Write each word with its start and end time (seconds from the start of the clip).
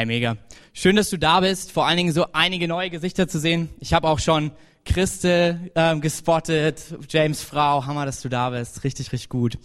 Hi, 0.00 0.06
mega. 0.06 0.38
Schön, 0.72 0.96
dass 0.96 1.10
du 1.10 1.18
da 1.18 1.40
bist. 1.40 1.72
Vor 1.72 1.86
allen 1.86 1.98
Dingen 1.98 2.14
so 2.14 2.24
einige 2.32 2.66
neue 2.66 2.88
Gesichter 2.88 3.28
zu 3.28 3.38
sehen. 3.38 3.68
Ich 3.80 3.92
habe 3.92 4.08
auch 4.08 4.18
schon 4.18 4.50
Christe 4.86 5.60
ähm, 5.74 6.00
gespottet, 6.00 6.82
James 7.10 7.42
Frau, 7.42 7.84
Hammer, 7.84 8.06
dass 8.06 8.22
du 8.22 8.30
da 8.30 8.48
bist. 8.48 8.82
Richtig, 8.82 9.12
richtig 9.12 9.28
gut. 9.28 9.58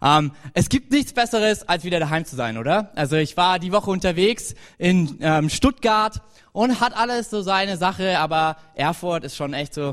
Ähm, 0.00 0.32
es 0.54 0.70
gibt 0.70 0.92
nichts 0.92 1.12
Besseres, 1.12 1.68
als 1.68 1.84
wieder 1.84 2.00
daheim 2.00 2.24
zu 2.24 2.36
sein, 2.36 2.56
oder? 2.56 2.90
Also 2.94 3.16
ich 3.16 3.36
war 3.36 3.58
die 3.58 3.70
Woche 3.70 3.90
unterwegs 3.90 4.54
in 4.78 5.18
ähm, 5.20 5.50
Stuttgart 5.50 6.22
und 6.52 6.80
hat 6.80 6.96
alles 6.96 7.28
so 7.28 7.42
seine 7.42 7.76
Sache, 7.76 8.18
aber 8.18 8.56
Erfurt 8.74 9.24
ist 9.24 9.36
schon 9.36 9.52
echt 9.52 9.74
so 9.74 9.92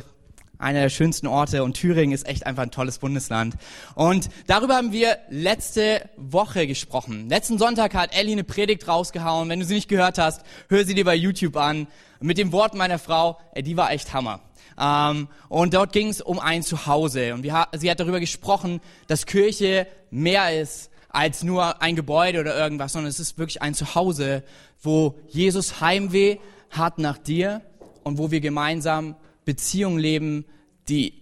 einer 0.59 0.81
der 0.81 0.89
schönsten 0.89 1.25
Orte 1.25 1.63
und 1.63 1.73
Thüringen 1.73 2.13
ist 2.13 2.27
echt 2.27 2.45
einfach 2.45 2.63
ein 2.63 2.71
tolles 2.71 2.99
Bundesland. 2.99 3.55
Und 3.95 4.29
darüber 4.45 4.75
haben 4.75 4.91
wir 4.91 5.17
letzte 5.29 6.07
Woche 6.17 6.67
gesprochen. 6.67 7.29
Letzten 7.29 7.57
Sonntag 7.57 7.95
hat 7.95 8.15
Ellie 8.15 8.33
eine 8.33 8.43
Predigt 8.43 8.87
rausgehauen. 8.87 9.49
Wenn 9.49 9.61
du 9.61 9.65
sie 9.65 9.75
nicht 9.75 9.89
gehört 9.89 10.17
hast, 10.17 10.43
hör 10.67 10.85
sie 10.85 10.93
dir 10.93 11.05
bei 11.05 11.15
YouTube 11.15 11.55
an. 11.55 11.87
Mit 12.19 12.37
dem 12.37 12.51
Wort 12.51 12.75
meiner 12.75 12.99
Frau, 12.99 13.39
ey, 13.53 13.63
die 13.63 13.77
war 13.77 13.91
echt 13.91 14.13
Hammer. 14.13 14.41
Ähm, 14.77 15.29
und 15.47 15.73
dort 15.73 15.93
ging 15.93 16.09
es 16.09 16.21
um 16.21 16.39
ein 16.39 16.61
Zuhause. 16.61 17.33
Und 17.33 17.43
wir, 17.43 17.67
sie 17.77 17.89
hat 17.89 18.01
darüber 18.01 18.19
gesprochen, 18.19 18.81
dass 19.07 19.25
Kirche 19.25 19.87
mehr 20.11 20.61
ist 20.61 20.91
als 21.07 21.43
nur 21.43 21.81
ein 21.81 21.95
Gebäude 21.95 22.39
oder 22.39 22.55
irgendwas, 22.55 22.93
sondern 22.93 23.09
es 23.09 23.19
ist 23.19 23.37
wirklich 23.37 23.61
ein 23.61 23.73
Zuhause, 23.73 24.43
wo 24.81 25.15
Jesus 25.29 25.81
Heimweh 25.81 26.37
hat 26.69 26.99
nach 26.99 27.17
dir 27.17 27.61
und 28.03 28.17
wo 28.17 28.29
wir 28.29 28.41
gemeinsam 28.41 29.15
Beziehungen 29.43 29.97
leben, 29.97 30.45
die 30.89 31.13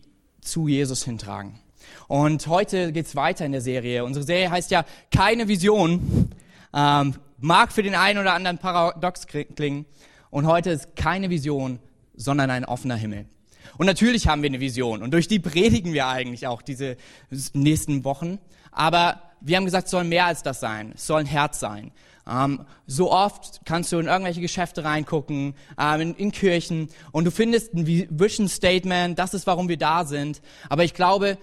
zu 0.42 0.68
Jesus 0.68 1.04
hintragen. 1.04 1.60
Und 2.08 2.48
heute 2.48 2.92
geht's 2.92 3.16
weiter 3.16 3.46
in 3.46 3.52
der 3.52 3.62
Serie. 3.62 4.04
Unsere 4.06 4.26
Serie 4.26 4.50
heißt 4.50 4.72
ja 4.72 4.86
keine 5.12 5.48
Vision. 5.48 6.32
Ähm, 6.74 7.16
mag 7.40 7.72
für 7.72 7.84
den 7.84 7.96
einen 7.96 8.20
oder 8.20 8.34
anderen 8.34 8.58
paradox 8.58 9.28
klingen. 9.28 9.86
Und 10.30 10.48
heute 10.48 10.72
ist 10.72 10.96
keine 10.96 11.30
Vision, 11.30 11.80
sondern 12.16 12.50
ein 12.50 12.66
offener 12.66 12.96
Himmel. 12.96 13.26
Und 13.78 13.86
natürlich 13.86 14.28
haben 14.28 14.42
wir 14.42 14.50
eine 14.50 14.60
Vision. 14.60 15.02
Und 15.02 15.12
durch 15.12 15.28
die 15.28 15.40
predigen 15.40 15.94
wir 15.94 16.08
eigentlich 16.08 16.48
auch 16.48 16.62
diese 16.62 16.98
nächsten 17.54 18.04
Wochen. 18.04 18.40
Aber 18.72 19.22
wir 19.42 19.58
haben 19.58 19.66
gesagt, 19.66 19.86
es 19.86 19.92
soll 19.92 20.04
mehr 20.04 20.26
als 20.26 20.44
das 20.44 20.60
sein. 20.60 20.94
Es 20.96 21.08
soll 21.08 21.22
ein 21.22 21.26
Herz 21.26 21.60
sein. 21.60 21.92
Ähm, 22.30 22.66
so 22.86 23.12
oft 23.12 23.62
kannst 23.66 23.92
du 23.92 24.00
in 24.00 24.08
irgendwelche 24.08 24.42
Geschäfte 24.42 24.84
reingucken, 24.84 25.56
ähm, 25.80 26.02
in, 26.02 26.16
in, 26.16 26.32
Kirchen 26.32 26.90
und 27.12 27.26
du 27.26 27.32
findest 27.32 27.74
ein 27.74 27.88
Vision 27.88 28.50
Statement, 28.50 29.18
das 29.18 29.34
ist, 29.34 29.48
warum 29.48 29.70
wir 29.70 29.78
da 29.78 30.04
sind. 30.04 30.42
Aber 30.70 30.84
ich 30.84 30.94
glaube, 30.94 31.38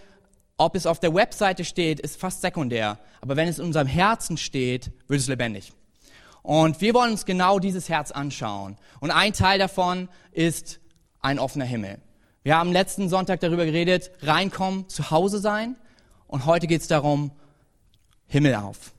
ob 0.57 0.77
es 0.77 0.87
auf 0.87 1.01
der 1.01 1.15
Webseite 1.15 1.65
steht, 1.65 2.01
ist 2.01 2.21
fast 2.21 2.43
sekundär. 2.43 2.99
Aber 3.21 3.37
wenn 3.37 3.49
es 3.49 3.59
in 3.59 3.65
unserem 3.65 3.87
Herzen 3.87 4.37
steht, 4.37 4.93
wird 5.09 5.21
es 5.21 5.29
lebendig. 5.29 5.73
Und 6.43 6.81
wir 6.81 6.93
wollen 6.93 7.13
uns 7.13 7.25
genau 7.25 7.59
dieses 7.59 7.89
Herz 7.89 8.11
anschauen. 8.11 8.77
Und 9.01 9.11
ein 9.11 9.33
Teil 9.33 9.59
davon 9.59 10.09
ist 10.31 10.79
ein 11.21 11.39
offener 11.39 11.65
Himmel. 11.65 11.99
Wir 12.47 12.59
haben 12.59 12.73
letzten 12.73 13.09
Sonntag 13.09 13.41
darüber 13.41 13.65
geredet, 13.65 14.11
reinkommen, 14.21 14.87
zu 14.91 15.11
Hause 15.11 15.39
sein. 15.39 15.77
Und 16.27 16.45
heute 16.45 16.67
geht 16.67 16.83
es 16.83 16.89
darum, 16.89 17.31
Himmel 18.27 18.55
auf 18.57 18.93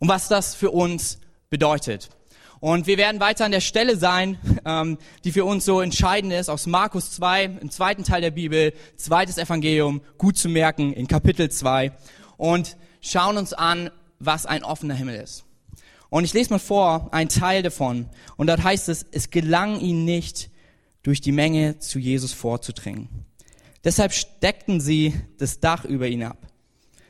und 0.00 0.08
was 0.08 0.26
das 0.26 0.56
für 0.56 0.72
uns 0.72 1.20
bedeutet. 1.48 2.10
Und 2.58 2.88
wir 2.88 2.98
werden 2.98 3.20
weiter 3.20 3.44
an 3.44 3.52
der 3.52 3.60
Stelle 3.60 3.96
sein, 3.96 4.36
ähm, 4.64 4.98
die 5.22 5.30
für 5.30 5.44
uns 5.44 5.64
so 5.64 5.80
entscheidend 5.80 6.32
ist, 6.32 6.48
aus 6.48 6.66
Markus 6.66 7.12
2, 7.12 7.44
im 7.44 7.70
zweiten 7.70 8.02
Teil 8.02 8.20
der 8.20 8.32
Bibel, 8.32 8.72
zweites 8.96 9.38
Evangelium, 9.38 10.00
gut 10.18 10.36
zu 10.36 10.48
merken, 10.48 10.92
in 10.92 11.06
Kapitel 11.06 11.52
2. 11.52 11.92
Und 12.36 12.76
schauen 13.00 13.36
uns 13.36 13.52
an, 13.52 13.90
was 14.18 14.44
ein 14.44 14.64
offener 14.64 14.94
Himmel 14.94 15.20
ist. 15.20 15.44
Und 16.10 16.24
ich 16.24 16.34
lese 16.34 16.50
mal 16.50 16.58
vor, 16.58 17.10
ein 17.12 17.28
Teil 17.28 17.62
davon. 17.62 18.08
Und 18.36 18.48
dort 18.48 18.64
heißt 18.64 18.88
es, 18.88 19.06
es 19.12 19.30
gelang 19.30 19.78
ihnen 19.78 20.04
nicht, 20.04 20.50
durch 21.02 21.20
die 21.20 21.32
Menge 21.32 21.78
zu 21.78 21.98
Jesus 21.98 22.32
vorzudringen. 22.32 23.08
Deshalb 23.84 24.12
steckten 24.12 24.80
sie 24.80 25.14
das 25.38 25.60
Dach 25.60 25.84
über 25.84 26.06
ihn 26.06 26.22
ab. 26.22 26.38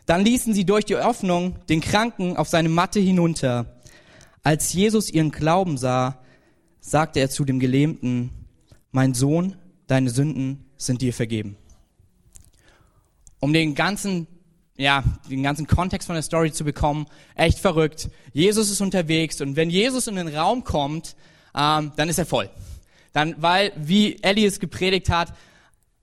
Dann 0.07 0.25
ließen 0.25 0.55
sie 0.55 0.65
durch 0.65 0.85
die 0.85 0.97
Öffnung 0.97 1.57
den 1.69 1.81
Kranken 1.81 2.37
auf 2.37 2.49
seine 2.49 2.69
Matte 2.69 3.01
hinunter. 3.01 3.81
Als 4.43 4.73
Jesus 4.73 5.11
ihren 5.11 5.31
Glauben 5.31 5.77
sah, 5.77 6.19
sagte 6.81 7.21
er 7.21 7.31
zu 7.31 7.45
dem 7.45 7.61
Gelähmten, 7.61 8.31
mein 8.91 9.15
Sohn, 9.15 9.57
deine 9.87 10.11
Sünden 10.11 10.65
sind 10.77 11.03
dir 11.03 11.13
vergeben. 11.13 11.57
Um 13.39 13.53
den 13.53 13.75
ganzen, 13.75 14.27
ja, 14.77 15.05
den 15.31 15.43
ganzen 15.43 15.67
Kontext 15.67 16.07
von 16.07 16.15
der 16.15 16.23
Story 16.23 16.53
zu 16.53 16.65
bekommen, 16.65 17.07
echt 17.35 17.59
verrückt. 17.59 18.09
Jesus 18.33 18.71
ist 18.71 18.81
unterwegs 18.81 19.41
und 19.41 19.57
wenn 19.57 19.71
Jesus 19.71 20.07
in 20.07 20.17
den 20.17 20.29
Raum 20.29 20.65
kommt, 20.65 21.15
ähm, 21.55 21.93
dann 21.97 22.09
ist 22.09 22.19
er 22.19 22.27
voll. 22.27 22.51
Dann, 23.13 23.37
weil, 23.39 23.73
wie 23.77 24.23
Ellie 24.23 24.47
es 24.47 24.61
gepredigt 24.61 25.11
hat, 25.11 25.33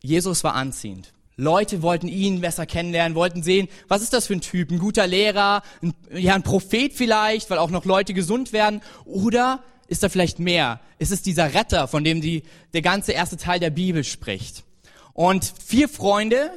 Jesus 0.01 0.43
war 0.43 0.55
anziehend. 0.55 1.13
Leute 1.35 1.81
wollten 1.81 2.09
ihn 2.09 2.41
besser 2.41 2.65
kennenlernen, 2.65 3.15
wollten 3.15 3.43
sehen, 3.43 3.69
was 3.87 4.01
ist 4.01 4.11
das 4.11 4.27
für 4.27 4.33
ein 4.33 4.41
Typ? 4.41 4.71
Ein 4.71 4.79
guter 4.79 5.07
Lehrer, 5.07 5.63
ein, 5.81 5.93
ja, 6.11 6.35
ein 6.35 6.43
Prophet 6.43 6.93
vielleicht, 6.93 7.49
weil 7.49 7.57
auch 7.57 7.69
noch 7.69 7.85
Leute 7.85 8.13
gesund 8.13 8.51
werden. 8.51 8.81
Oder 9.05 9.63
ist 9.87 10.03
da 10.03 10.09
vielleicht 10.09 10.39
mehr? 10.39 10.81
Ist 10.97 11.11
es 11.11 11.21
dieser 11.21 11.53
Retter, 11.53 11.87
von 11.87 12.03
dem 12.03 12.19
die, 12.19 12.43
der 12.73 12.81
ganze 12.81 13.13
erste 13.13 13.37
Teil 13.37 13.59
der 13.59 13.69
Bibel 13.69 14.03
spricht? 14.03 14.65
Und 15.13 15.53
vier 15.65 15.87
Freunde, 15.87 16.51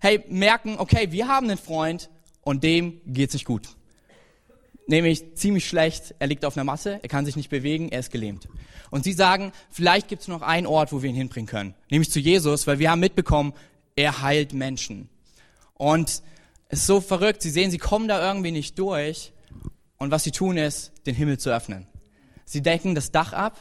hey, 0.00 0.24
merken, 0.28 0.76
okay, 0.78 1.12
wir 1.12 1.28
haben 1.28 1.48
einen 1.48 1.58
Freund 1.58 2.08
und 2.40 2.64
dem 2.64 3.00
geht's 3.06 3.34
nicht 3.34 3.44
gut. 3.44 3.68
Nämlich 4.86 5.36
ziemlich 5.36 5.66
schlecht, 5.66 6.14
er 6.18 6.26
liegt 6.26 6.44
auf 6.44 6.56
einer 6.56 6.64
Masse, 6.64 6.98
er 7.02 7.08
kann 7.08 7.24
sich 7.24 7.36
nicht 7.36 7.50
bewegen, 7.50 7.88
er 7.90 8.00
ist 8.00 8.10
gelähmt. 8.10 8.48
Und 8.90 9.04
sie 9.04 9.12
sagen, 9.12 9.52
vielleicht 9.70 10.08
gibt's 10.08 10.28
noch 10.28 10.42
einen 10.42 10.66
Ort, 10.66 10.92
wo 10.92 11.02
wir 11.02 11.10
ihn 11.10 11.16
hinbringen 11.16 11.46
können. 11.46 11.74
Nämlich 11.90 12.10
zu 12.10 12.20
Jesus, 12.20 12.66
weil 12.66 12.78
wir 12.78 12.90
haben 12.90 13.00
mitbekommen, 13.00 13.52
er 13.96 14.22
heilt 14.22 14.52
Menschen. 14.52 15.08
Und 15.74 16.22
es 16.68 16.80
ist 16.80 16.86
so 16.86 17.00
verrückt, 17.00 17.42
sie 17.42 17.50
sehen, 17.50 17.70
sie 17.70 17.78
kommen 17.78 18.08
da 18.08 18.26
irgendwie 18.26 18.50
nicht 18.50 18.78
durch. 18.78 19.32
Und 19.98 20.10
was 20.10 20.24
sie 20.24 20.30
tun 20.32 20.56
ist, 20.56 20.92
den 21.06 21.14
Himmel 21.14 21.38
zu 21.38 21.50
öffnen. 21.50 21.86
Sie 22.44 22.60
decken 22.60 22.94
das 22.94 23.12
Dach 23.12 23.32
ab 23.32 23.56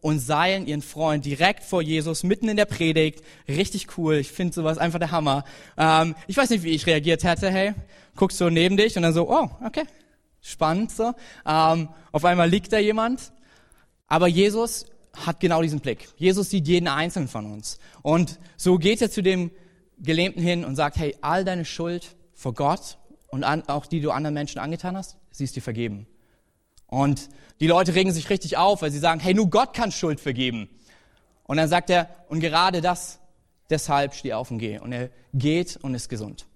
und 0.00 0.18
seilen 0.18 0.66
ihren 0.66 0.82
Freund 0.82 1.24
direkt 1.24 1.62
vor 1.62 1.80
Jesus, 1.80 2.24
mitten 2.24 2.48
in 2.48 2.56
der 2.56 2.64
Predigt. 2.66 3.22
Richtig 3.48 3.96
cool. 3.96 4.16
Ich 4.16 4.30
finde 4.30 4.52
sowas 4.52 4.76
einfach 4.76 4.98
der 4.98 5.12
Hammer. 5.12 5.44
Ähm, 5.78 6.14
ich 6.26 6.36
weiß 6.36 6.50
nicht, 6.50 6.62
wie 6.62 6.70
ich 6.70 6.86
reagiert 6.86 7.24
hätte. 7.24 7.50
Hey, 7.50 7.74
guckst 8.16 8.38
so 8.38 8.50
neben 8.50 8.76
dich 8.76 8.96
und 8.96 9.02
dann 9.02 9.14
so, 9.14 9.30
oh, 9.30 9.48
okay, 9.64 9.84
spannend 10.44 10.92
so. 10.92 11.14
Ähm, 11.46 11.88
auf 12.12 12.24
einmal 12.24 12.48
liegt 12.48 12.72
da 12.72 12.78
jemand. 12.78 13.32
Aber 14.06 14.28
Jesus 14.28 14.86
hat 15.14 15.40
genau 15.40 15.62
diesen 15.62 15.80
Blick. 15.80 16.08
Jesus 16.16 16.50
sieht 16.50 16.68
jeden 16.68 16.86
einzelnen 16.86 17.28
von 17.28 17.50
uns. 17.50 17.78
Und 18.02 18.38
so 18.56 18.78
geht 18.78 19.00
er 19.00 19.10
zu 19.10 19.22
dem 19.22 19.50
Gelähmten 19.98 20.42
hin 20.42 20.64
und 20.64 20.76
sagt, 20.76 20.96
hey, 20.96 21.16
all 21.20 21.44
deine 21.44 21.64
Schuld 21.64 22.14
vor 22.34 22.52
Gott 22.52 22.98
und 23.28 23.42
an, 23.42 23.66
auch 23.68 23.86
die 23.86 24.00
du 24.00 24.10
anderen 24.10 24.34
Menschen 24.34 24.58
angetan 24.58 24.96
hast, 24.96 25.16
sie 25.30 25.44
ist 25.44 25.56
dir 25.56 25.62
vergeben. 25.62 26.06
Und 26.86 27.28
die 27.60 27.66
Leute 27.66 27.94
regen 27.94 28.12
sich 28.12 28.28
richtig 28.30 28.56
auf, 28.56 28.82
weil 28.82 28.90
sie 28.90 28.98
sagen, 28.98 29.20
hey, 29.20 29.34
nur 29.34 29.48
Gott 29.48 29.72
kann 29.72 29.92
Schuld 29.92 30.20
vergeben. 30.20 30.68
Und 31.44 31.56
dann 31.56 31.68
sagt 31.68 31.90
er, 31.90 32.08
und 32.28 32.40
gerade 32.40 32.80
das, 32.80 33.18
deshalb 33.70 34.14
steh 34.14 34.34
auf 34.34 34.50
und 34.50 34.58
geh. 34.58 34.78
Und 34.78 34.92
er 34.92 35.10
geht 35.32 35.76
und 35.76 35.94
ist 35.94 36.08
gesund. 36.08 36.46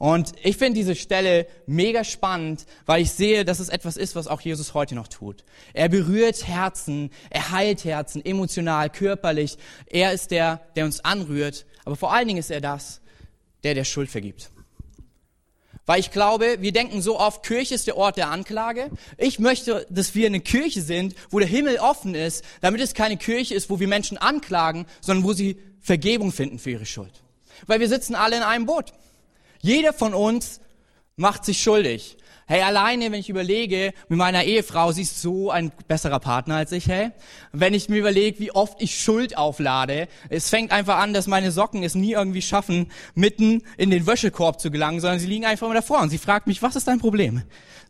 Und 0.00 0.32
ich 0.42 0.56
finde 0.56 0.80
diese 0.80 0.96
Stelle 0.96 1.46
mega 1.66 2.02
spannend, 2.02 2.64
weil 2.86 3.02
ich 3.02 3.12
sehe, 3.12 3.44
dass 3.44 3.60
es 3.60 3.68
etwas 3.68 3.96
ist, 3.96 4.16
was 4.16 4.26
auch 4.26 4.40
Jesus 4.40 4.74
heute 4.74 4.96
noch 4.96 5.08
tut. 5.08 5.44
Er 5.74 5.88
berührt 5.88 6.48
Herzen, 6.48 7.10
er 7.28 7.52
heilt 7.52 7.84
Herzen, 7.84 8.24
emotional, 8.24 8.90
körperlich. 8.90 9.58
Er 9.86 10.12
ist 10.12 10.32
der, 10.32 10.62
der 10.74 10.86
uns 10.86 11.04
anrührt 11.04 11.66
aber 11.84 11.96
vor 11.96 12.12
allen 12.12 12.28
Dingen 12.28 12.38
ist 12.38 12.50
er 12.50 12.60
das, 12.60 13.00
der 13.62 13.74
der 13.74 13.84
Schuld 13.84 14.10
vergibt. 14.10 14.50
Weil 15.86 15.98
ich 15.98 16.12
glaube, 16.12 16.58
wir 16.60 16.72
denken 16.72 17.02
so 17.02 17.18
oft, 17.18 17.44
Kirche 17.44 17.74
ist 17.74 17.86
der 17.86 17.96
Ort 17.96 18.16
der 18.16 18.30
Anklage. 18.30 18.90
Ich 19.18 19.40
möchte, 19.40 19.86
dass 19.90 20.14
wir 20.14 20.26
eine 20.26 20.40
Kirche 20.40 20.82
sind, 20.82 21.16
wo 21.30 21.40
der 21.40 21.48
Himmel 21.48 21.78
offen 21.78 22.14
ist, 22.14 22.44
damit 22.60 22.80
es 22.80 22.94
keine 22.94 23.16
Kirche 23.16 23.54
ist, 23.54 23.70
wo 23.70 23.80
wir 23.80 23.88
Menschen 23.88 24.18
anklagen, 24.18 24.86
sondern 25.00 25.24
wo 25.24 25.32
sie 25.32 25.58
Vergebung 25.80 26.30
finden 26.30 26.58
für 26.58 26.70
ihre 26.70 26.86
Schuld. 26.86 27.24
Weil 27.66 27.80
wir 27.80 27.88
sitzen 27.88 28.14
alle 28.14 28.36
in 28.36 28.42
einem 28.42 28.66
Boot. 28.66 28.92
Jeder 29.60 29.92
von 29.92 30.14
uns 30.14 30.60
macht 31.16 31.44
sich 31.44 31.62
schuldig. 31.62 32.16
Hey, 32.46 32.62
alleine, 32.62 33.12
wenn 33.12 33.20
ich 33.20 33.28
überlege, 33.28 33.92
mit 34.08 34.18
meiner 34.18 34.42
Ehefrau, 34.42 34.90
sie 34.90 35.02
ist 35.02 35.22
so 35.22 35.52
ein 35.52 35.70
besserer 35.86 36.18
Partner 36.18 36.56
als 36.56 36.72
ich, 36.72 36.88
hey. 36.88 37.12
Wenn 37.52 37.74
ich 37.74 37.88
mir 37.88 37.98
überlege, 37.98 38.40
wie 38.40 38.50
oft 38.50 38.82
ich 38.82 38.98
Schuld 38.98 39.38
auflade, 39.38 40.08
es 40.30 40.48
fängt 40.48 40.72
einfach 40.72 40.98
an, 40.98 41.14
dass 41.14 41.28
meine 41.28 41.52
Socken 41.52 41.84
es 41.84 41.94
nie 41.94 42.12
irgendwie 42.12 42.42
schaffen, 42.42 42.90
mitten 43.14 43.62
in 43.76 43.90
den 43.90 44.04
Wäschekorb 44.04 44.60
zu 44.60 44.72
gelangen, 44.72 44.98
sondern 44.98 45.20
sie 45.20 45.28
liegen 45.28 45.44
einfach 45.44 45.66
immer 45.66 45.76
davor. 45.76 46.00
Und 46.00 46.10
sie 46.10 46.18
fragt 46.18 46.48
mich, 46.48 46.60
was 46.60 46.74
ist 46.74 46.88
dein 46.88 46.98
Problem? 46.98 47.42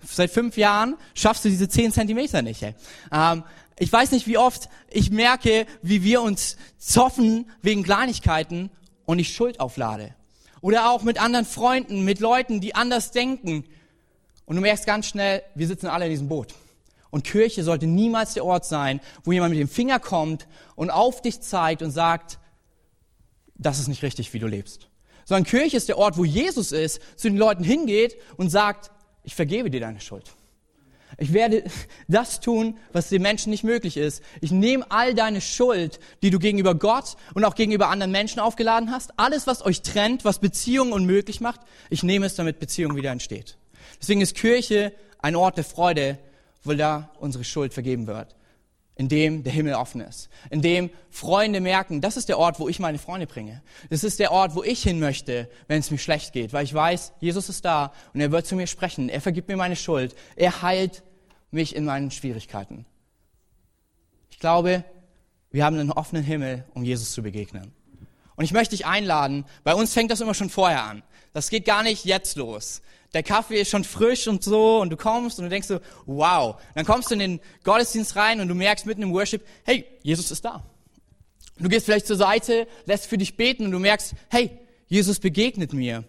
Seit 0.06 0.30
fünf 0.30 0.58
Jahren 0.58 0.96
schaffst 1.14 1.46
du 1.46 1.48
diese 1.48 1.70
zehn 1.70 1.90
Zentimeter 1.90 2.42
nicht, 2.42 2.60
hey. 2.60 2.74
Ähm, 3.10 3.44
ich 3.78 3.90
weiß 3.90 4.10
nicht, 4.10 4.26
wie 4.26 4.36
oft 4.36 4.68
ich 4.90 5.10
merke, 5.10 5.66
wie 5.80 6.02
wir 6.02 6.20
uns 6.20 6.58
zoffen 6.76 7.50
wegen 7.62 7.82
Kleinigkeiten 7.82 8.68
und 9.06 9.20
ich 9.20 9.32
Schuld 9.32 9.58
auflade. 9.58 10.14
Oder 10.60 10.90
auch 10.90 11.02
mit 11.02 11.20
anderen 11.20 11.46
Freunden, 11.46 12.04
mit 12.04 12.20
Leuten, 12.20 12.60
die 12.60 12.74
anders 12.74 13.12
denken. 13.12 13.64
Und 14.44 14.56
du 14.56 14.62
merkst 14.62 14.86
ganz 14.86 15.06
schnell, 15.06 15.42
wir 15.54 15.66
sitzen 15.66 15.86
alle 15.86 16.06
in 16.06 16.10
diesem 16.10 16.28
Boot. 16.28 16.54
Und 17.10 17.24
Kirche 17.24 17.64
sollte 17.64 17.86
niemals 17.86 18.34
der 18.34 18.44
Ort 18.44 18.64
sein, 18.64 19.00
wo 19.24 19.32
jemand 19.32 19.50
mit 19.50 19.60
dem 19.60 19.68
Finger 19.68 19.98
kommt 19.98 20.46
und 20.76 20.90
auf 20.90 21.22
dich 21.22 21.40
zeigt 21.40 21.82
und 21.82 21.90
sagt, 21.90 22.38
das 23.54 23.78
ist 23.78 23.88
nicht 23.88 24.02
richtig, 24.02 24.32
wie 24.32 24.38
du 24.38 24.46
lebst. 24.46 24.88
Sondern 25.24 25.44
Kirche 25.44 25.76
ist 25.76 25.88
der 25.88 25.98
Ort, 25.98 26.16
wo 26.16 26.24
Jesus 26.24 26.72
ist, 26.72 27.00
zu 27.16 27.28
den 27.28 27.36
Leuten 27.36 27.64
hingeht 27.64 28.16
und 28.36 28.50
sagt, 28.50 28.90
ich 29.22 29.34
vergebe 29.34 29.70
dir 29.70 29.80
deine 29.80 30.00
Schuld. 30.00 30.24
Ich 31.18 31.32
werde 31.32 31.64
das 32.08 32.40
tun, 32.40 32.78
was 32.92 33.08
den 33.08 33.22
Menschen 33.22 33.50
nicht 33.50 33.64
möglich 33.64 33.96
ist. 33.96 34.22
Ich 34.40 34.50
nehme 34.50 34.90
all 34.90 35.14
deine 35.14 35.40
Schuld, 35.40 36.00
die 36.22 36.30
du 36.30 36.38
gegenüber 36.38 36.74
Gott 36.74 37.16
und 37.34 37.44
auch 37.44 37.54
gegenüber 37.54 37.88
anderen 37.88 38.12
Menschen 38.12 38.40
aufgeladen 38.40 38.90
hast, 38.90 39.12
alles, 39.16 39.46
was 39.46 39.64
euch 39.64 39.82
trennt, 39.82 40.24
was 40.24 40.38
Beziehungen 40.38 40.92
unmöglich 40.92 41.40
macht, 41.40 41.60
ich 41.88 42.02
nehme 42.02 42.26
es, 42.26 42.34
damit 42.34 42.58
Beziehung 42.58 42.96
wieder 42.96 43.10
entsteht. 43.10 43.56
Deswegen 44.00 44.20
ist 44.20 44.34
Kirche 44.34 44.92
ein 45.18 45.36
Ort 45.36 45.56
der 45.56 45.64
Freude, 45.64 46.18
wo 46.62 46.72
da 46.72 47.10
unsere 47.18 47.44
Schuld 47.44 47.74
vergeben 47.74 48.06
wird. 48.06 48.34
In 49.00 49.08
dem 49.08 49.44
der 49.44 49.52
Himmel 49.54 49.72
offen 49.76 50.02
ist. 50.02 50.28
In 50.50 50.60
dem 50.60 50.90
Freunde 51.08 51.62
merken, 51.62 52.02
das 52.02 52.18
ist 52.18 52.28
der 52.28 52.38
Ort, 52.38 52.60
wo 52.60 52.68
ich 52.68 52.80
meine 52.80 52.98
Freunde 52.98 53.26
bringe. 53.26 53.62
Das 53.88 54.04
ist 54.04 54.18
der 54.18 54.30
Ort, 54.30 54.54
wo 54.54 54.62
ich 54.62 54.82
hin 54.82 55.00
möchte, 55.00 55.48
wenn 55.68 55.80
es 55.80 55.90
mir 55.90 55.96
schlecht 55.96 56.34
geht. 56.34 56.52
Weil 56.52 56.64
ich 56.64 56.74
weiß, 56.74 57.14
Jesus 57.18 57.48
ist 57.48 57.64
da 57.64 57.94
und 58.12 58.20
er 58.20 58.30
wird 58.30 58.46
zu 58.46 58.56
mir 58.56 58.66
sprechen. 58.66 59.08
Er 59.08 59.22
vergibt 59.22 59.48
mir 59.48 59.56
meine 59.56 59.76
Schuld. 59.76 60.14
Er 60.36 60.60
heilt 60.60 61.02
mich 61.50 61.74
in 61.74 61.86
meinen 61.86 62.10
Schwierigkeiten. 62.10 62.84
Ich 64.28 64.38
glaube, 64.38 64.84
wir 65.50 65.64
haben 65.64 65.78
einen 65.78 65.92
offenen 65.92 66.22
Himmel, 66.22 66.66
um 66.74 66.84
Jesus 66.84 67.12
zu 67.12 67.22
begegnen. 67.22 67.72
Und 68.36 68.44
ich 68.44 68.52
möchte 68.52 68.76
dich 68.76 68.84
einladen, 68.84 69.46
bei 69.64 69.74
uns 69.74 69.94
fängt 69.94 70.10
das 70.10 70.20
immer 70.20 70.34
schon 70.34 70.50
vorher 70.50 70.84
an. 70.84 71.02
Das 71.32 71.48
geht 71.48 71.64
gar 71.64 71.82
nicht 71.82 72.04
jetzt 72.04 72.36
los 72.36 72.82
der 73.12 73.22
Kaffee 73.22 73.60
ist 73.60 73.70
schon 73.70 73.84
frisch 73.84 74.28
und 74.28 74.44
so 74.44 74.80
und 74.80 74.90
du 74.90 74.96
kommst 74.96 75.38
und 75.38 75.44
du 75.44 75.48
denkst 75.50 75.68
so, 75.68 75.80
wow. 76.06 76.60
Dann 76.74 76.84
kommst 76.84 77.10
du 77.10 77.14
in 77.14 77.20
den 77.20 77.40
Gottesdienst 77.64 78.16
rein 78.16 78.40
und 78.40 78.48
du 78.48 78.54
merkst 78.54 78.86
mitten 78.86 79.02
im 79.02 79.12
Worship, 79.12 79.44
hey, 79.64 79.84
Jesus 80.02 80.30
ist 80.30 80.44
da. 80.44 80.62
Du 81.58 81.68
gehst 81.68 81.86
vielleicht 81.86 82.06
zur 82.06 82.16
Seite, 82.16 82.66
lässt 82.86 83.06
für 83.06 83.18
dich 83.18 83.36
beten 83.36 83.66
und 83.66 83.72
du 83.72 83.78
merkst, 83.78 84.14
hey, 84.30 84.50
Jesus 84.86 85.18
begegnet 85.18 85.72
mir. 85.72 86.04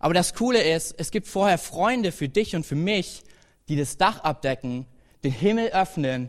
Aber 0.00 0.14
das 0.14 0.34
Coole 0.34 0.62
ist, 0.62 0.94
es 0.98 1.10
gibt 1.10 1.26
vorher 1.26 1.58
Freunde 1.58 2.12
für 2.12 2.28
dich 2.28 2.56
und 2.56 2.66
für 2.66 2.74
mich, 2.74 3.22
die 3.68 3.76
das 3.76 3.96
Dach 3.96 4.20
abdecken, 4.20 4.86
den 5.24 5.32
Himmel 5.32 5.68
öffnen, 5.68 6.28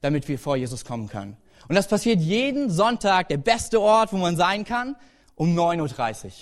damit 0.00 0.28
wir 0.28 0.38
vor 0.38 0.56
Jesus 0.56 0.84
kommen 0.84 1.08
können. 1.08 1.36
Und 1.68 1.74
das 1.74 1.88
passiert 1.88 2.20
jeden 2.20 2.70
Sonntag, 2.70 3.28
der 3.28 3.36
beste 3.36 3.80
Ort, 3.80 4.12
wo 4.12 4.16
man 4.16 4.36
sein 4.36 4.64
kann, 4.64 4.96
um 5.34 5.56
9.30 5.56 6.24
Uhr. 6.24 6.32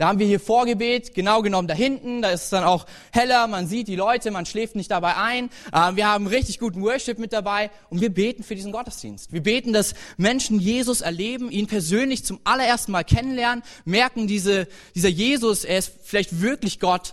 Da 0.00 0.08
haben 0.08 0.18
wir 0.18 0.26
hier 0.26 0.40
Vorgebet, 0.40 1.12
genau 1.12 1.42
genommen 1.42 1.68
da 1.68 1.74
hinten. 1.74 2.22
Da 2.22 2.30
ist 2.30 2.44
es 2.44 2.48
dann 2.48 2.64
auch 2.64 2.86
heller, 3.12 3.46
man 3.48 3.66
sieht 3.66 3.86
die 3.86 3.96
Leute, 3.96 4.30
man 4.30 4.46
schläft 4.46 4.74
nicht 4.74 4.90
dabei 4.90 5.16
ein. 5.16 5.50
Ähm, 5.74 5.96
wir 5.96 6.08
haben 6.08 6.26
richtig 6.26 6.58
guten 6.58 6.80
Worship 6.80 7.18
mit 7.18 7.34
dabei 7.34 7.70
und 7.90 8.00
wir 8.00 8.08
beten 8.08 8.42
für 8.42 8.54
diesen 8.54 8.72
Gottesdienst. 8.72 9.30
Wir 9.30 9.42
beten, 9.42 9.74
dass 9.74 9.92
Menschen 10.16 10.58
Jesus 10.58 11.02
erleben, 11.02 11.50
ihn 11.50 11.66
persönlich 11.66 12.24
zum 12.24 12.40
allerersten 12.44 12.92
Mal 12.92 13.04
kennenlernen, 13.04 13.62
merken, 13.84 14.26
diese, 14.26 14.68
dieser 14.94 15.10
Jesus, 15.10 15.64
er 15.64 15.76
ist 15.76 15.92
vielleicht 16.02 16.40
wirklich 16.40 16.80
Gott 16.80 17.12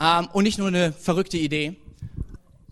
ähm, 0.00 0.28
und 0.32 0.44
nicht 0.44 0.58
nur 0.58 0.68
eine 0.68 0.92
verrückte 0.92 1.36
Idee, 1.36 1.74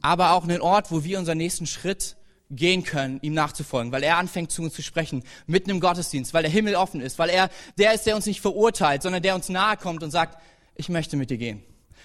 aber 0.02 0.34
auch 0.34 0.44
einen 0.44 0.60
Ort, 0.60 0.92
wo 0.92 1.02
wir 1.02 1.18
unseren 1.18 1.38
nächsten 1.38 1.66
Schritt 1.66 2.14
gehen 2.50 2.82
können, 2.82 3.18
ihm 3.22 3.34
nachzufolgen, 3.34 3.92
weil 3.92 4.02
er 4.02 4.16
anfängt 4.16 4.50
zu 4.50 4.62
uns 4.62 4.74
zu 4.74 4.82
sprechen, 4.82 5.22
mitten 5.46 5.70
im 5.70 5.80
Gottesdienst, 5.80 6.32
weil 6.32 6.42
der 6.42 6.50
Himmel 6.50 6.76
offen 6.76 7.00
ist, 7.00 7.18
weil 7.18 7.28
er 7.28 7.50
der 7.76 7.92
ist, 7.92 8.06
der 8.06 8.16
uns 8.16 8.26
nicht 8.26 8.40
verurteilt, 8.40 9.02
sondern 9.02 9.22
der 9.22 9.34
uns 9.34 9.48
nahe 9.48 9.76
kommt 9.76 10.02
und 10.02 10.10
sagt, 10.10 10.40
ich 10.74 10.88
möchte 10.88 11.16
mit 11.16 11.30
dir 11.30 11.38
gehen. 11.38 11.62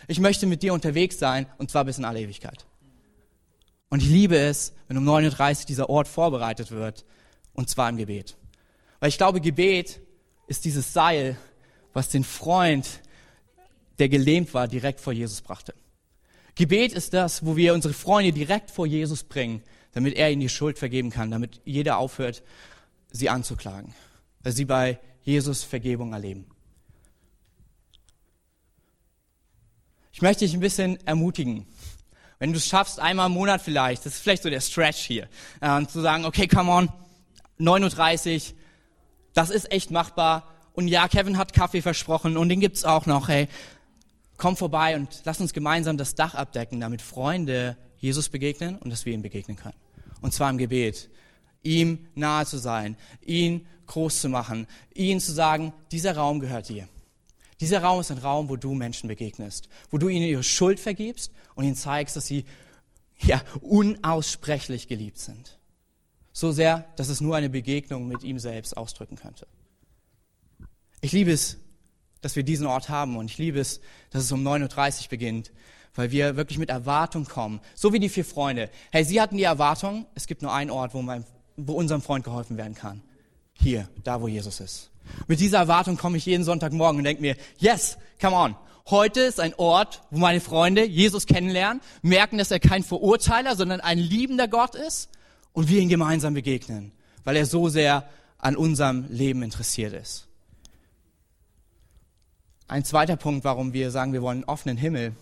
Ich 0.07 0.19
möchte 0.19 0.45
mit 0.45 0.61
dir 0.61 0.73
unterwegs 0.73 1.17
sein 1.17 1.45
und 1.57 1.71
zwar 1.71 1.85
bis 1.85 1.97
in 1.97 2.05
alle 2.05 2.19
Ewigkeit. 2.19 2.65
Und 3.89 4.01
ich 4.01 4.09
liebe 4.09 4.37
es, 4.37 4.73
wenn 4.87 4.97
um 4.97 5.07
9.30 5.07 5.65
dieser 5.65 5.89
Ort 5.89 6.07
vorbereitet 6.07 6.71
wird 6.71 7.05
und 7.53 7.69
zwar 7.69 7.89
im 7.89 7.97
Gebet. 7.97 8.35
Weil 8.99 9.09
ich 9.09 9.17
glaube, 9.17 9.39
Gebet 9.39 10.01
ist 10.47 10.65
dieses 10.65 10.91
Seil, 10.91 11.37
was 11.93 12.09
den 12.09 12.23
Freund, 12.23 12.87
der 13.99 14.09
gelähmt 14.09 14.53
war, 14.53 14.67
direkt 14.67 14.99
vor 14.99 15.13
Jesus 15.13 15.41
brachte. 15.41 15.73
Gebet 16.55 16.91
ist 16.91 17.13
das, 17.13 17.45
wo 17.45 17.55
wir 17.55 17.73
unsere 17.73 17.93
Freunde 17.93 18.33
direkt 18.33 18.71
vor 18.71 18.85
Jesus 18.85 19.23
bringen 19.23 19.63
damit 19.93 20.15
er 20.15 20.31
ihnen 20.31 20.41
die 20.41 20.49
Schuld 20.49 20.77
vergeben 20.77 21.09
kann, 21.09 21.31
damit 21.31 21.61
jeder 21.65 21.97
aufhört, 21.97 22.43
sie 23.11 23.29
anzuklagen, 23.29 23.93
weil 24.41 24.51
sie 24.51 24.65
bei 24.65 24.99
Jesus 25.21 25.63
Vergebung 25.63 26.13
erleben. 26.13 26.45
Ich 30.11 30.21
möchte 30.21 30.45
dich 30.45 30.53
ein 30.53 30.59
bisschen 30.59 31.05
ermutigen. 31.07 31.65
Wenn 32.39 32.51
du 32.51 32.57
es 32.57 32.67
schaffst, 32.67 32.99
einmal 32.99 33.27
im 33.27 33.33
Monat 33.33 33.61
vielleicht, 33.61 34.05
das 34.05 34.15
ist 34.15 34.21
vielleicht 34.21 34.43
so 34.43 34.49
der 34.49 34.61
Stretch 34.61 34.99
hier, 34.99 35.27
äh, 35.61 35.85
zu 35.85 36.01
sagen, 36.01 36.25
okay, 36.25 36.47
come 36.47 36.71
on, 36.71 36.89
39, 37.57 38.53
das 39.33 39.49
ist 39.49 39.71
echt 39.71 39.91
machbar. 39.91 40.47
Und 40.73 40.87
ja, 40.87 41.07
Kevin 41.07 41.37
hat 41.37 41.53
Kaffee 41.53 41.81
versprochen 41.81 42.35
und 42.37 42.49
den 42.49 42.59
gibt's 42.59 42.83
auch 42.83 43.05
noch, 43.05 43.29
hey. 43.29 43.47
Komm 44.37 44.57
vorbei 44.57 44.95
und 44.95 45.21
lass 45.25 45.39
uns 45.39 45.53
gemeinsam 45.53 45.95
das 45.95 46.15
Dach 46.15 46.33
abdecken, 46.33 46.81
damit 46.81 47.03
Freunde 47.03 47.77
Jesus 48.03 48.27
begegnen 48.27 48.77
und 48.79 48.89
dass 48.89 49.05
wir 49.05 49.13
ihm 49.13 49.21
begegnen 49.21 49.55
können. 49.55 49.77
Und 50.21 50.33
zwar 50.33 50.50
im 50.50 50.57
Gebet. 50.57 51.09
Ihm 51.63 52.09
nahe 52.15 52.45
zu 52.45 52.57
sein, 52.57 52.97
ihn 53.25 53.65
groß 53.88 54.19
zu 54.19 54.27
machen, 54.27 54.67
ihm 54.94 55.21
zu 55.21 55.31
sagen, 55.31 55.71
dieser 55.89 56.17
Raum 56.17 56.41
gehört 56.41 56.67
dir. 56.67 56.89
Dieser 57.61 57.81
Raum 57.81 58.01
ist 58.01 58.11
ein 58.11 58.17
Raum, 58.17 58.50
wo 58.50 58.57
du 58.57 58.73
Menschen 58.73 59.07
begegnest, 59.07 59.69
wo 59.89 59.97
du 59.97 60.09
ihnen 60.09 60.25
ihre 60.25 60.44
Schuld 60.44 60.81
vergibst 60.81 61.31
und 61.55 61.63
ihnen 61.63 61.75
zeigst, 61.75 62.17
dass 62.17 62.27
sie 62.27 62.44
ja 63.19 63.41
unaussprechlich 63.61 64.89
geliebt 64.89 65.19
sind. 65.19 65.57
So 66.33 66.51
sehr, 66.51 66.85
dass 66.97 67.07
es 67.07 67.21
nur 67.21 67.38
eine 67.38 67.50
Begegnung 67.50 68.09
mit 68.09 68.23
ihm 68.23 68.38
selbst 68.38 68.75
ausdrücken 68.75 69.15
könnte. 69.15 69.47
Ich 71.00 71.13
liebe 71.13 71.31
es, 71.31 71.57
dass 72.19 72.35
wir 72.35 72.44
diesen 72.44 72.67
Ort 72.67 72.89
haben 72.89 73.15
und 73.15 73.31
ich 73.31 73.38
liebe 73.38 73.61
es, 73.61 73.79
dass 74.09 74.25
es 74.25 74.31
um 74.33 74.45
9.30 74.45 75.03
Uhr 75.03 75.09
beginnt, 75.09 75.53
weil 75.95 76.11
wir 76.11 76.35
wirklich 76.35 76.57
mit 76.57 76.69
Erwartung 76.69 77.25
kommen. 77.25 77.59
So 77.75 77.93
wie 77.93 77.99
die 77.99 78.09
vier 78.09 78.25
Freunde. 78.25 78.69
Hey, 78.91 79.03
sie 79.03 79.21
hatten 79.21 79.37
die 79.37 79.43
Erwartung, 79.43 80.05
es 80.15 80.27
gibt 80.27 80.41
nur 80.41 80.53
einen 80.53 80.71
Ort, 80.71 80.93
wo, 80.93 81.01
mein, 81.01 81.25
wo 81.55 81.73
unserem 81.73 82.01
Freund 82.01 82.23
geholfen 82.23 82.57
werden 82.57 82.75
kann. 82.75 83.01
Hier, 83.53 83.87
da 84.03 84.21
wo 84.21 84.27
Jesus 84.27 84.59
ist. 84.59 84.89
Mit 85.27 85.39
dieser 85.39 85.59
Erwartung 85.59 85.97
komme 85.97 86.17
ich 86.17 86.25
jeden 86.25 86.43
Sonntagmorgen 86.43 86.99
und 86.99 87.03
denke 87.03 87.21
mir, 87.21 87.35
yes, 87.57 87.97
come 88.19 88.35
on. 88.35 88.55
Heute 88.89 89.21
ist 89.21 89.39
ein 89.39 89.53
Ort, 89.55 90.01
wo 90.09 90.19
meine 90.19 90.41
Freunde 90.41 90.83
Jesus 90.83 91.25
kennenlernen, 91.25 91.81
merken, 92.01 92.37
dass 92.37 92.51
er 92.51 92.59
kein 92.59 92.83
Verurteiler, 92.83 93.55
sondern 93.55 93.79
ein 93.79 93.97
liebender 93.97 94.47
Gott 94.47 94.75
ist 94.75 95.09
und 95.53 95.69
wir 95.69 95.79
ihn 95.79 95.88
gemeinsam 95.88 96.33
begegnen, 96.33 96.91
weil 97.23 97.38
er 97.38 97.45
so 97.45 97.69
sehr 97.69 98.09
an 98.39 98.57
unserem 98.57 99.05
Leben 99.09 99.41
interessiert 99.41 99.93
ist. 99.93 100.27
Ein 102.67 102.83
zweiter 102.83 103.15
Punkt, 103.15 103.45
warum 103.45 103.71
wir 103.71 103.91
sagen, 103.91 104.12
wir 104.12 104.21
wollen 104.21 104.39
einen 104.39 104.50
offenen 104.50 104.77
Himmel, 104.77 105.15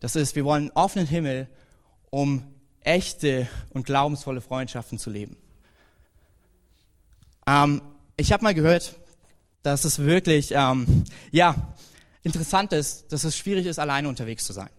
das 0.00 0.16
ist, 0.16 0.36
wir 0.36 0.44
wollen 0.44 0.64
einen 0.64 0.72
offenen 0.72 1.06
Himmel, 1.06 1.48
um 2.10 2.44
echte 2.80 3.48
und 3.70 3.86
glaubensvolle 3.86 4.40
Freundschaften 4.40 4.98
zu 4.98 5.10
leben. 5.10 5.36
Ähm, 7.46 7.82
ich 8.16 8.32
habe 8.32 8.44
mal 8.44 8.54
gehört, 8.54 8.96
dass 9.62 9.84
es 9.84 9.98
wirklich, 9.98 10.52
ähm, 10.52 11.04
ja, 11.32 11.54
interessant 12.22 12.72
ist, 12.72 13.12
dass 13.12 13.24
es 13.24 13.36
schwierig 13.36 13.66
ist, 13.66 13.78
alleine 13.78 14.08
unterwegs 14.08 14.44
zu 14.44 14.52
sein. 14.52 14.70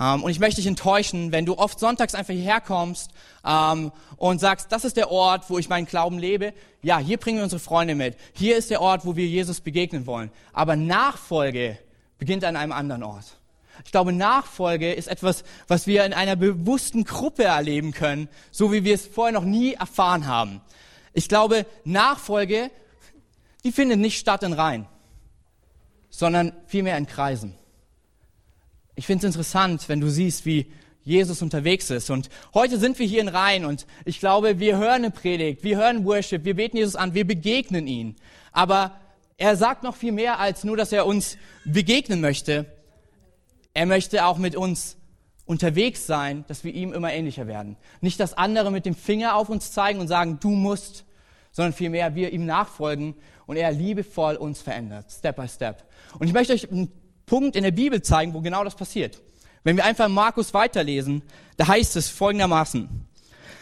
Ähm, 0.00 0.24
und 0.24 0.30
ich 0.30 0.40
möchte 0.40 0.56
dich 0.56 0.66
enttäuschen, 0.66 1.30
wenn 1.30 1.46
du 1.46 1.56
oft 1.56 1.78
sonntags 1.78 2.14
einfach 2.14 2.34
hierher 2.34 2.60
kommst 2.60 3.10
ähm, 3.44 3.92
und 4.16 4.40
sagst, 4.40 4.72
das 4.72 4.84
ist 4.84 4.96
der 4.96 5.10
Ort, 5.10 5.48
wo 5.50 5.58
ich 5.58 5.68
meinen 5.68 5.86
Glauben 5.86 6.18
lebe. 6.18 6.52
Ja, 6.82 6.98
hier 6.98 7.16
bringen 7.16 7.38
wir 7.38 7.44
unsere 7.44 7.60
Freunde 7.60 7.94
mit. 7.94 8.16
Hier 8.32 8.56
ist 8.56 8.70
der 8.70 8.80
Ort, 8.80 9.06
wo 9.06 9.14
wir 9.16 9.26
Jesus 9.26 9.60
begegnen 9.60 10.06
wollen. 10.06 10.30
Aber 10.52 10.74
Nachfolge 10.74 11.78
beginnt 12.18 12.44
an 12.44 12.56
einem 12.56 12.72
anderen 12.72 13.02
Ort. 13.02 13.38
Ich 13.84 13.90
glaube, 13.90 14.12
Nachfolge 14.12 14.92
ist 14.92 15.08
etwas, 15.08 15.44
was 15.66 15.86
wir 15.86 16.04
in 16.04 16.12
einer 16.12 16.36
bewussten 16.36 17.04
Gruppe 17.04 17.44
erleben 17.44 17.92
können, 17.92 18.28
so 18.50 18.72
wie 18.72 18.84
wir 18.84 18.94
es 18.94 19.06
vorher 19.06 19.32
noch 19.32 19.44
nie 19.44 19.74
erfahren 19.74 20.26
haben. 20.26 20.60
Ich 21.12 21.28
glaube, 21.28 21.66
Nachfolge, 21.84 22.70
die 23.64 23.72
findet 23.72 23.98
nicht 23.98 24.18
statt 24.18 24.42
in 24.42 24.52
Reihen, 24.52 24.86
sondern 26.10 26.52
vielmehr 26.66 26.96
in 26.96 27.06
Kreisen. 27.06 27.54
Ich 28.94 29.06
finde 29.06 29.26
es 29.26 29.34
interessant, 29.34 29.88
wenn 29.88 30.00
du 30.00 30.08
siehst, 30.08 30.46
wie 30.46 30.70
Jesus 31.02 31.42
unterwegs 31.42 31.90
ist. 31.90 32.10
Und 32.10 32.30
heute 32.54 32.78
sind 32.78 32.98
wir 32.98 33.06
hier 33.06 33.20
in 33.20 33.28
Reihen 33.28 33.64
und 33.64 33.86
ich 34.04 34.20
glaube, 34.20 34.58
wir 34.58 34.78
hören 34.78 35.04
eine 35.04 35.10
Predigt, 35.10 35.62
wir 35.62 35.76
hören 35.76 36.04
Worship, 36.04 36.44
wir 36.44 36.56
beten 36.56 36.76
Jesus 36.76 36.96
an, 36.96 37.14
wir 37.14 37.26
begegnen 37.26 37.86
ihn. 37.86 38.16
Aber 38.52 38.98
er 39.36 39.56
sagt 39.56 39.82
noch 39.82 39.96
viel 39.96 40.12
mehr 40.12 40.38
als 40.38 40.64
nur, 40.64 40.76
dass 40.76 40.92
er 40.92 41.06
uns 41.06 41.36
begegnen 41.64 42.20
möchte. 42.20 42.66
Er 43.74 43.86
möchte 43.86 44.24
auch 44.24 44.38
mit 44.38 44.56
uns 44.56 44.96
unterwegs 45.46 46.06
sein, 46.06 46.44
dass 46.48 46.64
wir 46.64 46.72
ihm 46.72 46.92
immer 46.92 47.12
ähnlicher 47.12 47.46
werden. 47.46 47.76
Nicht, 48.00 48.18
dass 48.20 48.34
andere 48.34 48.70
mit 48.70 48.86
dem 48.86 48.94
Finger 48.94 49.36
auf 49.36 49.48
uns 49.48 49.72
zeigen 49.72 50.00
und 50.00 50.08
sagen, 50.08 50.38
du 50.40 50.50
musst, 50.50 51.04
sondern 51.50 51.72
vielmehr 51.72 52.14
wir 52.14 52.32
ihm 52.32 52.46
nachfolgen 52.46 53.14
und 53.46 53.56
er 53.56 53.72
liebevoll 53.72 54.36
uns 54.36 54.62
verändert, 54.62 55.10
Step 55.10 55.36
by 55.36 55.48
Step. 55.48 55.84
Und 56.18 56.26
ich 56.26 56.32
möchte 56.32 56.52
euch 56.52 56.70
einen 56.70 56.90
Punkt 57.26 57.56
in 57.56 57.62
der 57.62 57.70
Bibel 57.72 58.00
zeigen, 58.02 58.32
wo 58.32 58.40
genau 58.40 58.64
das 58.64 58.74
passiert. 58.74 59.20
Wenn 59.64 59.76
wir 59.76 59.84
einfach 59.84 60.08
Markus 60.08 60.54
weiterlesen, 60.54 61.22
da 61.56 61.68
heißt 61.68 61.96
es 61.96 62.08
folgendermaßen. 62.08 62.88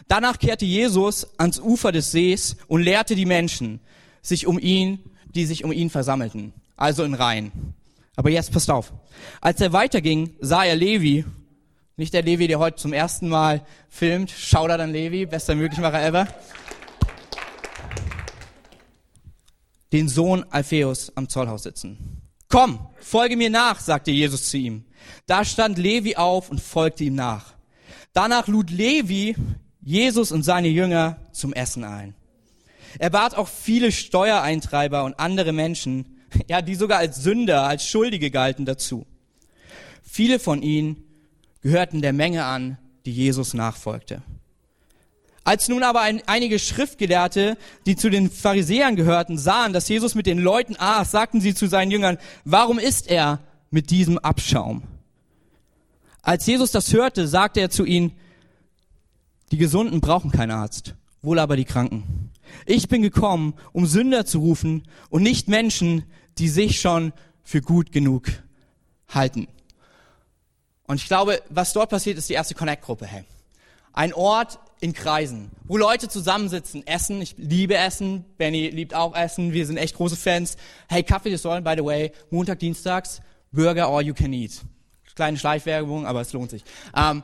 Danach 0.08 0.38
kehrte 0.38 0.64
Jesus 0.64 1.38
ans 1.38 1.60
Ufer 1.60 1.92
des 1.92 2.12
Sees 2.12 2.56
und 2.66 2.82
lehrte 2.82 3.14
die 3.14 3.26
Menschen, 3.26 3.80
sich 4.20 4.46
um 4.46 4.58
ihn, 4.58 5.00
die 5.34 5.46
sich 5.46 5.64
um 5.64 5.72
ihn 5.72 5.90
versammelten, 5.90 6.52
also 6.76 7.02
in 7.02 7.14
Reihen. 7.14 7.74
Aber 8.16 8.30
jetzt 8.30 8.52
passt 8.52 8.70
auf. 8.70 8.92
Als 9.40 9.60
er 9.60 9.72
weiterging, 9.72 10.36
sah 10.40 10.64
er 10.64 10.76
Levi, 10.76 11.24
nicht 11.96 12.14
der 12.14 12.22
Levi, 12.22 12.46
der 12.46 12.58
heute 12.58 12.76
zum 12.76 12.92
ersten 12.92 13.28
Mal 13.28 13.64
filmt, 13.88 14.30
Shoutout 14.30 14.82
an 14.82 14.92
Levi, 14.92 15.26
bester 15.26 15.54
Möglichmacher 15.54 16.02
ever, 16.02 16.26
den 19.92 20.08
Sohn 20.08 20.44
Alpheus 20.50 21.12
am 21.16 21.28
Zollhaus 21.28 21.62
sitzen. 21.62 22.22
Komm, 22.48 22.86
folge 23.00 23.36
mir 23.36 23.50
nach, 23.50 23.80
sagte 23.80 24.10
Jesus 24.10 24.50
zu 24.50 24.58
ihm. 24.58 24.84
Da 25.26 25.44
stand 25.44 25.78
Levi 25.78 26.16
auf 26.16 26.50
und 26.50 26.60
folgte 26.60 27.04
ihm 27.04 27.14
nach. 27.14 27.54
Danach 28.12 28.46
lud 28.46 28.70
Levi 28.70 29.36
Jesus 29.80 30.32
und 30.32 30.42
seine 30.42 30.68
Jünger 30.68 31.18
zum 31.32 31.52
Essen 31.52 31.84
ein. 31.84 32.14
Er 32.98 33.10
bat 33.10 33.34
auch 33.34 33.48
viele 33.48 33.90
Steuereintreiber 33.90 35.04
und 35.04 35.18
andere 35.18 35.52
Menschen, 35.52 36.11
ja, 36.48 36.62
die 36.62 36.74
sogar 36.74 36.98
als 36.98 37.22
Sünder, 37.22 37.64
als 37.64 37.86
Schuldige 37.86 38.30
galten 38.30 38.64
dazu. 38.64 39.06
Viele 40.02 40.38
von 40.38 40.62
ihnen 40.62 41.04
gehörten 41.62 42.02
der 42.02 42.12
Menge 42.12 42.44
an, 42.44 42.78
die 43.06 43.12
Jesus 43.12 43.54
nachfolgte. 43.54 44.22
Als 45.44 45.68
nun 45.68 45.82
aber 45.82 46.02
ein, 46.02 46.22
einige 46.26 46.58
Schriftgelehrte, 46.58 47.56
die 47.86 47.96
zu 47.96 48.10
den 48.10 48.30
Pharisäern 48.30 48.94
gehörten, 48.94 49.38
sahen, 49.38 49.72
dass 49.72 49.88
Jesus 49.88 50.14
mit 50.14 50.26
den 50.26 50.38
Leuten 50.38 50.76
aß, 50.78 51.10
sagten 51.10 51.40
sie 51.40 51.54
zu 51.54 51.66
seinen 51.66 51.90
Jüngern, 51.90 52.18
warum 52.44 52.78
isst 52.78 53.08
er 53.08 53.40
mit 53.70 53.90
diesem 53.90 54.18
Abschaum? 54.18 54.84
Als 56.22 56.46
Jesus 56.46 56.70
das 56.70 56.92
hörte, 56.92 57.26
sagte 57.26 57.60
er 57.60 57.70
zu 57.70 57.84
ihnen, 57.84 58.12
die 59.50 59.58
Gesunden 59.58 60.00
brauchen 60.00 60.30
keinen 60.30 60.52
Arzt, 60.52 60.94
wohl 61.22 61.40
aber 61.40 61.56
die 61.56 61.64
Kranken. 61.64 62.30
Ich 62.64 62.88
bin 62.88 63.02
gekommen, 63.02 63.54
um 63.72 63.86
Sünder 63.86 64.24
zu 64.24 64.38
rufen 64.38 64.84
und 65.10 65.22
nicht 65.22 65.48
Menschen, 65.48 66.04
die 66.38 66.48
sich 66.48 66.80
schon 66.80 67.12
für 67.42 67.60
gut 67.60 67.92
genug 67.92 68.28
halten. 69.08 69.48
Und 70.86 70.96
ich 70.96 71.06
glaube, 71.06 71.42
was 71.48 71.72
dort 71.72 71.90
passiert, 71.90 72.18
ist 72.18 72.28
die 72.28 72.34
erste 72.34 72.54
Connect-Gruppe. 72.54 73.06
Hey. 73.06 73.24
Ein 73.92 74.14
Ort 74.14 74.58
in 74.80 74.92
Kreisen, 74.92 75.50
wo 75.64 75.76
Leute 75.76 76.08
zusammensitzen, 76.08 76.86
essen. 76.86 77.20
Ich 77.22 77.36
liebe 77.38 77.76
Essen. 77.76 78.24
Benny 78.36 78.68
liebt 78.68 78.94
auch 78.94 79.14
Essen. 79.14 79.52
Wir 79.52 79.66
sind 79.66 79.76
echt 79.76 79.94
große 79.96 80.16
Fans. 80.16 80.56
Hey, 80.88 81.02
Kaffee 81.02 81.30
des 81.30 81.42
Säulen, 81.42 81.62
by 81.62 81.74
the 81.76 81.84
way, 81.84 82.12
Montag, 82.30 82.58
Dienstags, 82.58 83.20
Burger 83.52 83.86
all 83.86 84.02
you 84.02 84.14
can 84.14 84.32
eat. 84.32 84.60
Kleine 85.14 85.38
Schleichwerbung, 85.38 86.06
aber 86.06 86.22
es 86.22 86.32
lohnt 86.32 86.50
sich. 86.50 86.64
Ähm, 86.96 87.22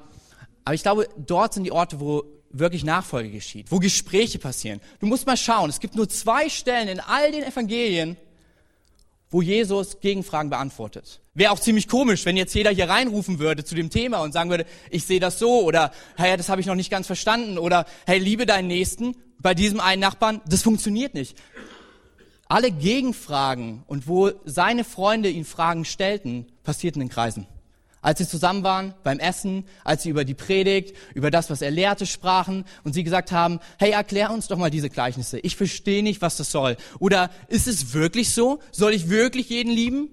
aber 0.64 0.74
ich 0.74 0.82
glaube, 0.82 1.08
dort 1.16 1.54
sind 1.54 1.64
die 1.64 1.72
Orte, 1.72 2.00
wo 2.00 2.24
wirklich 2.50 2.84
Nachfolge 2.84 3.30
geschieht, 3.30 3.70
wo 3.70 3.78
Gespräche 3.78 4.38
passieren. 4.38 4.80
Du 5.00 5.06
musst 5.06 5.26
mal 5.26 5.36
schauen, 5.36 5.70
es 5.70 5.80
gibt 5.80 5.96
nur 5.96 6.08
zwei 6.08 6.48
Stellen 6.48 6.88
in 6.88 7.00
all 7.00 7.32
den 7.32 7.42
Evangelien, 7.42 8.16
wo 9.30 9.42
Jesus 9.42 10.00
Gegenfragen 10.00 10.50
beantwortet. 10.50 11.20
Wäre 11.34 11.52
auch 11.52 11.60
ziemlich 11.60 11.88
komisch, 11.88 12.24
wenn 12.24 12.36
jetzt 12.36 12.54
jeder 12.54 12.70
hier 12.70 12.88
reinrufen 12.88 13.38
würde 13.38 13.64
zu 13.64 13.74
dem 13.74 13.90
Thema 13.90 14.22
und 14.22 14.32
sagen 14.32 14.50
würde, 14.50 14.66
ich 14.90 15.04
sehe 15.04 15.20
das 15.20 15.38
so 15.38 15.62
oder 15.62 15.92
hey, 16.16 16.36
das 16.36 16.48
habe 16.48 16.60
ich 16.60 16.66
noch 16.66 16.74
nicht 16.74 16.90
ganz 16.90 17.06
verstanden 17.06 17.58
oder 17.58 17.86
hey, 18.06 18.18
liebe 18.18 18.46
deinen 18.46 18.68
Nächsten 18.68 19.16
bei 19.38 19.54
diesem 19.54 19.80
einen 19.80 20.00
Nachbarn. 20.00 20.40
Das 20.48 20.62
funktioniert 20.62 21.14
nicht. 21.14 21.36
Alle 22.48 22.70
Gegenfragen 22.70 23.84
und 23.86 24.08
wo 24.08 24.30
seine 24.44 24.82
Freunde 24.84 25.28
ihn 25.28 25.44
Fragen 25.44 25.84
stellten, 25.84 26.46
passierten 26.62 27.02
in 27.02 27.10
Kreisen. 27.10 27.46
Als 28.00 28.18
sie 28.18 28.28
zusammen 28.28 28.62
waren 28.62 28.94
beim 29.02 29.18
Essen, 29.18 29.64
als 29.84 30.04
sie 30.04 30.10
über 30.10 30.24
die 30.24 30.34
Predigt, 30.34 30.96
über 31.14 31.30
das, 31.30 31.50
was 31.50 31.62
er 31.62 31.70
lehrte, 31.70 32.06
sprachen 32.06 32.64
und 32.84 32.92
sie 32.92 33.02
gesagt 33.02 33.32
haben, 33.32 33.58
hey, 33.78 33.90
erklär 33.90 34.30
uns 34.30 34.46
doch 34.46 34.56
mal 34.56 34.70
diese 34.70 34.88
Gleichnisse. 34.88 35.40
Ich 35.40 35.56
verstehe 35.56 36.02
nicht, 36.02 36.22
was 36.22 36.36
das 36.36 36.52
soll. 36.52 36.76
Oder 37.00 37.30
ist 37.48 37.66
es 37.66 37.92
wirklich 37.92 38.30
so? 38.32 38.60
Soll 38.70 38.94
ich 38.94 39.08
wirklich 39.08 39.48
jeden 39.48 39.72
lieben? 39.72 40.10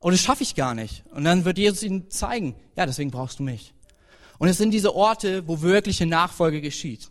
Das 0.00 0.20
schaffe 0.20 0.42
ich 0.42 0.54
gar 0.54 0.74
nicht. 0.74 1.04
Und 1.12 1.24
dann 1.24 1.44
wird 1.44 1.58
Jesus 1.58 1.82
ihnen 1.82 2.10
zeigen, 2.10 2.54
ja, 2.76 2.86
deswegen 2.86 3.10
brauchst 3.10 3.38
du 3.38 3.44
mich. 3.44 3.72
Und 4.38 4.48
es 4.48 4.58
sind 4.58 4.72
diese 4.72 4.94
Orte, 4.94 5.46
wo 5.46 5.62
wirkliche 5.62 6.04
Nachfolge 6.04 6.60
geschieht. 6.60 7.10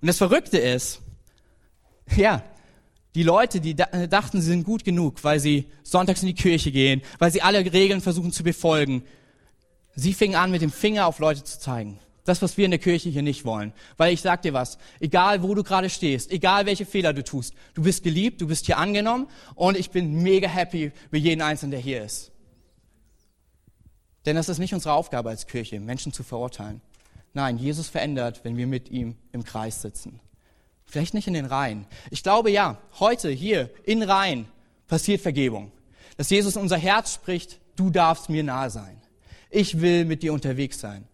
Und 0.00 0.08
das 0.08 0.16
Verrückte 0.16 0.58
ist, 0.58 1.02
ja, 2.16 2.42
die 3.14 3.22
Leute, 3.22 3.60
die 3.60 3.74
dachten, 3.74 4.40
sie 4.40 4.48
sind 4.48 4.64
gut 4.64 4.84
genug, 4.84 5.22
weil 5.24 5.40
sie 5.40 5.66
sonntags 5.82 6.22
in 6.22 6.28
die 6.28 6.34
Kirche 6.34 6.70
gehen, 6.70 7.02
weil 7.18 7.32
sie 7.32 7.42
alle 7.42 7.72
Regeln 7.72 8.00
versuchen 8.00 8.32
zu 8.32 8.44
befolgen, 8.44 9.02
Sie 10.00 10.14
fingen 10.14 10.34
an, 10.34 10.50
mit 10.50 10.62
dem 10.62 10.72
Finger 10.72 11.06
auf 11.06 11.18
Leute 11.18 11.44
zu 11.44 11.60
zeigen. 11.60 11.98
Das, 12.24 12.40
was 12.40 12.56
wir 12.56 12.64
in 12.64 12.70
der 12.70 12.80
Kirche 12.80 13.10
hier 13.10 13.20
nicht 13.20 13.44
wollen. 13.44 13.74
Weil 13.98 14.14
ich 14.14 14.22
sag 14.22 14.40
dir 14.40 14.54
was, 14.54 14.78
egal 14.98 15.42
wo 15.42 15.54
du 15.54 15.62
gerade 15.62 15.90
stehst, 15.90 16.30
egal 16.30 16.64
welche 16.64 16.86
Fehler 16.86 17.12
du 17.12 17.22
tust, 17.22 17.52
du 17.74 17.82
bist 17.82 18.02
geliebt, 18.02 18.40
du 18.40 18.46
bist 18.46 18.64
hier 18.64 18.78
angenommen 18.78 19.26
und 19.56 19.76
ich 19.76 19.90
bin 19.90 20.22
mega 20.22 20.48
happy 20.48 20.92
für 21.10 21.18
jeden 21.18 21.42
Einzelnen, 21.42 21.72
der 21.72 21.80
hier 21.80 22.02
ist. 22.02 22.32
Denn 24.24 24.36
das 24.36 24.48
ist 24.48 24.58
nicht 24.58 24.72
unsere 24.72 24.94
Aufgabe 24.94 25.28
als 25.28 25.46
Kirche, 25.46 25.80
Menschen 25.80 26.14
zu 26.14 26.22
verurteilen. 26.22 26.80
Nein, 27.34 27.58
Jesus 27.58 27.90
verändert, 27.90 28.40
wenn 28.42 28.56
wir 28.56 28.66
mit 28.66 28.90
ihm 28.90 29.16
im 29.32 29.44
Kreis 29.44 29.82
sitzen. 29.82 30.18
Vielleicht 30.86 31.12
nicht 31.12 31.28
in 31.28 31.34
den 31.34 31.44
Reihen. 31.44 31.86
Ich 32.10 32.22
glaube 32.22 32.50
ja, 32.50 32.78
heute 33.00 33.28
hier 33.28 33.68
in 33.84 34.02
Reihen 34.02 34.48
passiert 34.86 35.20
Vergebung. 35.20 35.72
Dass 36.16 36.30
Jesus 36.30 36.56
unser 36.56 36.78
Herz 36.78 37.12
spricht, 37.12 37.60
du 37.76 37.90
darfst 37.90 38.30
mir 38.30 38.42
nahe 38.42 38.70
sein. 38.70 38.99
Ich 39.50 39.80
will 39.80 40.04
mit 40.04 40.22
dir 40.22 40.32
unterwegs 40.32 40.80
sein. 40.80 41.04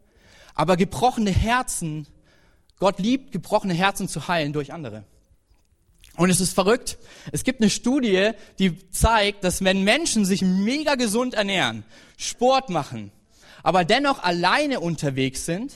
Aber 0.54 0.76
gebrochene 0.76 1.30
Herzen, 1.30 2.06
Gott 2.78 2.98
liebt 2.98 3.32
gebrochene 3.32 3.74
Herzen 3.74 4.08
zu 4.08 4.28
heilen 4.28 4.52
durch 4.52 4.72
andere. 4.72 5.04
Und 6.16 6.30
es 6.30 6.40
ist 6.40 6.54
verrückt. 6.54 6.98
Es 7.32 7.44
gibt 7.44 7.60
eine 7.60 7.70
Studie, 7.70 8.30
die 8.58 8.90
zeigt, 8.90 9.44
dass 9.44 9.64
wenn 9.64 9.84
Menschen 9.84 10.24
sich 10.24 10.42
mega 10.42 10.94
gesund 10.94 11.34
ernähren, 11.34 11.84
Sport 12.16 12.70
machen, 12.70 13.10
aber 13.62 13.84
dennoch 13.84 14.22
alleine 14.22 14.80
unterwegs 14.80 15.44
sind, 15.44 15.72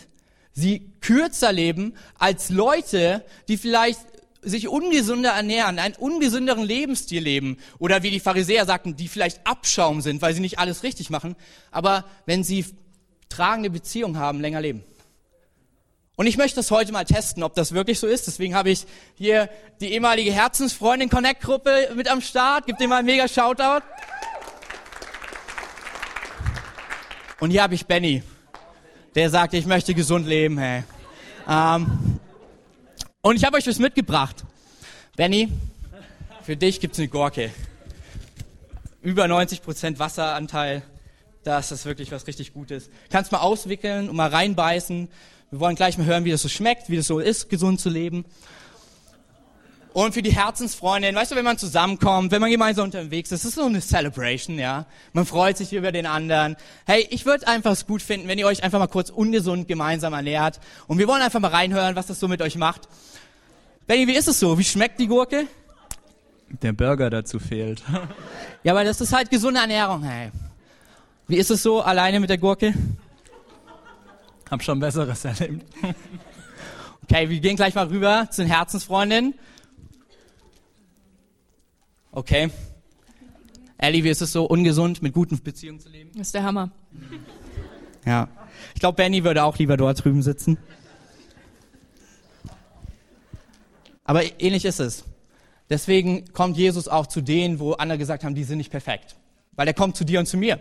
sie 0.52 0.93
kürzer 1.00 1.52
leben 1.52 1.95
als 2.19 2.49
Leute, 2.49 3.25
die 3.49 3.59
vielleicht 3.59 4.00
sich 4.42 4.68
ungesünder 4.68 5.30
ernähren, 5.30 5.78
einen 5.78 5.94
ungesünderen 5.97 6.64
Lebensstil 6.64 7.23
leben 7.23 7.59
oder 7.78 8.02
wie 8.02 8.11
die 8.11 8.20
Pharisäer 8.20 8.64
sagten, 8.64 8.97
die 8.97 9.09
vielleicht 9.09 9.47
Abschaum 9.47 10.00
sind, 10.00 10.23
weil 10.23 10.35
sie 10.35 10.40
nicht 10.40 10.59
alles 10.59 10.82
richtig 10.82 11.11
machen, 11.11 11.37
aber 11.70 12.04
wenn 12.26 12.42
sie 12.44 12.64
tragende 13.28 13.70
Beziehungen 13.70 14.18
haben, 14.18 14.40
länger 14.40 14.61
leben. 14.61 14.82
Und 16.16 16.26
ich 16.26 16.37
möchte 16.37 16.56
das 16.56 16.70
heute 16.70 16.92
mal 16.92 17.04
testen, 17.04 17.42
ob 17.42 17.54
das 17.54 17.73
wirklich 17.73 17.99
so 17.99 18.06
ist. 18.06 18.26
Deswegen 18.26 18.54
habe 18.54 18.68
ich 18.68 18.85
hier 19.14 19.49
die 19.80 19.92
ehemalige 19.92 20.30
Herzensfreundin 20.30 21.09
Connect 21.09 21.40
Gruppe 21.40 21.92
mit 21.94 22.09
am 22.09 22.20
Start. 22.20 22.66
Gib 22.66 22.76
dir 22.76 22.88
mal 22.88 22.99
einen 22.99 23.06
mega 23.06 23.26
Shoutout. 23.26 23.82
Und 27.38 27.52
hier 27.52 27.62
habe 27.62 27.75
ich 27.75 27.87
Benny, 27.87 28.23
der 29.14 29.30
sagt, 29.30 29.54
ich 29.54 29.64
möchte 29.64 29.94
gesund 29.94 30.26
leben. 30.26 30.59
Hey. 30.59 30.85
Ähm, 31.49 32.20
und 33.23 33.37
ich 33.37 33.45
habe 33.45 33.57
euch 33.57 33.67
was 33.67 33.79
mitgebracht. 33.79 34.45
Benny, 35.17 35.49
für 36.43 36.57
dich 36.57 36.81
gibt's 36.81 36.99
eine 36.99 37.09
Gurke. 37.09 37.50
Über 39.03 39.25
90% 39.25 39.99
Wasseranteil. 39.99 40.83
Das 41.43 41.73
ist 41.73 41.85
wirklich 41.87 42.12
was 42.12 42.27
richtig 42.27 42.53
Gutes. 42.53 42.91
Kannst 43.11 43.33
mal 43.33 43.39
auswickeln 43.39 44.09
und 44.09 44.17
mal 44.17 44.29
reinbeißen. 44.29 45.09
Wir 45.50 45.61
wollen 45.61 45.77
gleich 45.77 45.99
mal 45.99 46.07
hören, 46.07 46.25
wie 46.25 46.31
das 46.31 46.43
so 46.43 46.49
schmeckt, 46.49 46.91
wie 46.91 46.97
das 46.97 47.07
so 47.07 47.19
ist, 47.19 47.49
gesund 47.49 47.81
zu 47.81 47.89
leben. 47.89 48.25
Und 49.92 50.14
für 50.14 50.23
die 50.23 50.32
Herzensfreundin, 50.32 51.14
weißt 51.16 51.32
du, 51.32 51.37
wenn 51.37 51.44
man 51.44 51.59
zusammenkommt, 51.59 52.30
wenn 52.30 52.40
man 52.40 52.50
gemeinsam 52.50 52.85
unterwegs 52.85 53.32
ist, 53.32 53.44
das 53.44 53.50
ist 53.50 53.54
so 53.56 53.64
eine 53.64 53.80
Celebration, 53.80 54.59
ja. 54.59 54.87
Man 55.12 55.26
freut 55.26 55.56
sich 55.56 55.73
über 55.73 55.90
den 55.90 56.06
anderen. 56.06 56.56
Hey, 56.87 57.06
ich 57.11 57.26
würde 57.26 57.49
einfach 57.49 57.73
es 57.73 57.87
gut 57.87 58.00
finden, 58.00 58.28
wenn 58.28 58.38
ihr 58.38 58.47
euch 58.47 58.62
einfach 58.62 58.78
mal 58.78 58.87
kurz 58.87 59.11
ungesund 59.11 59.66
gemeinsam 59.66 60.12
ernährt. 60.12 60.61
Und 60.87 60.99
wir 60.99 61.09
wollen 61.09 61.23
einfach 61.23 61.40
mal 61.40 61.49
reinhören, 61.49 61.97
was 61.97 62.06
das 62.06 62.20
so 62.20 62.28
mit 62.28 62.40
euch 62.40 62.56
macht. 62.56 62.82
Benny, 63.88 64.06
wie 64.06 64.14
ist 64.14 64.28
es 64.28 64.38
so? 64.38 64.56
Wie 64.56 64.64
schmeckt 64.64 65.00
die 65.00 65.09
Gurke? 65.09 65.49
Der 66.62 66.73
Burger 66.73 67.11
dazu 67.11 67.40
fehlt. 67.40 67.82
ja, 68.62 68.73
aber 68.73 68.85
das 68.85 69.00
ist 69.00 69.12
halt 69.12 69.30
gesunde 69.30 69.61
Ernährung, 69.61 70.04
hey. 70.04 70.30
Wie 71.26 71.37
ist 71.37 71.50
es 71.50 71.64
so 71.64 71.80
alleine 71.80 72.20
mit 72.20 72.30
der 72.30 72.38
Gurke? 72.38 72.75
Hab 74.49 74.62
schon 74.62 74.78
Besseres 74.78 75.25
erlebt. 75.25 75.64
okay, 77.04 77.28
wir 77.28 77.40
gehen 77.40 77.56
gleich 77.56 77.75
mal 77.75 77.87
rüber 77.87 78.28
zu 78.30 78.42
den 78.42 78.50
Herzensfreundinnen. 78.50 79.35
Okay. 82.12 82.50
Ellie, 83.79 84.05
wie 84.05 84.09
ist 84.09 84.21
es 84.21 84.33
so, 84.33 84.45
ungesund 84.45 85.00
mit 85.00 85.14
guten 85.14 85.38
Beziehungen 85.43 85.81
zu 85.81 85.88
leben? 85.88 86.11
Das 86.14 86.29
ist 86.29 86.35
der 86.35 86.43
Hammer. 86.43 86.71
Ja. 88.05 88.29
Ich 88.75 88.81
glaube, 88.81 88.97
Benny 88.97 89.25
würde 89.25 89.45
auch 89.45 89.57
lieber 89.59 89.76
dort 89.76 90.05
drüben 90.05 90.23
sitzen. 90.23 90.59
Aber 94.05 94.23
ähnlich 94.40 94.64
ist 94.64 94.81
es. 94.81 95.05
Deswegen 95.71 96.33
kommt 96.33 96.57
Jesus 96.57 96.88
auch 96.88 97.07
zu 97.07 97.21
denen, 97.21 97.61
wo 97.61 97.73
andere 97.73 97.97
gesagt 97.97 98.25
haben, 98.25 98.35
die 98.35 98.45
sind 98.45 98.59
nicht 98.59 98.71
perfekt. 98.71 99.14
Weil 99.52 99.69
er 99.69 99.75
kommt 99.75 99.97
zu 99.97 100.05
dir 100.05 100.19
und 100.19 100.26
zu 100.26 100.37
mir. 100.37 100.59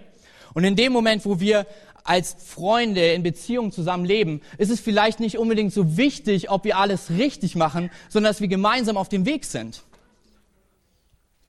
Und 0.53 0.63
in 0.63 0.75
dem 0.75 0.93
Moment, 0.93 1.25
wo 1.25 1.39
wir 1.39 1.65
als 2.03 2.35
Freunde 2.39 3.13
in 3.13 3.23
Beziehung 3.23 3.71
zusammen 3.71 4.05
leben, 4.05 4.41
ist 4.59 4.69
es 4.69 4.79
vielleicht 4.79 5.19
nicht 5.19 5.37
unbedingt 5.39 5.73
so 5.73 5.97
wichtig, 5.97 6.51
ob 6.51 6.63
wir 6.63 6.77
alles 6.77 7.09
richtig 7.09 7.55
machen, 7.55 7.89
sondern 8.07 8.31
dass 8.31 8.39
wir 8.39 8.47
gemeinsam 8.47 8.97
auf 8.97 9.09
dem 9.09 9.25
Weg 9.25 9.45
sind. 9.45 9.83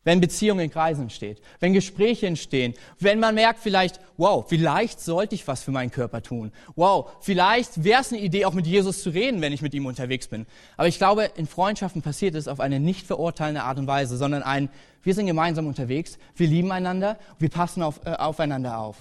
Wenn 0.03 0.21
Beziehungen 0.21 0.61
in 0.61 0.71
Kreisen 0.71 1.03
entsteht, 1.03 1.43
wenn 1.59 1.75
Gespräche 1.75 2.27
entstehen, 2.27 2.73
wenn 2.99 3.21
man 3.21 3.35
merkt 3.35 3.61
vielleicht, 3.61 4.01
wow, 4.17 4.47
vielleicht 4.49 4.99
sollte 5.01 5.35
ich 5.35 5.47
was 5.47 5.63
für 5.63 5.73
meinen 5.73 5.91
Körper 5.91 6.23
tun. 6.23 6.53
Wow, 6.75 7.11
vielleicht 7.21 7.85
wäre 7.85 8.01
es 8.01 8.11
eine 8.11 8.23
Idee, 8.23 8.47
auch 8.47 8.55
mit 8.55 8.67
Jesus 8.67 9.03
zu 9.03 9.11
reden, 9.11 9.43
wenn 9.43 9.53
ich 9.53 9.61
mit 9.61 9.75
ihm 9.75 9.85
unterwegs 9.85 10.29
bin. 10.29 10.47
Aber 10.79 10.89
ich 10.89 10.97
glaube, 10.97 11.31
in 11.37 11.47
Freundschaften 11.47 12.01
passiert 12.01 12.35
es 12.35 12.49
auf 12.49 12.61
eine 12.61 12.81
nicht 12.81 13.07
verurteilende 13.07 13.63
Art 13.63 13.79
und 13.79 13.87
Weise, 13.87 14.17
sondern 14.17 14.43
ein, 14.43 14.71
wir 15.03 15.15
sind 15.15 15.27
gemeinsam 15.27 15.67
unterwegs, 15.67 16.19
wir 16.35 16.49
lieben 16.49 16.73
einander, 16.73 17.19
wir 17.39 17.51
passen 17.51 17.83
auf, 17.83 18.01
äh, 18.07 18.13
aufeinander 18.13 18.79
auf. 18.79 18.97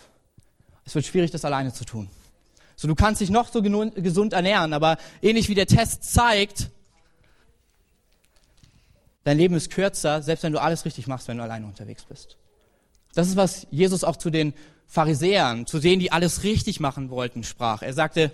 Es 0.84 0.96
wird 0.96 1.06
schwierig, 1.06 1.32
das 1.32 1.46
alleine 1.46 1.72
zu 1.72 1.86
tun. 1.86 2.10
So, 2.76 2.90
du 2.90 2.96
kannst 2.96 3.22
dich 3.22 3.30
noch 3.30 3.52
so 3.52 3.62
gesund 3.62 4.34
ernähren, 4.34 4.74
aber 4.74 4.98
ähnlich 5.22 5.48
wie 5.48 5.56
der 5.56 5.68
Test 5.68 6.04
zeigt, 6.04 6.72
Dein 9.24 9.38
Leben 9.38 9.56
ist 9.56 9.70
kürzer, 9.72 10.22
selbst 10.22 10.44
wenn 10.44 10.54
du 10.54 10.62
alles 10.62 10.86
richtig 10.86 11.08
machst, 11.08 11.28
wenn 11.28 11.38
du 11.38 11.44
alleine 11.44 11.66
unterwegs 11.66 12.06
bist. 12.06 12.38
Das 13.14 13.28
ist, 13.28 13.36
was 13.36 13.68
Jesus 13.72 14.04
auch 14.04 14.16
zu 14.16 14.30
den 14.30 14.54
Pharisäern, 14.88 15.66
zu 15.66 15.80
denen, 15.80 16.00
die 16.00 16.12
alles 16.12 16.44
richtig 16.44 16.80
machen 16.80 17.10
wollten, 17.10 17.44
sprach. 17.44 17.82
Er 17.82 17.94
sagte, 17.94 18.32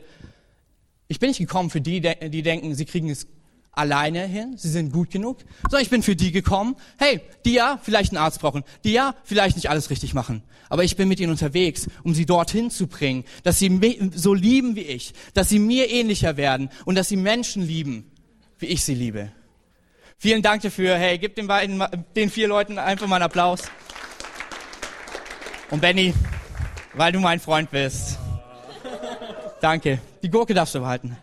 ich 1.08 1.20
bin 1.20 1.30
nicht 1.30 1.40
gekommen 1.40 1.70
für 1.70 1.82
die, 1.82 2.02
die 2.02 2.42
denken, 2.42 2.76
sie 2.76 2.86
kriegen 2.86 3.10
es 3.10 3.28
alleine 3.76 4.26
hin, 4.26 4.56
sie 4.58 4.70
sind 4.70 4.92
gut 4.92 5.12
genug, 5.12 5.40
sondern 5.64 5.82
ich 5.82 5.90
bin 5.90 6.02
für 6.02 6.16
die 6.16 6.32
gekommen, 6.32 6.76
hey, 6.98 7.22
die 7.44 7.54
ja 7.54 7.80
vielleicht 7.84 8.12
einen 8.12 8.24
Arzt 8.24 8.40
brauchen, 8.40 8.64
die 8.84 8.94
ja 8.94 9.16
vielleicht 9.24 9.58
nicht 9.58 9.70
alles 9.70 9.90
richtig 9.90 10.14
machen, 10.14 10.44
aber 10.70 10.84
ich 10.84 10.96
bin 10.96 11.10
mit 11.10 11.20
ihnen 11.20 11.32
unterwegs, 11.32 11.88
um 12.04 12.14
sie 12.14 12.26
dorthin 12.26 12.72
zu 12.72 12.88
bringen, 12.88 13.26
dass 13.44 13.60
sie 13.60 14.12
so 14.16 14.34
lieben 14.34 14.76
wie 14.76 14.82
ich, 14.82 15.14
dass 15.34 15.50
sie 15.50 15.60
mir 15.60 15.90
ähnlicher 15.90 16.38
werden 16.38 16.70
und 16.86 16.96
dass 16.96 17.10
sie 17.10 17.18
Menschen 17.18 17.64
lieben, 17.64 18.10
wie 18.60 18.68
ich 18.68 18.84
sie 18.84 18.96
liebe. 18.96 19.32
Vielen 20.18 20.42
Dank 20.42 20.62
dafür. 20.62 20.96
Hey, 20.98 21.18
gib 21.18 21.36
den 21.36 21.48
beiden, 21.48 21.84
den 22.16 22.30
vier 22.30 22.48
Leuten 22.48 22.80
einfach 22.80 23.08
mal 23.08 23.18
einen 23.18 23.26
Applaus. 23.26 23.62
Und 25.70 25.82
Benny, 25.82 26.14
weil 26.94 27.12
du 27.12 27.20
mein 27.20 27.40
Freund 27.40 27.70
bist. 27.70 28.18
Danke. 29.62 30.00
Die 30.22 30.30
Gurke 30.30 30.54
darfst 30.54 30.76
du 30.76 30.80
behalten. 30.80 31.18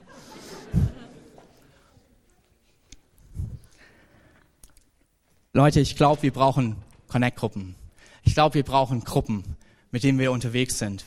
Leute, 5.55 5.81
ich 5.81 5.97
glaube, 5.97 6.23
wir 6.23 6.33
brauchen 6.33 6.77
Connect-Gruppen. 7.09 7.75
Ich 8.23 8.35
glaube, 8.35 8.55
wir 8.55 8.63
brauchen 8.63 9.05
Gruppen, 9.05 9.57
mit 9.91 10.03
denen 10.03 10.19
wir 10.19 10.33
unterwegs 10.33 10.79
sind. 10.79 11.05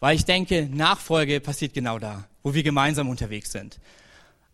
Weil 0.00 0.16
ich 0.16 0.24
denke, 0.24 0.68
Nachfolge 0.70 1.40
passiert 1.40 1.74
genau 1.74 1.98
da, 1.98 2.24
wo 2.42 2.54
wir 2.54 2.62
gemeinsam 2.62 3.08
unterwegs 3.08 3.52
sind. 3.52 3.78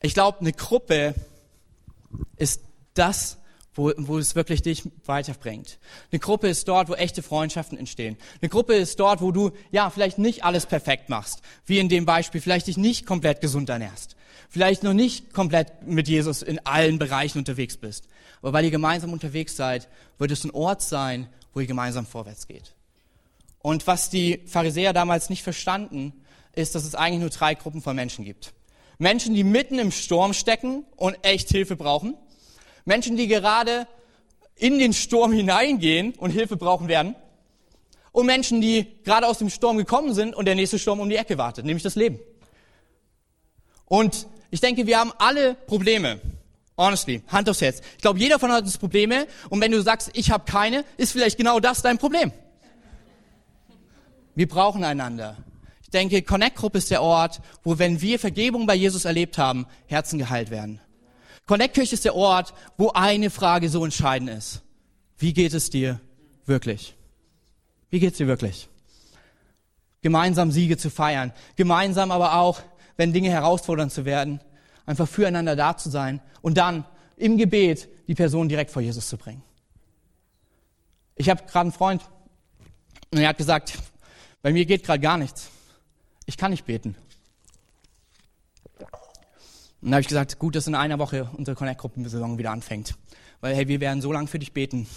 Ich 0.00 0.14
glaube, 0.14 0.40
eine 0.40 0.52
Gruppe 0.52 1.14
ist 2.36 2.62
das, 2.94 3.38
wo, 3.76 3.92
wo 3.96 4.18
es 4.18 4.34
wirklich 4.34 4.62
dich 4.62 4.90
weiterbringt. 5.04 5.78
Eine 6.10 6.18
Gruppe 6.18 6.48
ist 6.48 6.66
dort, 6.66 6.88
wo 6.88 6.94
echte 6.94 7.22
Freundschaften 7.22 7.78
entstehen. 7.78 8.16
Eine 8.40 8.48
Gruppe 8.48 8.74
ist 8.74 8.98
dort, 8.98 9.20
wo 9.20 9.32
du, 9.32 9.50
ja, 9.70 9.90
vielleicht 9.90 10.18
nicht 10.18 10.44
alles 10.44 10.66
perfekt 10.66 11.08
machst, 11.08 11.42
wie 11.66 11.78
in 11.78 11.88
dem 11.88 12.06
Beispiel, 12.06 12.40
vielleicht 12.40 12.66
dich 12.66 12.78
nicht 12.78 13.06
komplett 13.06 13.40
gesund 13.40 13.68
ernährst, 13.68 14.16
vielleicht 14.48 14.82
noch 14.82 14.94
nicht 14.94 15.32
komplett 15.32 15.86
mit 15.86 16.08
Jesus 16.08 16.42
in 16.42 16.64
allen 16.64 16.98
Bereichen 16.98 17.38
unterwegs 17.38 17.76
bist. 17.76 18.08
Aber 18.40 18.52
weil 18.52 18.64
ihr 18.64 18.70
gemeinsam 18.70 19.12
unterwegs 19.12 19.56
seid, 19.56 19.88
wird 20.18 20.30
es 20.30 20.44
ein 20.44 20.50
Ort 20.52 20.82
sein, 20.82 21.28
wo 21.52 21.60
ihr 21.60 21.66
gemeinsam 21.66 22.06
vorwärts 22.06 22.46
geht. 22.46 22.74
Und 23.60 23.86
was 23.86 24.10
die 24.10 24.42
Pharisäer 24.46 24.92
damals 24.92 25.28
nicht 25.28 25.42
verstanden, 25.42 26.12
ist, 26.54 26.74
dass 26.74 26.84
es 26.84 26.94
eigentlich 26.94 27.20
nur 27.20 27.30
drei 27.30 27.54
Gruppen 27.54 27.82
von 27.82 27.96
Menschen 27.96 28.24
gibt. 28.24 28.52
Menschen, 28.98 29.34
die 29.34 29.44
mitten 29.44 29.78
im 29.78 29.90
Sturm 29.90 30.32
stecken 30.32 30.84
und 30.96 31.16
echt 31.22 31.50
Hilfe 31.50 31.76
brauchen. 31.76 32.16
Menschen, 32.84 33.16
die 33.16 33.26
gerade 33.26 33.86
in 34.56 34.78
den 34.78 34.92
Sturm 34.92 35.32
hineingehen 35.32 36.14
und 36.14 36.30
Hilfe 36.30 36.56
brauchen 36.56 36.88
werden. 36.88 37.14
Und 38.12 38.26
Menschen, 38.26 38.62
die 38.62 38.86
gerade 39.04 39.26
aus 39.26 39.38
dem 39.38 39.50
Sturm 39.50 39.76
gekommen 39.76 40.14
sind 40.14 40.34
und 40.34 40.46
der 40.46 40.54
nächste 40.54 40.78
Sturm 40.78 41.00
um 41.00 41.10
die 41.10 41.16
Ecke 41.16 41.36
wartet, 41.36 41.66
nämlich 41.66 41.82
das 41.82 41.96
Leben. 41.96 42.18
Und 43.84 44.26
ich 44.50 44.60
denke, 44.60 44.86
wir 44.86 44.98
haben 44.98 45.12
alle 45.18 45.54
Probleme. 45.54 46.20
Honestly, 46.78 47.22
Hand 47.28 47.48
aufs 47.48 47.60
Herz. 47.60 47.80
Ich 47.96 48.02
glaube, 48.02 48.18
jeder 48.18 48.38
von 48.38 48.50
uns 48.50 48.72
hat 48.72 48.80
Probleme. 48.80 49.26
Und 49.50 49.60
wenn 49.60 49.72
du 49.72 49.80
sagst, 49.82 50.10
ich 50.14 50.30
habe 50.30 50.44
keine, 50.50 50.84
ist 50.96 51.12
vielleicht 51.12 51.36
genau 51.36 51.60
das 51.60 51.82
dein 51.82 51.98
Problem. 51.98 52.32
Wir 54.34 54.48
brauchen 54.48 54.84
einander. 54.84 55.36
Ich 55.96 55.98
denke, 56.02 56.20
Connect 56.20 56.56
Group 56.56 56.74
ist 56.74 56.90
der 56.90 57.00
Ort, 57.00 57.40
wo, 57.64 57.78
wenn 57.78 58.02
wir 58.02 58.18
Vergebung 58.18 58.66
bei 58.66 58.74
Jesus 58.74 59.06
erlebt 59.06 59.38
haben, 59.38 59.64
Herzen 59.86 60.18
geheilt 60.18 60.50
werden. 60.50 60.78
Connect 61.46 61.72
Kirche 61.72 61.94
ist 61.94 62.04
der 62.04 62.14
Ort, 62.14 62.52
wo 62.76 62.90
eine 62.90 63.30
Frage 63.30 63.70
so 63.70 63.82
entscheidend 63.82 64.28
ist. 64.28 64.60
Wie 65.16 65.32
geht 65.32 65.54
es 65.54 65.70
dir 65.70 65.98
wirklich? 66.44 66.94
Wie 67.88 67.98
geht 67.98 68.12
es 68.12 68.18
dir 68.18 68.26
wirklich? 68.26 68.68
Gemeinsam 70.02 70.52
Siege 70.52 70.76
zu 70.76 70.90
feiern. 70.90 71.32
Gemeinsam 71.56 72.10
aber 72.10 72.34
auch, 72.34 72.60
wenn 72.98 73.14
Dinge 73.14 73.30
herausfordernd 73.30 73.90
zu 73.90 74.04
werden, 74.04 74.42
einfach 74.84 75.08
füreinander 75.08 75.56
da 75.56 75.78
zu 75.78 75.88
sein 75.88 76.20
und 76.42 76.58
dann 76.58 76.84
im 77.16 77.38
Gebet 77.38 77.88
die 78.06 78.14
Person 78.14 78.50
direkt 78.50 78.70
vor 78.70 78.82
Jesus 78.82 79.08
zu 79.08 79.16
bringen. 79.16 79.42
Ich 81.14 81.30
habe 81.30 81.42
gerade 81.44 81.60
einen 81.60 81.72
Freund 81.72 82.02
und 83.10 83.18
er 83.18 83.30
hat 83.30 83.38
gesagt, 83.38 83.78
bei 84.42 84.52
mir 84.52 84.66
geht 84.66 84.84
gerade 84.84 85.00
gar 85.00 85.16
nichts. 85.16 85.52
Ich 86.26 86.36
kann 86.36 86.50
nicht 86.50 86.66
beten. 86.66 86.96
Und 89.80 89.90
dann 89.90 89.94
habe 89.94 90.00
ich 90.00 90.08
gesagt, 90.08 90.38
gut, 90.38 90.56
dass 90.56 90.66
in 90.66 90.74
einer 90.74 90.98
Woche 90.98 91.30
unsere 91.36 91.56
Connect-Gruppensaison 91.56 92.38
wieder 92.38 92.50
anfängt. 92.50 92.94
Weil, 93.40 93.54
hey, 93.54 93.68
wir 93.68 93.80
werden 93.80 94.02
so 94.02 94.12
lange 94.12 94.26
für 94.26 94.38
dich 94.38 94.52
beten, 94.52 94.88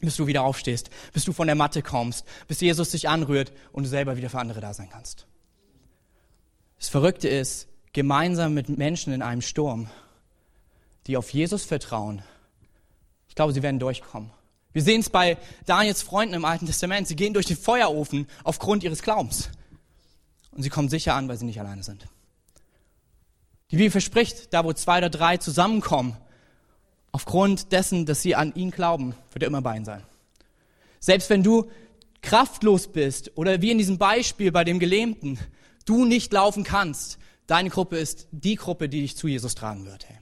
bis 0.00 0.16
du 0.16 0.26
wieder 0.26 0.42
aufstehst, 0.42 0.90
bis 1.12 1.24
du 1.24 1.32
von 1.32 1.46
der 1.46 1.56
Matte 1.56 1.82
kommst, 1.82 2.26
bis 2.46 2.60
Jesus 2.60 2.90
dich 2.90 3.08
anrührt 3.08 3.52
und 3.72 3.84
du 3.84 3.88
selber 3.88 4.16
wieder 4.16 4.28
für 4.28 4.38
andere 4.38 4.60
da 4.60 4.74
sein 4.74 4.90
kannst. 4.90 5.26
Das 6.78 6.88
Verrückte 6.88 7.28
ist, 7.28 7.68
gemeinsam 7.92 8.52
mit 8.52 8.68
Menschen 8.68 9.12
in 9.12 9.22
einem 9.22 9.40
Sturm, 9.40 9.88
die 11.06 11.16
auf 11.16 11.30
Jesus 11.30 11.64
vertrauen, 11.64 12.22
ich 13.28 13.34
glaube, 13.34 13.52
sie 13.52 13.62
werden 13.62 13.80
durchkommen. 13.80 14.30
Wir 14.72 14.82
sehen 14.82 15.00
es 15.00 15.10
bei 15.10 15.38
Daniels 15.66 16.02
Freunden 16.02 16.34
im 16.34 16.44
Alten 16.44 16.66
Testament. 16.66 17.08
Sie 17.08 17.16
gehen 17.16 17.34
durch 17.34 17.46
den 17.46 17.56
Feuerofen 17.56 18.28
aufgrund 18.44 18.84
ihres 18.84 19.02
Glaubens. 19.02 19.50
Und 20.54 20.62
sie 20.62 20.70
kommen 20.70 20.88
sicher 20.88 21.14
an, 21.14 21.28
weil 21.28 21.36
sie 21.36 21.44
nicht 21.44 21.60
alleine 21.60 21.82
sind. 21.82 22.06
Die 23.70 23.76
Bibel 23.76 23.90
verspricht, 23.90 24.52
da 24.52 24.64
wo 24.64 24.72
zwei 24.72 24.98
oder 24.98 25.10
drei 25.10 25.36
zusammenkommen, 25.36 26.16
aufgrund 27.12 27.72
dessen, 27.72 28.06
dass 28.06 28.22
sie 28.22 28.34
an 28.34 28.54
ihn 28.54 28.70
glauben, 28.70 29.14
wird 29.32 29.42
er 29.42 29.48
immer 29.48 29.62
bei 29.62 29.76
ihnen 29.76 29.84
sein. 29.84 30.02
Selbst 31.00 31.28
wenn 31.30 31.42
du 31.42 31.70
kraftlos 32.22 32.88
bist 32.88 33.32
oder 33.36 33.60
wie 33.62 33.70
in 33.70 33.78
diesem 33.78 33.98
Beispiel 33.98 34.52
bei 34.52 34.64
dem 34.64 34.78
Gelähmten, 34.78 35.38
du 35.84 36.04
nicht 36.04 36.32
laufen 36.32 36.64
kannst, 36.64 37.18
deine 37.46 37.68
Gruppe 37.68 37.98
ist 37.98 38.28
die 38.30 38.54
Gruppe, 38.54 38.88
die 38.88 39.02
dich 39.02 39.16
zu 39.16 39.28
Jesus 39.28 39.54
tragen 39.54 39.84
wird. 39.86 40.08
Hey. 40.08 40.18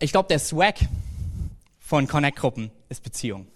Ich 0.00 0.12
glaube, 0.12 0.28
der 0.28 0.38
Swag 0.38 0.76
von 1.78 2.06
Connect-Gruppen 2.06 2.70
ist 2.94 3.02
Beziehung. 3.02 3.48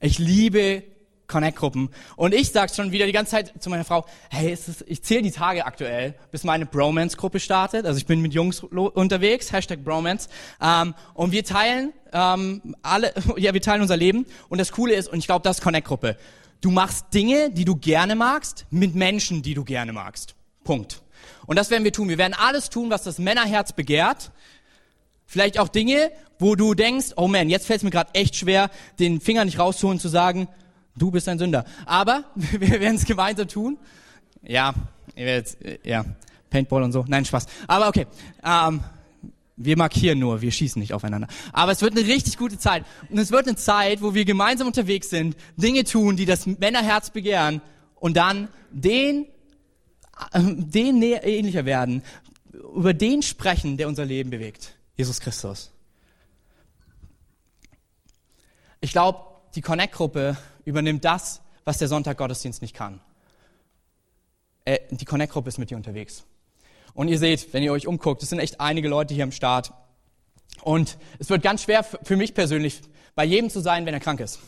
Ich 0.00 0.18
liebe 0.18 0.82
Connect-Gruppen. 1.28 1.90
Und 2.16 2.34
ich 2.34 2.50
sage 2.50 2.72
schon 2.72 2.92
wieder 2.92 3.06
die 3.06 3.12
ganze 3.12 3.32
Zeit 3.32 3.52
zu 3.60 3.70
meiner 3.70 3.84
Frau, 3.84 4.06
hey, 4.30 4.52
ist, 4.52 4.84
ich 4.86 5.02
zähle 5.02 5.22
die 5.22 5.30
Tage 5.30 5.64
aktuell, 5.64 6.14
bis 6.30 6.44
meine 6.44 6.66
Bromance-Gruppe 6.66 7.40
startet. 7.40 7.86
Also 7.86 7.98
ich 7.98 8.06
bin 8.06 8.20
mit 8.20 8.34
Jungs 8.34 8.60
unterwegs, 8.60 9.52
Hashtag 9.52 9.84
Bromance. 9.84 10.28
Ähm, 10.60 10.94
und 11.14 11.32
wir 11.32 11.44
teilen 11.44 11.92
ähm, 12.12 12.76
alle, 12.82 13.12
ja, 13.36 13.54
wir 13.54 13.62
teilen 13.62 13.82
unser 13.82 13.96
Leben. 13.96 14.26
Und 14.48 14.58
das 14.58 14.72
Coole 14.72 14.94
ist, 14.94 15.08
und 15.08 15.18
ich 15.18 15.26
glaube, 15.26 15.42
das 15.42 15.58
ist 15.58 15.62
Connect-Gruppe. 15.62 16.16
Du 16.60 16.70
machst 16.70 17.06
Dinge, 17.14 17.50
die 17.50 17.64
du 17.64 17.76
gerne 17.76 18.16
magst, 18.16 18.66
mit 18.70 18.94
Menschen, 18.94 19.42
die 19.42 19.54
du 19.54 19.64
gerne 19.64 19.92
magst. 19.92 20.34
Punkt. 20.64 21.02
Und 21.46 21.56
das 21.56 21.70
werden 21.70 21.84
wir 21.84 21.92
tun. 21.92 22.08
Wir 22.08 22.18
werden 22.18 22.34
alles 22.34 22.70
tun, 22.70 22.90
was 22.90 23.04
das 23.04 23.18
Männerherz 23.18 23.72
begehrt. 23.72 24.32
Vielleicht 25.26 25.58
auch 25.58 25.68
Dinge, 25.68 26.10
wo 26.38 26.54
du 26.54 26.74
denkst, 26.74 27.08
oh 27.16 27.28
man, 27.28 27.48
jetzt 27.50 27.66
fällt 27.66 27.78
es 27.78 27.84
mir 27.84 27.90
gerade 27.90 28.14
echt 28.14 28.36
schwer, 28.36 28.70
den 28.98 29.20
Finger 29.20 29.44
nicht 29.44 29.58
rauszuholen, 29.58 29.98
zu 29.98 30.08
sagen, 30.08 30.48
Du 30.96 31.10
bist 31.10 31.28
ein 31.28 31.38
Sünder. 31.38 31.64
Aber 31.84 32.24
wir 32.34 32.80
werden 32.80 32.96
es 32.96 33.04
gemeinsam 33.04 33.48
tun. 33.48 33.78
Ja, 34.42 34.74
ihr 35.14 35.26
werdet, 35.26 35.56
ja, 35.84 36.04
Paintball 36.50 36.82
und 36.82 36.92
so. 36.92 37.04
Nein, 37.06 37.24
Spaß. 37.24 37.46
Aber 37.66 37.88
okay. 37.88 38.06
Ähm, 38.44 38.80
wir 39.58 39.78
markieren 39.78 40.18
nur, 40.18 40.42
wir 40.42 40.50
schießen 40.50 40.78
nicht 40.78 40.92
aufeinander. 40.92 41.28
Aber 41.52 41.72
es 41.72 41.80
wird 41.80 41.96
eine 41.96 42.06
richtig 42.06 42.36
gute 42.36 42.58
Zeit. 42.58 42.84
Und 43.08 43.18
es 43.18 43.30
wird 43.30 43.46
eine 43.46 43.56
Zeit, 43.56 44.02
wo 44.02 44.14
wir 44.14 44.26
gemeinsam 44.26 44.66
unterwegs 44.66 45.08
sind, 45.08 45.34
Dinge 45.56 45.84
tun, 45.84 46.16
die 46.16 46.26
das 46.26 46.46
Männerherz 46.46 47.10
begehren 47.10 47.62
und 47.94 48.18
dann 48.18 48.48
den, 48.70 49.26
äh, 50.32 50.40
den 50.42 51.02
ähnlicher 51.02 51.64
werden, 51.64 52.02
über 52.74 52.92
den 52.92 53.22
sprechen, 53.22 53.76
der 53.78 53.88
unser 53.88 54.04
Leben 54.04 54.30
bewegt. 54.30 54.75
Jesus 54.96 55.20
Christus. 55.20 55.70
Ich 58.80 58.92
glaube, 58.92 59.20
die 59.54 59.60
Connect-Gruppe 59.62 60.36
übernimmt 60.64 61.04
das, 61.04 61.40
was 61.64 61.78
der 61.78 61.88
Sonntag-Gottesdienst 61.88 62.62
nicht 62.62 62.74
kann. 62.74 63.00
Äh, 64.64 64.78
die 64.90 65.04
Connect-Gruppe 65.04 65.48
ist 65.48 65.58
mit 65.58 65.70
dir 65.70 65.76
unterwegs. 65.76 66.24
Und 66.94 67.08
ihr 67.08 67.18
seht, 67.18 67.52
wenn 67.52 67.62
ihr 67.62 67.72
euch 67.72 67.86
umguckt, 67.86 68.22
es 68.22 68.30
sind 68.30 68.38
echt 68.38 68.60
einige 68.60 68.88
Leute 68.88 69.12
hier 69.12 69.24
am 69.24 69.32
Start. 69.32 69.72
Und 70.62 70.96
es 71.18 71.28
wird 71.28 71.42
ganz 71.42 71.62
schwer 71.62 71.84
für 71.84 72.16
mich 72.16 72.34
persönlich, 72.34 72.80
bei 73.14 73.24
jedem 73.24 73.50
zu 73.50 73.60
sein, 73.60 73.86
wenn 73.86 73.94
er 73.94 74.00
krank 74.00 74.20
ist. 74.20 74.38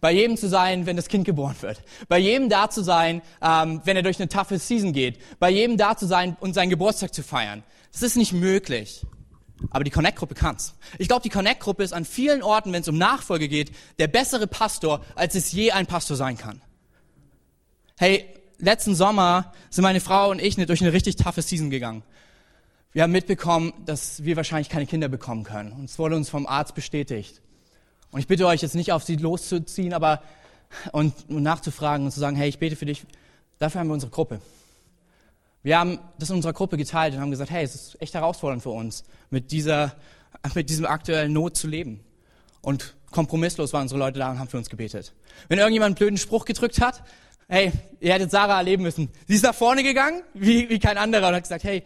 Bei 0.00 0.12
jedem 0.12 0.36
zu 0.36 0.48
sein, 0.48 0.86
wenn 0.86 0.96
das 0.96 1.08
Kind 1.08 1.24
geboren 1.24 1.56
wird. 1.60 1.82
Bei 2.08 2.18
jedem 2.18 2.48
da 2.48 2.70
zu 2.70 2.82
sein, 2.82 3.22
ähm, 3.42 3.82
wenn 3.84 3.96
er 3.96 4.02
durch 4.02 4.18
eine 4.18 4.28
taffe 4.28 4.58
Season 4.58 4.92
geht. 4.92 5.20
Bei 5.38 5.50
jedem 5.50 5.76
da 5.76 5.96
zu 5.96 6.06
sein 6.06 6.36
und 6.40 6.54
seinen 6.54 6.70
Geburtstag 6.70 7.12
zu 7.12 7.22
feiern. 7.22 7.62
Das 7.92 8.02
ist 8.02 8.16
nicht 8.16 8.32
möglich. 8.32 9.04
Aber 9.70 9.84
die 9.84 9.90
Connect-Gruppe 9.90 10.34
kann's. 10.34 10.74
Ich 10.98 11.08
glaube, 11.08 11.22
die 11.22 11.28
Connect-Gruppe 11.28 11.82
ist 11.82 11.92
an 11.92 12.04
vielen 12.04 12.42
Orten, 12.42 12.72
wenn 12.72 12.80
es 12.80 12.88
um 12.88 12.96
Nachfolge 12.96 13.48
geht, 13.48 13.72
der 13.98 14.08
bessere 14.08 14.46
Pastor, 14.46 15.04
als 15.14 15.34
es 15.34 15.52
je 15.52 15.72
ein 15.72 15.86
Pastor 15.86 16.16
sein 16.16 16.38
kann. 16.38 16.62
Hey, 17.98 18.24
letzten 18.58 18.94
Sommer 18.94 19.52
sind 19.68 19.82
meine 19.82 20.00
Frau 20.00 20.30
und 20.30 20.40
ich 20.40 20.56
durch 20.56 20.80
eine 20.80 20.92
richtig 20.92 21.16
taffe 21.16 21.42
Season 21.42 21.70
gegangen. 21.70 22.02
Wir 22.92 23.02
haben 23.02 23.12
mitbekommen, 23.12 23.72
dass 23.84 24.24
wir 24.24 24.36
wahrscheinlich 24.36 24.68
keine 24.68 24.86
Kinder 24.86 25.08
bekommen 25.08 25.44
können. 25.44 25.72
Und 25.72 25.84
es 25.84 25.98
wurde 25.98 26.16
uns 26.16 26.28
vom 26.28 26.46
Arzt 26.46 26.74
bestätigt. 26.74 27.40
Und 28.10 28.18
ich 28.18 28.26
bitte 28.26 28.46
euch 28.46 28.62
jetzt 28.62 28.74
nicht 28.74 28.92
auf 28.92 29.04
sie 29.04 29.16
loszuziehen, 29.16 29.92
aber 29.92 30.22
und, 30.92 31.14
und 31.28 31.42
nachzufragen 31.42 32.06
und 32.06 32.12
zu 32.12 32.20
sagen, 32.20 32.36
hey, 32.36 32.48
ich 32.48 32.58
bete 32.58 32.76
für 32.76 32.86
dich. 32.86 33.04
Dafür 33.58 33.80
haben 33.80 33.88
wir 33.88 33.94
unsere 33.94 34.10
Gruppe. 34.10 34.40
Wir 35.62 35.78
haben 35.78 35.98
das 36.18 36.30
in 36.30 36.36
unserer 36.36 36.52
Gruppe 36.52 36.76
geteilt 36.76 37.14
und 37.14 37.20
haben 37.20 37.30
gesagt, 37.30 37.50
hey, 37.50 37.64
es 37.64 37.74
ist 37.74 38.02
echt 38.02 38.14
herausfordernd 38.14 38.62
für 38.62 38.70
uns, 38.70 39.04
mit 39.30 39.52
dieser, 39.52 39.94
mit 40.54 40.70
diesem 40.70 40.86
aktuellen 40.86 41.32
Not 41.32 41.56
zu 41.56 41.68
leben. 41.68 42.00
Und 42.62 42.94
kompromisslos 43.10 43.72
waren 43.72 43.82
unsere 43.82 43.98
Leute 43.98 44.18
da 44.18 44.30
und 44.30 44.38
haben 44.38 44.48
für 44.48 44.58
uns 44.58 44.70
gebetet. 44.70 45.12
Wenn 45.48 45.58
irgendjemand 45.58 45.88
einen 45.88 45.94
blöden 45.96 46.18
Spruch 46.18 46.44
gedrückt 46.44 46.80
hat, 46.80 47.02
hey, 47.48 47.72
ihr 48.00 48.14
hättet 48.14 48.30
Sarah 48.30 48.58
erleben 48.58 48.82
müssen. 48.82 49.10
Sie 49.26 49.34
ist 49.34 49.42
nach 49.42 49.54
vorne 49.54 49.82
gegangen, 49.82 50.22
wie, 50.34 50.68
wie 50.68 50.78
kein 50.78 50.96
anderer, 50.96 51.28
und 51.28 51.34
hat 51.34 51.42
gesagt, 51.42 51.64
hey, 51.64 51.82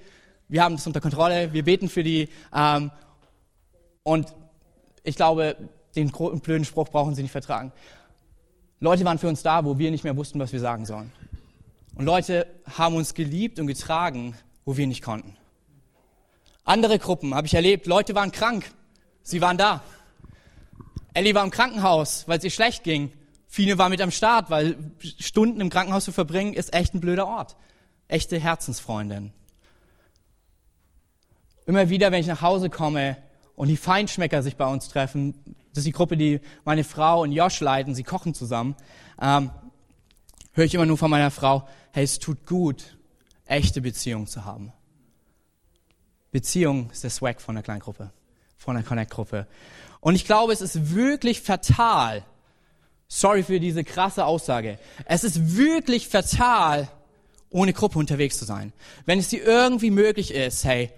wir 0.48 0.62
haben 0.62 0.76
das 0.76 0.86
unter 0.86 1.00
Kontrolle, 1.00 1.52
wir 1.52 1.64
beten 1.64 1.88
für 1.88 2.02
die. 2.02 2.28
Ähm, 2.54 2.90
und 4.02 4.34
ich 5.02 5.16
glaube, 5.16 5.56
den 5.96 6.10
blöden 6.10 6.64
Spruch 6.64 6.88
brauchen 6.88 7.14
sie 7.14 7.22
nicht 7.22 7.32
vertragen. 7.32 7.72
Leute 8.80 9.04
waren 9.04 9.18
für 9.18 9.28
uns 9.28 9.42
da, 9.42 9.64
wo 9.64 9.78
wir 9.78 9.90
nicht 9.90 10.04
mehr 10.04 10.16
wussten, 10.16 10.38
was 10.38 10.52
wir 10.52 10.60
sagen 10.60 10.84
sollen. 10.84 11.10
Und 11.96 12.06
Leute 12.06 12.46
haben 12.76 12.96
uns 12.96 13.14
geliebt 13.14 13.58
und 13.60 13.66
getragen, 13.66 14.36
wo 14.64 14.76
wir 14.76 14.86
nicht 14.86 15.02
konnten. 15.02 15.36
Andere 16.64 16.98
Gruppen 16.98 17.34
habe 17.34 17.46
ich 17.46 17.54
erlebt, 17.54 17.86
Leute 17.86 18.14
waren 18.14 18.32
krank, 18.32 18.70
sie 19.22 19.40
waren 19.40 19.58
da. 19.58 19.82
Ellie 21.12 21.34
war 21.34 21.44
im 21.44 21.50
Krankenhaus, 21.50 22.26
weil 22.26 22.38
es 22.38 22.44
ihr 22.44 22.50
schlecht 22.50 22.82
ging. 22.82 23.12
Fine 23.46 23.78
war 23.78 23.88
mit 23.88 24.00
am 24.00 24.10
Start, 24.10 24.50
weil 24.50 24.76
Stunden 25.20 25.60
im 25.60 25.70
Krankenhaus 25.70 26.04
zu 26.04 26.12
verbringen 26.12 26.54
ist 26.54 26.74
echt 26.74 26.94
ein 26.94 27.00
blöder 27.00 27.28
Ort. 27.28 27.56
Echte 28.08 28.40
Herzensfreundin. 28.40 29.32
Immer 31.66 31.88
wieder, 31.88 32.10
wenn 32.10 32.20
ich 32.20 32.26
nach 32.26 32.42
Hause 32.42 32.70
komme 32.70 33.16
und 33.54 33.68
die 33.68 33.76
Feinschmecker 33.76 34.42
sich 34.42 34.56
bei 34.56 34.66
uns 34.66 34.88
treffen, 34.88 35.34
das 35.70 35.78
ist 35.78 35.86
die 35.86 35.92
Gruppe, 35.92 36.16
die 36.16 36.40
meine 36.64 36.82
Frau 36.82 37.22
und 37.22 37.32
Josh 37.32 37.60
leiten, 37.60 37.94
sie 37.94 38.02
kochen 38.02 38.34
zusammen, 38.34 38.74
ähm, 39.20 39.50
höre 40.54 40.64
ich 40.64 40.74
immer 40.74 40.86
nur 40.86 40.98
von 40.98 41.10
meiner 41.10 41.30
Frau, 41.30 41.68
hey, 41.92 42.04
es 42.04 42.18
tut 42.18 42.46
gut, 42.46 42.96
echte 43.44 43.80
Beziehungen 43.80 44.26
zu 44.26 44.44
haben. 44.44 44.72
Beziehung 46.30 46.90
ist 46.90 47.04
der 47.04 47.10
Swag 47.10 47.40
von 47.40 47.54
der 47.54 47.62
Kleingruppe, 47.62 48.10
von 48.56 48.74
der 48.74 48.84
Connect-Gruppe. 48.84 49.46
Und 50.00 50.14
ich 50.14 50.24
glaube, 50.24 50.52
es 50.52 50.60
ist 50.60 50.94
wirklich 50.94 51.40
fatal, 51.42 52.24
sorry 53.08 53.42
für 53.42 53.60
diese 53.60 53.84
krasse 53.84 54.24
Aussage, 54.24 54.78
es 55.04 55.24
ist 55.24 55.56
wirklich 55.56 56.08
fatal, 56.08 56.88
ohne 57.50 57.72
Gruppe 57.72 57.98
unterwegs 57.98 58.38
zu 58.38 58.44
sein. 58.44 58.72
Wenn 59.06 59.18
es 59.18 59.28
dir 59.28 59.44
irgendwie 59.44 59.90
möglich 59.90 60.34
ist, 60.34 60.64
hey, 60.64 60.90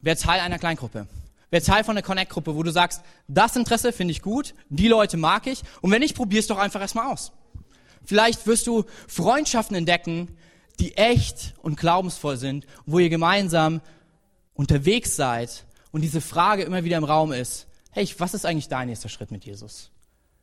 wer 0.00 0.16
Teil 0.16 0.40
einer 0.40 0.58
Kleingruppe. 0.58 1.06
Wer 1.50 1.62
Teil 1.62 1.82
von 1.82 1.96
der 1.96 2.04
Connect-Gruppe, 2.04 2.54
wo 2.54 2.62
du 2.62 2.70
sagst, 2.70 3.02
das 3.26 3.56
Interesse 3.56 3.92
finde 3.92 4.12
ich 4.12 4.22
gut, 4.22 4.54
die 4.68 4.88
Leute 4.88 5.16
mag 5.16 5.48
ich, 5.48 5.62
und 5.80 5.90
wenn 5.90 6.00
nicht, 6.00 6.14
probier's 6.14 6.46
doch 6.46 6.58
einfach 6.58 6.80
erstmal 6.80 7.12
aus. 7.12 7.32
Vielleicht 8.10 8.48
wirst 8.48 8.66
du 8.66 8.86
Freundschaften 9.06 9.76
entdecken, 9.76 10.36
die 10.80 10.96
echt 10.96 11.54
und 11.62 11.78
glaubensvoll 11.78 12.36
sind, 12.36 12.66
wo 12.84 12.98
ihr 12.98 13.08
gemeinsam 13.08 13.80
unterwegs 14.52 15.14
seid 15.14 15.64
und 15.92 16.00
diese 16.00 16.20
Frage 16.20 16.64
immer 16.64 16.82
wieder 16.82 16.96
im 16.96 17.04
Raum 17.04 17.30
ist, 17.30 17.68
hey, 17.92 18.08
was 18.18 18.34
ist 18.34 18.44
eigentlich 18.44 18.66
dein 18.66 18.88
nächster 18.88 19.08
Schritt 19.08 19.30
mit 19.30 19.44
Jesus? 19.44 19.92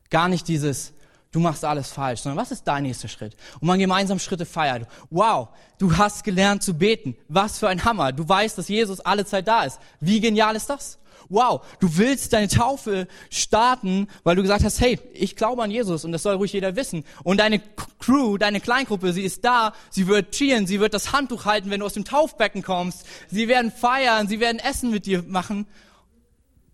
Gar 0.08 0.30
nicht 0.30 0.48
dieses, 0.48 0.94
du 1.30 1.40
machst 1.40 1.62
alles 1.62 1.90
falsch, 1.90 2.20
sondern 2.22 2.38
was 2.38 2.52
ist 2.52 2.64
dein 2.64 2.84
nächster 2.84 3.08
Schritt? 3.08 3.36
Und 3.60 3.66
man 3.66 3.78
gemeinsam 3.78 4.18
Schritte 4.18 4.46
feiert. 4.46 4.88
Wow, 5.10 5.48
du 5.76 5.94
hast 5.94 6.24
gelernt 6.24 6.62
zu 6.62 6.72
beten. 6.72 7.18
Was 7.28 7.58
für 7.58 7.68
ein 7.68 7.84
Hammer. 7.84 8.12
Du 8.12 8.26
weißt, 8.26 8.56
dass 8.56 8.68
Jesus 8.68 9.00
alle 9.00 9.26
Zeit 9.26 9.46
da 9.46 9.64
ist. 9.64 9.78
Wie 10.00 10.20
genial 10.20 10.56
ist 10.56 10.70
das? 10.70 10.98
Wow, 11.28 11.64
du 11.80 11.96
willst 11.96 12.32
deine 12.32 12.48
Taufe 12.48 13.06
starten, 13.30 14.08
weil 14.24 14.36
du 14.36 14.42
gesagt 14.42 14.64
hast, 14.64 14.80
hey, 14.80 14.98
ich 15.12 15.36
glaube 15.36 15.62
an 15.62 15.70
Jesus 15.70 16.04
und 16.04 16.12
das 16.12 16.22
soll 16.22 16.36
ruhig 16.36 16.52
jeder 16.52 16.76
wissen. 16.76 17.04
Und 17.22 17.38
deine 17.38 17.60
Crew, 17.98 18.38
deine 18.38 18.60
Kleingruppe, 18.60 19.12
sie 19.12 19.22
ist 19.22 19.44
da, 19.44 19.72
sie 19.90 20.06
wird 20.06 20.32
cheeren, 20.34 20.66
sie 20.66 20.80
wird 20.80 20.94
das 20.94 21.12
Handtuch 21.12 21.44
halten, 21.44 21.70
wenn 21.70 21.80
du 21.80 21.86
aus 21.86 21.94
dem 21.94 22.04
Taufbecken 22.04 22.62
kommst. 22.62 23.06
Sie 23.28 23.48
werden 23.48 23.70
feiern, 23.70 24.28
sie 24.28 24.40
werden 24.40 24.58
Essen 24.58 24.90
mit 24.90 25.06
dir 25.06 25.22
machen. 25.22 25.66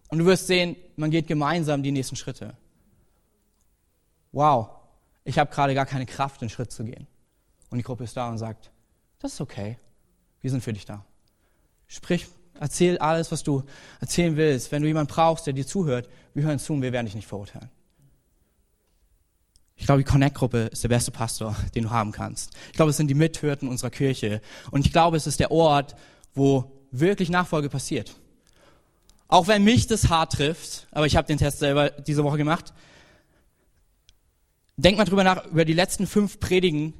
Und 0.08 0.18
du 0.18 0.26
wirst 0.26 0.46
sehen, 0.46 0.76
man 0.96 1.10
geht 1.10 1.26
gemeinsam 1.26 1.82
die 1.82 1.92
nächsten 1.92 2.16
Schritte. 2.16 2.56
Wow, 4.32 4.70
ich 5.24 5.38
habe 5.38 5.52
gerade 5.52 5.74
gar 5.74 5.86
keine 5.86 6.06
Kraft, 6.06 6.40
den 6.40 6.50
Schritt 6.50 6.70
zu 6.70 6.84
gehen. 6.84 7.06
Und 7.70 7.78
die 7.78 7.84
Gruppe 7.84 8.04
ist 8.04 8.16
da 8.16 8.28
und 8.28 8.38
sagt, 8.38 8.70
das 9.18 9.34
ist 9.34 9.40
okay, 9.40 9.78
wir 10.40 10.50
sind 10.50 10.62
für 10.62 10.72
dich 10.72 10.84
da. 10.84 11.04
Sprich 11.86 12.26
Erzähl 12.58 12.98
alles, 12.98 13.32
was 13.32 13.42
du 13.42 13.64
erzählen 14.00 14.36
willst. 14.36 14.72
Wenn 14.72 14.82
du 14.82 14.88
jemanden 14.88 15.12
brauchst, 15.12 15.46
der 15.46 15.52
dir 15.52 15.66
zuhört, 15.66 16.08
wir 16.34 16.44
hören 16.44 16.58
zu 16.58 16.72
und 16.72 16.82
wir 16.82 16.92
werden 16.92 17.06
dich 17.06 17.14
nicht 17.14 17.28
verurteilen. 17.28 17.70
Ich 19.76 19.86
glaube, 19.86 20.02
die 20.02 20.10
Connect-Gruppe 20.10 20.68
ist 20.72 20.84
der 20.84 20.88
beste 20.88 21.10
Pastor, 21.10 21.56
den 21.74 21.84
du 21.84 21.90
haben 21.90 22.12
kannst. 22.12 22.52
Ich 22.68 22.74
glaube, 22.74 22.90
es 22.90 22.96
sind 22.96 23.08
die 23.08 23.14
Mithörten 23.14 23.68
unserer 23.68 23.90
Kirche. 23.90 24.40
Und 24.70 24.86
ich 24.86 24.92
glaube, 24.92 25.16
es 25.16 25.26
ist 25.26 25.40
der 25.40 25.50
Ort, 25.50 25.96
wo 26.32 26.72
wirklich 26.92 27.28
Nachfolge 27.28 27.68
passiert. 27.68 28.14
Auch 29.26 29.48
wenn 29.48 29.64
mich 29.64 29.86
das 29.86 30.10
hart 30.10 30.34
trifft, 30.34 30.86
aber 30.92 31.06
ich 31.06 31.16
habe 31.16 31.26
den 31.26 31.38
Test 31.38 31.58
selber 31.58 31.90
diese 31.90 32.22
Woche 32.22 32.36
gemacht. 32.36 32.72
Denk 34.76 34.96
mal 34.96 35.04
drüber 35.04 35.24
nach, 35.24 35.46
über 35.46 35.64
die 35.64 35.72
letzten 35.72 36.06
fünf 36.06 36.38
Predigen, 36.38 36.94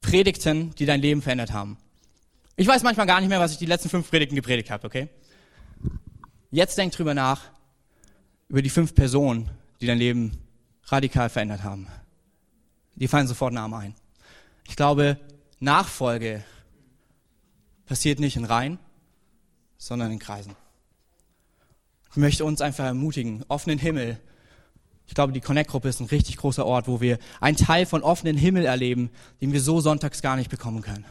Predigten, 0.00 0.74
die 0.78 0.86
dein 0.86 1.00
Leben 1.00 1.22
verändert 1.22 1.52
haben. 1.52 1.78
Ich 2.58 2.66
weiß 2.66 2.82
manchmal 2.82 3.06
gar 3.06 3.20
nicht 3.20 3.28
mehr, 3.28 3.38
was 3.38 3.52
ich 3.52 3.58
die 3.58 3.66
letzten 3.66 3.90
fünf 3.90 4.08
Predigten 4.08 4.34
gepredigt 4.34 4.70
habe, 4.70 4.86
okay? 4.86 5.08
Jetzt 6.50 6.78
denk 6.78 6.92
drüber 6.92 7.12
nach, 7.12 7.42
über 8.48 8.62
die 8.62 8.70
fünf 8.70 8.94
Personen, 8.94 9.50
die 9.80 9.86
dein 9.86 9.98
Leben 9.98 10.38
radikal 10.84 11.28
verändert 11.28 11.62
haben. 11.62 11.86
Die 12.94 13.08
fallen 13.08 13.26
sofort 13.26 13.52
Namen 13.52 13.74
ein. 13.74 13.94
Ich 14.66 14.74
glaube, 14.74 15.18
Nachfolge 15.60 16.44
passiert 17.84 18.20
nicht 18.20 18.36
in 18.36 18.46
Reihen, 18.46 18.78
sondern 19.76 20.10
in 20.10 20.18
Kreisen. 20.18 20.56
Ich 22.10 22.16
möchte 22.16 22.46
uns 22.46 22.62
einfach 22.62 22.86
ermutigen, 22.86 23.44
offenen 23.48 23.78
Himmel. 23.78 24.18
Ich 25.06 25.14
glaube, 25.14 25.34
die 25.34 25.42
Connect-Gruppe 25.42 25.90
ist 25.90 26.00
ein 26.00 26.06
richtig 26.06 26.38
großer 26.38 26.64
Ort, 26.64 26.88
wo 26.88 27.02
wir 27.02 27.18
einen 27.38 27.58
Teil 27.58 27.84
von 27.84 28.02
offenen 28.02 28.38
Himmel 28.38 28.64
erleben, 28.64 29.10
den 29.42 29.52
wir 29.52 29.60
so 29.60 29.80
sonntags 29.80 30.22
gar 30.22 30.36
nicht 30.36 30.50
bekommen 30.50 30.80
können. 30.80 31.04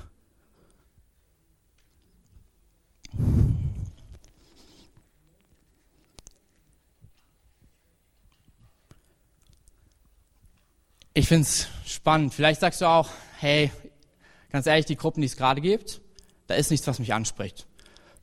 Ich 11.18 11.30
finde 11.30 11.44
es 11.44 11.68
spannend. 11.86 12.34
Vielleicht 12.34 12.60
sagst 12.60 12.82
du 12.82 12.88
auch, 12.88 13.10
hey, 13.40 13.72
ganz 14.52 14.68
ehrlich, 14.68 14.86
die 14.86 14.98
Gruppen, 14.98 15.22
die 15.22 15.28
es 15.28 15.38
gerade 15.38 15.62
gibt, 15.62 16.02
da 16.48 16.56
ist 16.56 16.72
nichts, 16.72 16.88
was 16.88 17.00
mich 17.00 17.14
anspricht. 17.14 17.68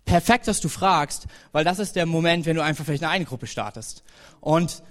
Perfekt, 0.04 0.46
dass 0.46 0.60
du 0.60 0.68
fragst, 0.68 1.26
weil 1.52 1.64
das 1.64 1.78
ist 1.78 1.96
der 1.96 2.04
Moment, 2.04 2.44
wenn 2.44 2.54
du 2.54 2.62
einfach 2.62 2.84
vielleicht 2.84 3.02
eine 3.02 3.12
eigene 3.12 3.28
Gruppe 3.28 3.46
startest. 3.46 4.04
Und 4.42 4.82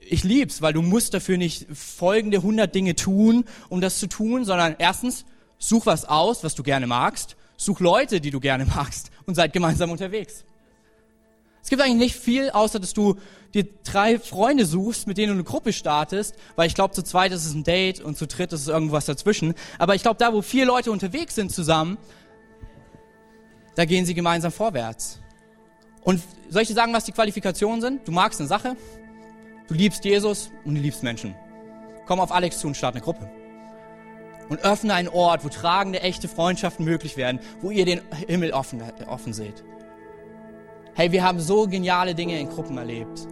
ich 0.00 0.22
lieb's, 0.22 0.60
weil 0.60 0.74
du 0.74 0.82
musst 0.82 1.14
dafür 1.14 1.38
nicht 1.38 1.66
folgende 1.74 2.38
100 2.38 2.74
Dinge 2.74 2.94
tun, 2.94 3.46
um 3.70 3.80
das 3.80 4.00
zu 4.00 4.06
tun, 4.06 4.44
sondern 4.44 4.76
erstens, 4.78 5.24
such 5.58 5.86
was 5.86 6.04
aus, 6.04 6.44
was 6.44 6.54
du 6.54 6.62
gerne 6.62 6.86
magst. 6.86 7.36
Such 7.56 7.80
Leute, 7.80 8.20
die 8.20 8.30
du 8.30 8.38
gerne 8.38 8.66
magst 8.76 9.10
und 9.26 9.34
seid 9.34 9.52
gemeinsam 9.52 9.90
unterwegs. 9.90 10.44
Es 11.62 11.68
gibt 11.68 11.82
eigentlich 11.82 11.96
nicht 11.96 12.16
viel, 12.16 12.50
außer 12.50 12.78
dass 12.78 12.94
du 12.94 13.16
dir 13.52 13.66
drei 13.82 14.20
Freunde 14.20 14.64
suchst, 14.64 15.06
mit 15.08 15.18
denen 15.18 15.28
du 15.28 15.34
eine 15.34 15.44
Gruppe 15.44 15.72
startest, 15.72 16.36
weil 16.54 16.68
ich 16.68 16.74
glaube, 16.74 16.94
zu 16.94 17.02
zweit 17.02 17.32
ist 17.32 17.44
es 17.44 17.54
ein 17.54 17.64
Date 17.64 18.00
und 18.00 18.16
zu 18.16 18.26
dritt 18.26 18.52
ist 18.52 18.60
es 18.60 18.68
irgendwas 18.68 19.06
dazwischen. 19.06 19.54
Aber 19.78 19.94
ich 19.96 20.02
glaube, 20.02 20.18
da, 20.18 20.32
wo 20.32 20.42
vier 20.42 20.64
Leute 20.64 20.92
unterwegs 20.92 21.34
sind 21.34 21.50
zusammen, 21.50 21.98
da 23.74 23.84
gehen 23.84 24.06
sie 24.06 24.14
gemeinsam 24.14 24.52
vorwärts. 24.52 25.20
Und 26.02 26.22
soll 26.48 26.62
ich 26.62 26.68
dir 26.68 26.74
sagen, 26.74 26.92
was 26.92 27.04
die 27.04 27.12
Qualifikationen 27.12 27.80
sind? 27.80 28.06
Du 28.06 28.12
magst 28.12 28.40
eine 28.40 28.48
Sache 28.48 28.76
du 29.68 29.74
liebst 29.74 30.04
Jesus 30.04 30.50
und 30.64 30.74
du 30.74 30.80
liebst 30.80 31.02
Menschen. 31.02 31.34
Komm 32.06 32.20
auf 32.20 32.32
Alex 32.32 32.58
zu 32.58 32.68
und 32.68 32.76
start 32.76 32.94
eine 32.94 33.02
Gruppe. 33.02 33.30
Und 34.48 34.60
öffne 34.60 34.94
einen 34.94 35.08
Ort, 35.08 35.44
wo 35.44 35.48
tragende, 35.48 36.00
echte 36.00 36.28
Freundschaften 36.28 36.84
möglich 36.84 37.16
werden, 37.16 37.40
wo 37.60 37.70
ihr 37.70 37.84
den 37.84 38.00
Himmel 38.28 38.52
offen, 38.52 38.82
offen 39.08 39.32
seht. 39.32 39.64
Hey, 40.94 41.12
wir 41.12 41.24
haben 41.24 41.40
so 41.40 41.66
geniale 41.66 42.14
Dinge 42.14 42.38
in 42.38 42.48
Gruppen 42.48 42.78
erlebt. 42.78 43.26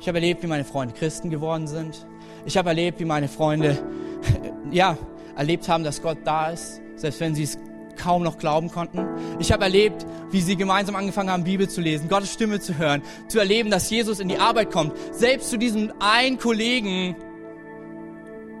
Ich 0.00 0.08
habe 0.08 0.18
erlebt, 0.18 0.42
wie 0.42 0.48
meine 0.48 0.64
Freunde 0.64 0.94
Christen 0.94 1.30
geworden 1.30 1.66
sind. 1.66 2.06
Ich 2.44 2.56
habe 2.56 2.68
erlebt, 2.68 3.00
wie 3.00 3.04
meine 3.04 3.28
Freunde, 3.28 3.78
ja, 4.70 4.98
erlebt 5.36 5.68
haben, 5.68 5.84
dass 5.84 6.02
Gott 6.02 6.18
da 6.24 6.50
ist, 6.50 6.80
selbst 6.96 7.20
wenn 7.20 7.34
sie 7.34 7.44
es 7.44 7.58
kaum 7.96 8.22
noch 8.22 8.38
glauben 8.38 8.70
konnten. 8.70 9.06
Ich 9.38 9.52
habe 9.52 9.64
erlebt, 9.64 10.06
wie 10.30 10.40
sie 10.40 10.56
gemeinsam 10.56 10.96
angefangen 10.96 11.30
haben, 11.30 11.44
Bibel 11.44 11.68
zu 11.68 11.80
lesen, 11.80 12.08
Gottes 12.08 12.32
Stimme 12.32 12.60
zu 12.60 12.76
hören, 12.78 13.02
zu 13.28 13.38
erleben, 13.38 13.70
dass 13.70 13.88
Jesus 13.90 14.20
in 14.20 14.28
die 14.28 14.38
Arbeit 14.38 14.70
kommt. 14.70 14.92
Selbst 15.12 15.50
zu 15.50 15.56
diesem 15.56 15.92
einen 15.98 16.38
Kollegen, 16.38 17.16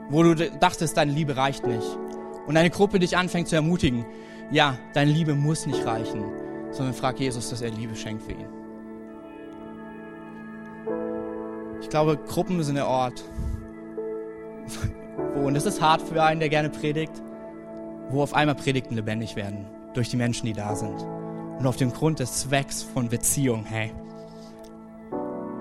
wo 0.08 0.22
du 0.22 0.34
dachtest, 0.34 0.96
deine 0.96 1.12
Liebe 1.12 1.36
reicht 1.36 1.66
nicht. 1.66 1.98
Und 2.46 2.56
eine 2.56 2.70
Gruppe 2.70 2.98
dich 2.98 3.16
anfängt 3.16 3.48
zu 3.48 3.56
ermutigen. 3.56 4.06
Ja, 4.50 4.78
deine 4.94 5.10
Liebe 5.10 5.34
muss 5.34 5.66
nicht 5.66 5.84
reichen, 5.84 6.24
sondern 6.70 6.94
frag 6.94 7.18
Jesus, 7.18 7.50
dass 7.50 7.60
er 7.60 7.70
Liebe 7.70 7.96
schenkt 7.96 8.22
für 8.22 8.32
ihn. 8.32 8.46
Ich 11.80 11.90
glaube, 11.90 12.16
Gruppen 12.16 12.62
sind 12.62 12.76
der 12.76 12.88
Ort, 12.88 13.24
wo, 15.34 15.46
und 15.46 15.54
das 15.54 15.66
ist 15.66 15.80
hart 15.80 16.02
für 16.02 16.22
einen, 16.22 16.40
der 16.40 16.48
gerne 16.48 16.70
predigt, 16.70 17.22
wo 18.10 18.22
auf 18.22 18.34
einmal 18.34 18.54
Predigten 18.54 18.94
lebendig 18.94 19.36
werden 19.36 19.66
durch 19.94 20.08
die 20.08 20.16
Menschen, 20.16 20.46
die 20.46 20.52
da 20.52 20.74
sind. 20.76 21.02
Und 21.58 21.66
auf 21.66 21.76
dem 21.76 21.92
Grund 21.92 22.20
des 22.20 22.40
Zwecks 22.40 22.82
von 22.82 23.08
Beziehung, 23.08 23.64
hey. 23.64 23.92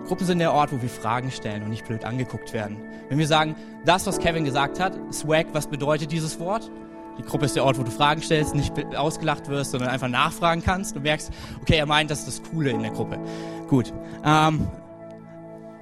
Gruppen 0.05 0.25
sind 0.25 0.39
der 0.39 0.53
Ort, 0.53 0.71
wo 0.71 0.81
wir 0.81 0.89
Fragen 0.89 1.31
stellen 1.31 1.63
und 1.63 1.69
nicht 1.69 1.85
blöd 1.85 2.05
angeguckt 2.05 2.53
werden. 2.53 2.77
Wenn 3.09 3.17
wir 3.17 3.27
sagen, 3.27 3.55
das, 3.85 4.05
was 4.07 4.19
Kevin 4.19 4.45
gesagt 4.45 4.79
hat, 4.79 4.93
Swag, 5.13 5.47
was 5.53 5.67
bedeutet 5.67 6.11
dieses 6.11 6.39
Wort? 6.39 6.69
Die 7.17 7.23
Gruppe 7.23 7.45
ist 7.45 7.55
der 7.55 7.63
Ort, 7.63 7.79
wo 7.79 7.83
du 7.83 7.91
Fragen 7.91 8.21
stellst, 8.21 8.55
nicht 8.55 8.73
ausgelacht 8.95 9.47
wirst, 9.47 9.71
sondern 9.71 9.89
einfach 9.89 10.09
nachfragen 10.09 10.61
kannst. 10.63 10.95
Du 10.95 10.99
merkst, 10.99 11.31
okay, 11.61 11.77
er 11.77 11.85
meint, 11.85 12.11
das 12.11 12.27
ist 12.27 12.39
das 12.39 12.51
Coole 12.51 12.71
in 12.71 12.81
der 12.81 12.91
Gruppe. 12.91 13.19
Gut. 13.67 13.93
Ähm, 14.25 14.67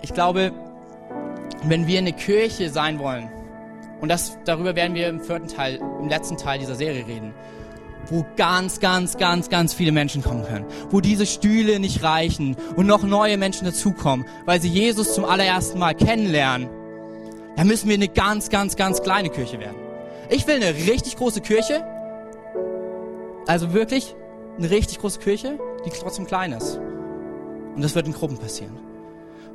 ich 0.02 0.14
glaube, 0.14 0.52
wenn 1.64 1.88
wir 1.88 1.98
eine 1.98 2.14
Kirche 2.14 2.70
sein 2.70 3.00
wollen, 3.00 3.30
und 4.02 4.10
das, 4.10 4.38
darüber 4.44 4.76
werden 4.76 4.96
wir 4.96 5.08
im 5.08 5.22
vierten 5.22 5.48
Teil, 5.48 5.80
im 6.02 6.10
letzten 6.10 6.38
Teil 6.38 6.60
dieser 6.60 6.76
Serie 6.76 7.08
reden, 7.08 7.34
wo 8.10 8.26
ganz, 8.36 8.80
ganz, 8.80 9.18
ganz, 9.18 9.50
ganz 9.50 9.74
viele 9.74 9.92
Menschen 9.92 10.24
kommen 10.24 10.44
können, 10.44 10.66
wo 10.90 11.02
diese 11.02 11.26
Stühle 11.26 11.80
nicht 11.80 12.04
reichen 12.04 12.56
und 12.76 12.88
noch 12.88 13.04
neue 13.04 13.38
Menschen 13.38 13.66
dazukommen, 13.66 14.26
weil 14.46 14.62
sie 14.62 14.70
Jesus 14.70 15.14
zum 15.14 15.26
allerersten 15.26 15.80
Mal 15.80 15.96
kennenlernen, 15.96 16.70
dann 17.56 17.68
müssen 17.68 17.88
wir 17.88 17.96
eine 17.96 18.08
ganz, 18.08 18.50
ganz, 18.50 18.76
ganz 18.76 19.02
kleine 19.02 19.30
Kirche 19.30 19.60
werden. 19.60 19.78
Ich 20.30 20.48
will 20.48 20.56
eine 20.56 20.74
richtig 20.74 21.18
große 21.18 21.42
Kirche, 21.42 21.84
also 23.48 23.74
wirklich 23.74 24.16
eine 24.58 24.70
richtig 24.70 25.00
große 25.00 25.20
Kirche, 25.20 25.60
die 25.86 25.90
trotzdem 25.90 26.26
klein 26.26 26.54
ist. 26.54 26.80
Und 27.76 27.84
das 27.84 27.96
wird 27.96 28.08
in 28.08 28.14
Gruppen 28.14 28.38
passieren. 28.38 28.78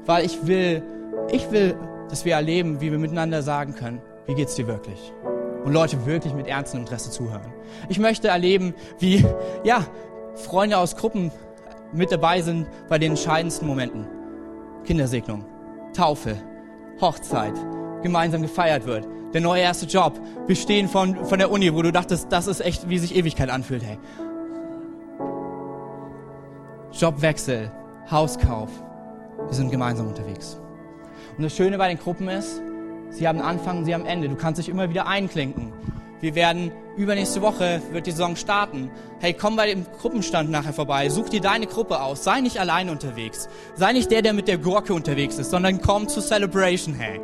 Weil 0.07 0.25
ich 0.25 0.47
will, 0.47 0.83
ich 1.31 1.51
will, 1.51 1.77
dass 2.09 2.25
wir 2.25 2.35
erleben, 2.35 2.81
wie 2.81 2.91
wir 2.91 2.99
miteinander 2.99 3.43
sagen 3.43 3.75
können, 3.75 4.01
wie 4.27 4.35
geht's 4.35 4.55
dir 4.55 4.67
wirklich? 4.67 5.13
Und 5.69 5.75
Leute 5.75 6.07
wirklich 6.07 6.33
mit 6.33 6.47
ernstem 6.47 6.81
Interesse 6.81 7.11
zuhören. 7.11 7.53
Ich 7.91 7.99
möchte 7.99 8.29
erleben, 8.29 8.73
wie, 9.01 9.23
ja, 9.65 9.85
Freunde 10.35 10.79
aus 10.79 10.97
Gruppen 10.97 11.31
mit 11.93 12.11
dabei 12.11 12.41
sind 12.41 12.67
bei 12.89 12.99
den 12.99 13.11
entscheidendsten 13.11 13.69
Momenten. 13.69 14.07
Kindersegnung, 14.87 15.45
Taufe, 15.93 16.39
Hochzeit, 17.03 17.53
gemeinsam 18.03 18.41
gefeiert 18.41 18.87
wird, 18.87 19.07
der 19.35 19.43
neue 19.43 19.61
erste 19.61 19.85
Job, 19.85 20.19
Bestehen 20.47 20.89
von, 20.89 21.27
von 21.27 21.39
der 21.39 21.51
Uni, 21.51 21.75
wo 21.75 21.83
du 21.83 21.93
dachtest, 21.93 22.33
das 22.33 22.47
ist 22.47 22.61
echt, 22.61 22.89
wie 22.89 22.99
sich 22.99 23.15
Ewigkeit 23.15 23.51
anfühlt, 23.51 23.85
hey. 23.85 23.99
Jobwechsel, 26.93 27.71
Hauskauf, 28.11 28.71
wir 29.47 29.55
sind 29.55 29.71
gemeinsam 29.71 30.09
unterwegs. 30.09 30.59
Und 31.37 31.43
das 31.43 31.55
Schöne 31.55 31.77
bei 31.77 31.89
den 31.89 31.99
Gruppen 31.99 32.27
ist, 32.31 32.63
sie 33.11 33.29
haben 33.29 33.41
Anfang, 33.41 33.85
sie 33.85 33.95
haben 33.95 34.07
Ende. 34.07 34.29
Du 34.29 34.37
kannst 34.37 34.59
dich 34.59 34.69
immer 34.69 34.89
wieder 34.91 35.07
einklinken. 35.07 35.73
Wir 36.21 36.35
werden 36.35 36.73
übernächste 36.97 37.43
Woche 37.43 37.81
wird 37.93 38.07
die 38.07 38.11
Saison 38.11 38.35
starten. 38.35 38.91
Hey, 39.21 39.33
komm 39.33 39.55
bei 39.55 39.73
dem 39.73 39.87
Gruppenstand 40.01 40.51
nachher 40.51 40.73
vorbei. 40.73 41.09
Such 41.09 41.29
dir 41.29 41.41
deine 41.41 41.67
Gruppe 41.67 42.03
aus. 42.03 42.25
Sei 42.25 42.41
nicht 42.41 42.59
alleine 42.59 42.91
unterwegs. 42.91 43.49
Sei 43.77 43.93
nicht 43.93 44.11
der, 44.11 44.23
der 44.23 44.33
mit 44.33 44.49
der 44.49 44.59
Gurke 44.59 44.95
unterwegs 44.95 45.39
ist, 45.39 45.51
sondern 45.51 45.81
komm 45.81 46.09
zur 46.09 46.23
Celebration, 46.23 46.95
hey. 46.95 47.21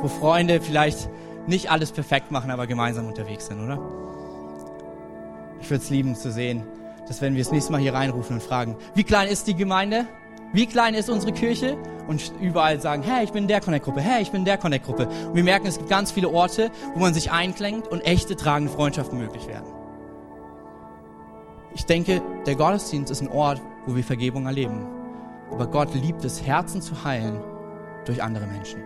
Wo 0.00 0.08
Freunde 0.08 0.60
vielleicht 0.62 1.10
nicht 1.46 1.70
alles 1.70 1.92
perfekt 1.92 2.30
machen, 2.30 2.50
aber 2.50 2.66
gemeinsam 2.66 3.06
unterwegs 3.06 3.46
sind, 3.46 3.62
oder? 3.62 3.78
Ich 5.60 5.68
würde 5.68 5.82
es 5.82 5.90
lieben 5.90 6.14
zu 6.14 6.30
sehen, 6.30 6.62
dass 7.06 7.20
wenn 7.20 7.34
wir 7.34 7.42
das 7.42 7.52
nächste 7.52 7.72
Mal 7.72 7.80
hier 7.80 7.94
reinrufen 7.94 8.36
und 8.36 8.42
fragen, 8.42 8.76
wie 8.94 9.04
klein 9.04 9.28
ist 9.28 9.46
die 9.46 9.54
Gemeinde? 9.54 10.06
Wie 10.52 10.66
klein 10.66 10.94
ist 10.94 11.10
unsere 11.10 11.32
Kirche? 11.32 11.76
Und 12.06 12.32
überall 12.40 12.80
sagen, 12.80 13.02
hey, 13.02 13.24
ich 13.24 13.32
bin 13.32 13.44
in 13.44 13.48
der 13.48 13.60
Connect-Gruppe, 13.60 14.00
hey, 14.00 14.22
ich 14.22 14.30
bin 14.30 14.40
in 14.40 14.44
der 14.46 14.56
Connect-Gruppe. 14.56 15.06
Und 15.06 15.34
wir 15.34 15.44
merken, 15.44 15.66
es 15.66 15.76
gibt 15.76 15.90
ganz 15.90 16.10
viele 16.10 16.30
Orte, 16.30 16.70
wo 16.94 17.00
man 17.00 17.12
sich 17.12 17.30
einklingt 17.30 17.86
und 17.88 18.00
echte 18.00 18.34
tragende 18.34 18.72
Freundschaften 18.72 19.18
möglich 19.18 19.46
werden. 19.46 19.66
Ich 21.74 21.84
denke, 21.84 22.22
der 22.46 22.54
Gottesdienst 22.54 23.10
ist 23.10 23.20
ein 23.20 23.28
Ort, 23.28 23.60
wo 23.86 23.94
wir 23.94 24.02
Vergebung 24.02 24.46
erleben. 24.46 24.86
Aber 25.50 25.66
Gott 25.66 25.94
liebt 25.94 26.24
es, 26.24 26.42
Herzen 26.42 26.80
zu 26.80 27.04
heilen 27.04 27.40
durch 28.06 28.22
andere 28.22 28.46
Menschen. 28.46 28.82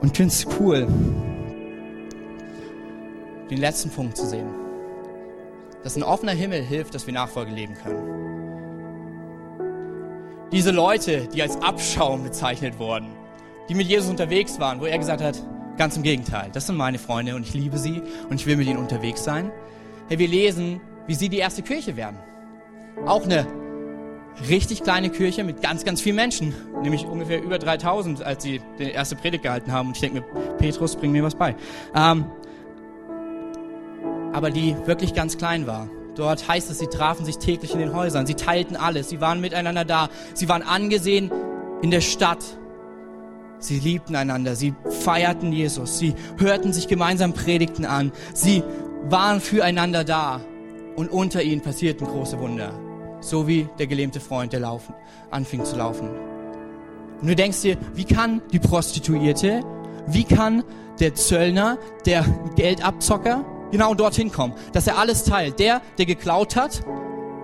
Und 0.00 0.12
ich 0.12 0.16
finde 0.16 0.32
es 0.32 0.46
cool, 0.58 0.86
den 3.50 3.58
letzten 3.58 3.90
Punkt 3.90 4.16
zu 4.16 4.26
sehen 4.26 4.65
dass 5.82 5.96
ein 5.96 6.02
offener 6.02 6.32
Himmel 6.32 6.62
hilft, 6.62 6.94
dass 6.94 7.06
wir 7.06 7.14
Nachfolge 7.14 7.52
leben 7.52 7.74
können. 7.74 8.26
Diese 10.52 10.70
Leute, 10.70 11.28
die 11.32 11.42
als 11.42 11.60
Abschaum 11.60 12.22
bezeichnet 12.22 12.78
wurden, 12.78 13.08
die 13.68 13.74
mit 13.74 13.88
Jesus 13.88 14.08
unterwegs 14.08 14.60
waren, 14.60 14.80
wo 14.80 14.86
er 14.86 14.98
gesagt 14.98 15.20
hat, 15.20 15.42
ganz 15.76 15.96
im 15.96 16.02
Gegenteil, 16.02 16.50
das 16.52 16.66
sind 16.66 16.76
meine 16.76 16.98
Freunde 16.98 17.34
und 17.34 17.42
ich 17.42 17.52
liebe 17.54 17.78
sie 17.78 18.02
und 18.28 18.40
ich 18.40 18.46
will 18.46 18.56
mit 18.56 18.66
ihnen 18.66 18.78
unterwegs 18.78 19.24
sein. 19.24 19.50
Hey, 20.08 20.18
wir 20.18 20.28
lesen, 20.28 20.80
wie 21.06 21.14
sie 21.14 21.28
die 21.28 21.38
erste 21.38 21.62
Kirche 21.62 21.96
werden. 21.96 22.16
Auch 23.04 23.24
eine 23.24 23.46
richtig 24.48 24.82
kleine 24.82 25.10
Kirche 25.10 25.44
mit 25.44 25.62
ganz, 25.62 25.84
ganz 25.84 26.00
vielen 26.00 26.16
Menschen, 26.16 26.54
nämlich 26.82 27.06
ungefähr 27.06 27.42
über 27.42 27.58
3000, 27.58 28.22
als 28.22 28.42
sie 28.42 28.60
die 28.78 28.90
erste 28.90 29.16
Predigt 29.16 29.42
gehalten 29.42 29.72
haben. 29.72 29.88
Und 29.88 29.96
ich 29.96 30.00
denke 30.00 30.20
mir, 30.20 30.26
Petrus, 30.58 30.96
bring 30.96 31.12
mir 31.12 31.22
was 31.22 31.34
bei. 31.34 31.54
Ähm, 31.94 32.26
aber 34.36 34.50
die 34.50 34.76
wirklich 34.84 35.14
ganz 35.14 35.38
klein 35.38 35.66
war. 35.66 35.88
Dort 36.14 36.46
heißt 36.46 36.70
es, 36.70 36.78
sie 36.78 36.88
trafen 36.88 37.24
sich 37.24 37.38
täglich 37.38 37.72
in 37.72 37.78
den 37.78 37.94
Häusern, 37.94 38.26
sie 38.26 38.34
teilten 38.34 38.76
alles, 38.76 39.08
sie 39.08 39.22
waren 39.22 39.40
miteinander 39.40 39.86
da, 39.86 40.10
sie 40.34 40.46
waren 40.46 40.60
angesehen 40.60 41.32
in 41.80 41.90
der 41.90 42.02
Stadt. 42.02 42.44
Sie 43.58 43.78
liebten 43.78 44.14
einander, 44.14 44.54
sie 44.54 44.74
feierten 45.00 45.54
Jesus, 45.54 45.98
sie 45.98 46.14
hörten 46.36 46.74
sich 46.74 46.86
gemeinsam 46.86 47.32
Predigten 47.32 47.86
an, 47.86 48.12
sie 48.34 48.62
waren 49.08 49.40
füreinander 49.40 50.04
da 50.04 50.42
und 50.96 51.10
unter 51.10 51.42
ihnen 51.42 51.62
passierten 51.62 52.06
große 52.06 52.38
Wunder. 52.38 52.78
So 53.20 53.48
wie 53.48 53.66
der 53.78 53.86
gelähmte 53.86 54.20
Freund, 54.20 54.52
der 54.52 54.60
laufen, 54.60 54.94
anfing 55.30 55.64
zu 55.64 55.76
laufen. 55.76 56.10
Und 57.22 57.26
du 57.26 57.34
denkst 57.34 57.62
dir, 57.62 57.78
wie 57.94 58.04
kann 58.04 58.42
die 58.52 58.58
Prostituierte, 58.58 59.62
wie 60.06 60.24
kann 60.24 60.62
der 61.00 61.14
Zöllner, 61.14 61.78
der 62.04 62.26
Geldabzocker, 62.54 63.46
genau 63.70 63.94
dorthin 63.94 64.30
kommen, 64.30 64.54
dass 64.72 64.86
er 64.86 64.98
alles 64.98 65.24
teilt. 65.24 65.58
Der, 65.58 65.82
der 65.98 66.06
geklaut 66.06 66.56
hat, 66.56 66.82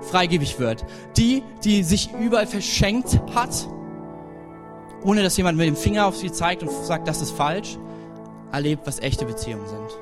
freigebig 0.03 0.59
wird. 0.59 0.85
Die, 1.17 1.43
die 1.65 1.83
sich 1.83 2.11
überall 2.21 2.47
verschenkt 2.47 3.21
hat, 3.35 3.69
ohne 5.03 5.23
dass 5.23 5.37
jemand 5.37 5.59
mit 5.59 5.67
dem 5.67 5.77
Finger 5.77 6.07
auf 6.07 6.17
sie 6.17 6.31
zeigt 6.31 6.63
und 6.63 6.71
sagt, 6.71 7.09
das 7.09 7.23
ist 7.23 7.33
falsch, 7.33 7.79
erlebt, 8.53 8.87
was 8.87 9.01
echte 9.01 9.25
Beziehungen 9.25 9.67
sind. 9.67 9.99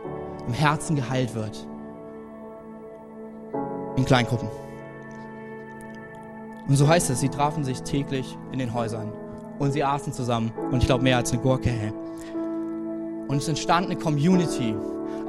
Im 0.46 0.52
Herzen 0.52 0.96
geheilt 0.96 1.34
wird. 1.34 1.66
In 3.96 4.04
Kleingruppen. 4.04 4.48
Und 6.68 6.76
so 6.76 6.86
heißt 6.86 7.10
es, 7.10 7.20
sie 7.20 7.28
trafen 7.28 7.64
sich 7.64 7.82
täglich 7.82 8.36
in 8.52 8.58
den 8.58 8.72
Häusern 8.72 9.12
und 9.58 9.72
sie 9.72 9.82
aßen 9.82 10.12
zusammen 10.12 10.52
und 10.70 10.78
ich 10.78 10.86
glaube 10.86 11.02
mehr 11.02 11.16
als 11.16 11.32
eine 11.32 11.40
Gurke. 11.42 11.70
Hey. 11.70 11.92
Und 13.28 13.38
es 13.38 13.48
entstand 13.48 13.86
eine 13.86 13.96
Community, 13.96 14.74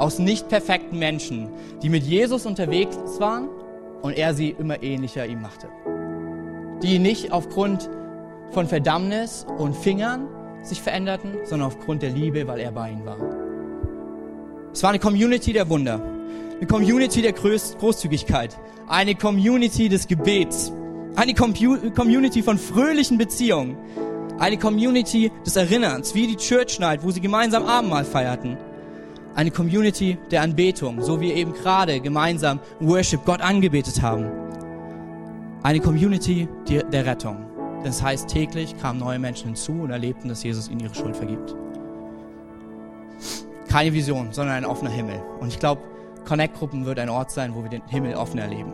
aus 0.02 0.18
nicht 0.18 0.50
perfekten 0.50 0.98
Menschen, 0.98 1.50
die 1.84 1.90
mit 1.90 2.04
Jesus 2.04 2.46
unterwegs 2.46 2.98
waren 3.20 3.50
und 4.02 4.18
er 4.18 4.34
sie 4.34 4.50
immer 4.50 4.82
ähnlicher 4.82 5.26
ihm 5.28 5.42
machte. 5.42 5.68
Die 6.82 6.98
nicht 6.98 7.32
aufgrund 7.32 7.88
von 8.50 8.68
Verdammnis 8.68 9.46
und 9.60 9.76
Fingern 9.76 10.28
sich 10.64 10.82
veränderten, 10.82 11.38
sondern 11.44 11.68
aufgrund 11.68 12.02
der 12.02 12.10
Liebe, 12.10 12.48
weil 12.48 12.60
er 12.60 12.72
bei 12.72 12.90
ihnen 12.90 13.06
war. 13.06 13.18
Es 14.74 14.82
war 14.82 14.90
eine 14.90 15.00
Community 15.00 15.54
der 15.54 15.70
Wunder, 15.70 16.02
eine 16.58 16.68
Community 16.68 17.22
der 17.22 17.34
Groß 17.34 17.78
Großzügigkeit, 17.78 18.58
eine 18.88 19.16
Community 19.16 19.88
des 19.88 20.08
Gebets, 20.08 20.74
Eine 21.14 21.34
Community 21.34 22.42
von 22.42 22.58
fröhlichen 22.58 23.18
Beziehungen. 23.18 23.76
Eine 24.40 24.58
Community 24.58 25.30
des 25.46 25.58
Erinnerns, 25.58 26.16
wie 26.16 26.26
die 26.26 26.38
Church 26.38 26.80
Night, 26.80 27.04
wo 27.04 27.12
sie 27.12 27.20
gemeinsam 27.20 27.66
Abendmahl 27.66 28.06
feierten. 28.06 28.58
Eine 29.34 29.52
Community 29.52 30.18
der 30.30 30.42
Anbetung, 30.42 31.02
so 31.02 31.22
wie 31.22 31.32
eben 31.32 31.54
gerade 31.54 32.02
gemeinsam 32.02 32.60
Worship 32.80 33.24
Gott 33.26 33.42
angebetet 33.42 34.02
haben. 34.02 34.26
Eine 35.64 35.80
Community 35.80 36.50
der 36.68 37.06
Rettung. 37.06 37.46
Das 37.84 38.02
heißt, 38.02 38.28
täglich 38.28 38.78
kamen 38.78 39.00
neue 39.00 39.20
Menschen 39.20 39.48
hinzu 39.48 39.72
und 39.72 39.92
erlebten, 39.92 40.28
dass 40.28 40.44
Jesus 40.44 40.70
ihnen 40.70 40.82
ihre 40.82 40.94
Schuld 40.94 41.16
vergibt. 41.16 41.56
Keine 43.70 43.94
Vision, 43.94 44.34
sondern 44.34 44.58
ein 44.58 44.66
offener 44.66 44.92
Himmel. 44.92 45.22
Und 45.40 45.48
ich 45.48 45.60
glaube, 45.60 45.82
Connect-Gruppen 46.28 46.86
wird 46.86 47.00
ein 47.00 47.10
Ort 47.10 47.32
sein, 47.32 47.56
wo 47.56 47.64
wir 47.64 47.70
den 47.70 47.82
Himmel 47.88 48.16
offen 48.16 48.40
erleben. 48.40 48.72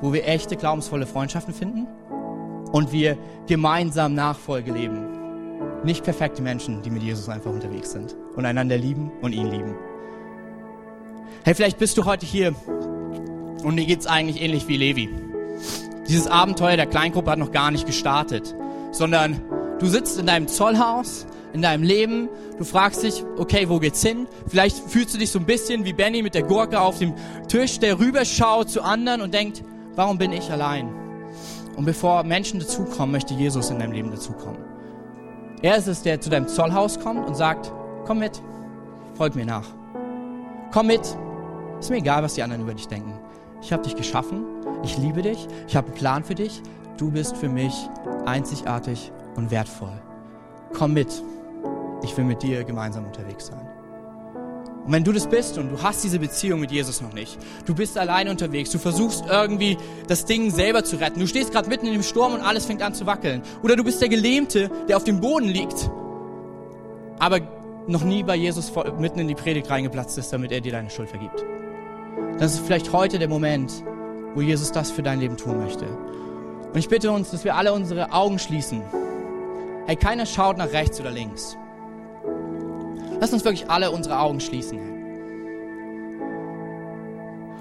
Wo 0.00 0.12
wir 0.12 0.26
echte, 0.26 0.56
glaubensvolle 0.56 1.06
Freundschaften 1.06 1.52
finden 1.52 1.86
und 2.72 2.90
wir 2.90 3.18
gemeinsam 3.46 4.14
Nachfolge 4.14 4.72
leben. 4.72 5.06
Nicht 5.84 6.04
perfekte 6.04 6.42
Menschen, 6.42 6.82
die 6.82 6.90
mit 6.90 7.02
Jesus 7.02 7.28
einfach 7.28 7.50
unterwegs 7.50 7.92
sind 7.92 8.16
und 8.34 8.44
einander 8.46 8.78
lieben 8.78 9.10
und 9.20 9.32
ihn 9.32 9.46
lieben. 9.46 9.74
Hey, 11.44 11.54
vielleicht 11.54 11.78
bist 11.78 11.96
du 11.96 12.04
heute 12.04 12.26
hier 12.26 12.54
und 13.62 13.76
dir 13.76 13.86
geht's 13.86 14.06
eigentlich 14.06 14.42
ähnlich 14.42 14.68
wie 14.68 14.76
Levi. 14.76 15.08
Dieses 16.08 16.26
Abenteuer 16.26 16.76
der 16.76 16.86
Kleingruppe 16.86 17.30
hat 17.30 17.38
noch 17.38 17.52
gar 17.52 17.70
nicht 17.70 17.86
gestartet, 17.86 18.54
sondern 18.92 19.40
du 19.78 19.86
sitzt 19.86 20.18
in 20.18 20.26
deinem 20.26 20.48
Zollhaus, 20.48 21.26
in 21.52 21.62
deinem 21.62 21.82
Leben, 21.82 22.28
du 22.58 22.64
fragst 22.64 23.02
dich, 23.02 23.24
okay, 23.38 23.68
wo 23.68 23.78
geht's 23.78 24.02
hin? 24.02 24.26
Vielleicht 24.46 24.76
fühlst 24.76 25.14
du 25.14 25.18
dich 25.18 25.30
so 25.30 25.38
ein 25.38 25.46
bisschen 25.46 25.84
wie 25.84 25.92
Benny 25.92 26.22
mit 26.22 26.34
der 26.34 26.42
Gurke 26.42 26.80
auf 26.80 26.98
dem 26.98 27.14
Tisch, 27.48 27.78
der 27.78 27.98
rüberschaut 27.98 28.70
zu 28.70 28.82
anderen 28.82 29.20
und 29.20 29.34
denkt, 29.34 29.62
warum 29.94 30.18
bin 30.18 30.32
ich 30.32 30.50
allein? 30.50 30.92
Und 31.76 31.84
bevor 31.84 32.24
Menschen 32.24 32.60
dazukommen, 32.60 33.12
möchte 33.12 33.34
Jesus 33.34 33.70
in 33.70 33.78
deinem 33.78 33.92
Leben 33.92 34.10
dazukommen. 34.10 34.58
Er 35.62 35.76
ist 35.76 35.88
es, 35.88 36.02
der 36.02 36.20
zu 36.20 36.30
deinem 36.30 36.48
Zollhaus 36.48 37.00
kommt 37.00 37.26
und 37.26 37.34
sagt, 37.34 37.72
komm 38.04 38.18
mit, 38.18 38.42
folg 39.14 39.34
mir 39.34 39.46
nach. 39.46 39.79
Komm 40.72 40.86
mit, 40.86 41.00
ist 41.80 41.90
mir 41.90 41.96
egal, 41.96 42.22
was 42.22 42.34
die 42.34 42.44
anderen 42.44 42.62
über 42.62 42.74
dich 42.74 42.86
denken. 42.86 43.12
Ich 43.60 43.72
habe 43.72 43.82
dich 43.82 43.96
geschaffen, 43.96 44.44
ich 44.84 44.96
liebe 44.98 45.20
dich, 45.20 45.48
ich 45.66 45.74
habe 45.74 45.88
einen 45.88 45.96
Plan 45.96 46.22
für 46.22 46.36
dich, 46.36 46.62
du 46.96 47.10
bist 47.10 47.36
für 47.36 47.48
mich 47.48 47.74
einzigartig 48.24 49.10
und 49.34 49.50
wertvoll. 49.50 50.00
Komm 50.72 50.94
mit, 50.94 51.08
ich 52.04 52.16
will 52.16 52.24
mit 52.24 52.42
dir 52.44 52.62
gemeinsam 52.62 53.04
unterwegs 53.04 53.48
sein. 53.48 53.68
Und 54.86 54.92
wenn 54.92 55.02
du 55.02 55.12
das 55.12 55.26
bist 55.26 55.58
und 55.58 55.70
du 55.70 55.82
hast 55.82 56.04
diese 56.04 56.20
Beziehung 56.20 56.60
mit 56.60 56.70
Jesus 56.70 57.00
noch 57.00 57.12
nicht, 57.12 57.36
du 57.66 57.74
bist 57.74 57.98
alleine 57.98 58.30
unterwegs, 58.30 58.70
du 58.70 58.78
versuchst 58.78 59.24
irgendwie 59.28 59.76
das 60.06 60.24
Ding 60.24 60.52
selber 60.52 60.84
zu 60.84 61.00
retten, 61.00 61.18
du 61.18 61.26
stehst 61.26 61.50
gerade 61.50 61.68
mitten 61.68 61.86
in 61.86 61.94
dem 61.94 62.04
Sturm 62.04 62.32
und 62.32 62.42
alles 62.42 62.66
fängt 62.66 62.82
an 62.82 62.94
zu 62.94 63.06
wackeln, 63.06 63.42
oder 63.64 63.74
du 63.74 63.82
bist 63.82 64.00
der 64.00 64.08
Gelähmte, 64.08 64.70
der 64.88 64.96
auf 64.96 65.04
dem 65.04 65.20
Boden 65.20 65.48
liegt, 65.48 65.90
aber 67.18 67.40
noch 67.86 68.04
nie 68.04 68.22
bei 68.22 68.36
Jesus 68.36 68.72
mitten 68.98 69.18
in 69.20 69.28
die 69.28 69.34
Predigt 69.34 69.70
reingeplatzt 69.70 70.18
ist, 70.18 70.32
damit 70.32 70.52
er 70.52 70.60
dir 70.60 70.72
deine 70.72 70.90
Schuld 70.90 71.08
vergibt. 71.08 71.44
Das 72.38 72.54
ist 72.54 72.64
vielleicht 72.64 72.92
heute 72.92 73.18
der 73.18 73.28
Moment, 73.28 73.84
wo 74.34 74.40
Jesus 74.40 74.72
das 74.72 74.90
für 74.90 75.02
dein 75.02 75.20
Leben 75.20 75.36
tun 75.36 75.58
möchte. 75.58 75.86
Und 75.86 76.78
ich 76.78 76.88
bitte 76.88 77.10
uns, 77.10 77.30
dass 77.30 77.44
wir 77.44 77.56
alle 77.56 77.72
unsere 77.72 78.12
Augen 78.12 78.38
schließen. 78.38 78.82
Hey, 79.86 79.96
keiner 79.96 80.24
schaut 80.24 80.56
nach 80.56 80.72
rechts 80.72 81.00
oder 81.00 81.10
links. 81.10 81.56
Lass 83.20 83.32
uns 83.32 83.44
wirklich 83.44 83.68
alle 83.68 83.90
unsere 83.90 84.18
Augen 84.18 84.40
schließen. 84.40 84.78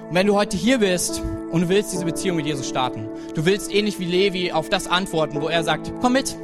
Und 0.09 0.15
wenn 0.15 0.27
du 0.27 0.35
heute 0.35 0.57
hier 0.57 0.79
bist 0.79 1.21
und 1.51 1.61
du 1.61 1.69
willst 1.69 1.91
diese 1.91 2.05
Beziehung 2.05 2.37
mit 2.37 2.45
Jesus 2.45 2.67
starten, 2.67 3.09
du 3.35 3.45
willst 3.45 3.73
ähnlich 3.73 3.99
wie 3.99 4.05
Levi 4.05 4.51
auf 4.51 4.69
das 4.69 4.87
antworten, 4.87 5.41
wo 5.41 5.49
er 5.49 5.63
sagt, 5.63 5.91
komm 6.01 6.13
mit, 6.13 6.37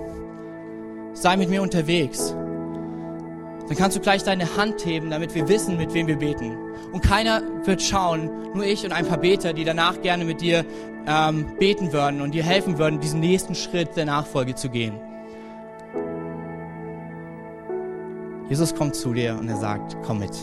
sei 1.13 1.37
mit 1.37 1.49
mir 1.49 1.61
unterwegs, 1.61 2.35
dann 3.67 3.77
kannst 3.77 3.97
du 3.97 4.01
gleich 4.01 4.23
deine 4.23 4.57
Hand 4.57 4.85
heben, 4.85 5.09
damit 5.09 5.33
wir 5.33 5.47
wissen, 5.47 5.77
mit 5.77 5.93
wem 5.93 6.07
wir 6.07 6.17
beten. 6.17 6.57
Und 6.91 7.01
keiner 7.01 7.41
wird 7.65 7.81
schauen, 7.81 8.29
nur 8.53 8.63
ich 8.63 8.85
und 8.85 8.91
ein 8.91 9.07
paar 9.07 9.17
Beter, 9.17 9.53
die 9.53 9.63
danach 9.63 10.01
gerne 10.01 10.23
mit 10.23 10.41
dir 10.41 10.65
ähm, 11.07 11.57
beten 11.57 11.91
würden 11.91 12.21
und 12.21 12.33
dir 12.33 12.43
helfen 12.43 12.77
würden, 12.77 12.99
diesen 12.99 13.19
nächsten 13.19 13.55
Schritt 13.55 13.95
der 13.95 14.05
Nachfolge 14.05 14.55
zu 14.55 14.69
gehen. 14.69 14.99
Jesus 18.49 18.75
kommt 18.75 18.95
zu 18.95 19.13
dir 19.13 19.37
und 19.39 19.49
er 19.49 19.57
sagt, 19.57 19.97
komm 20.03 20.19
mit. 20.19 20.35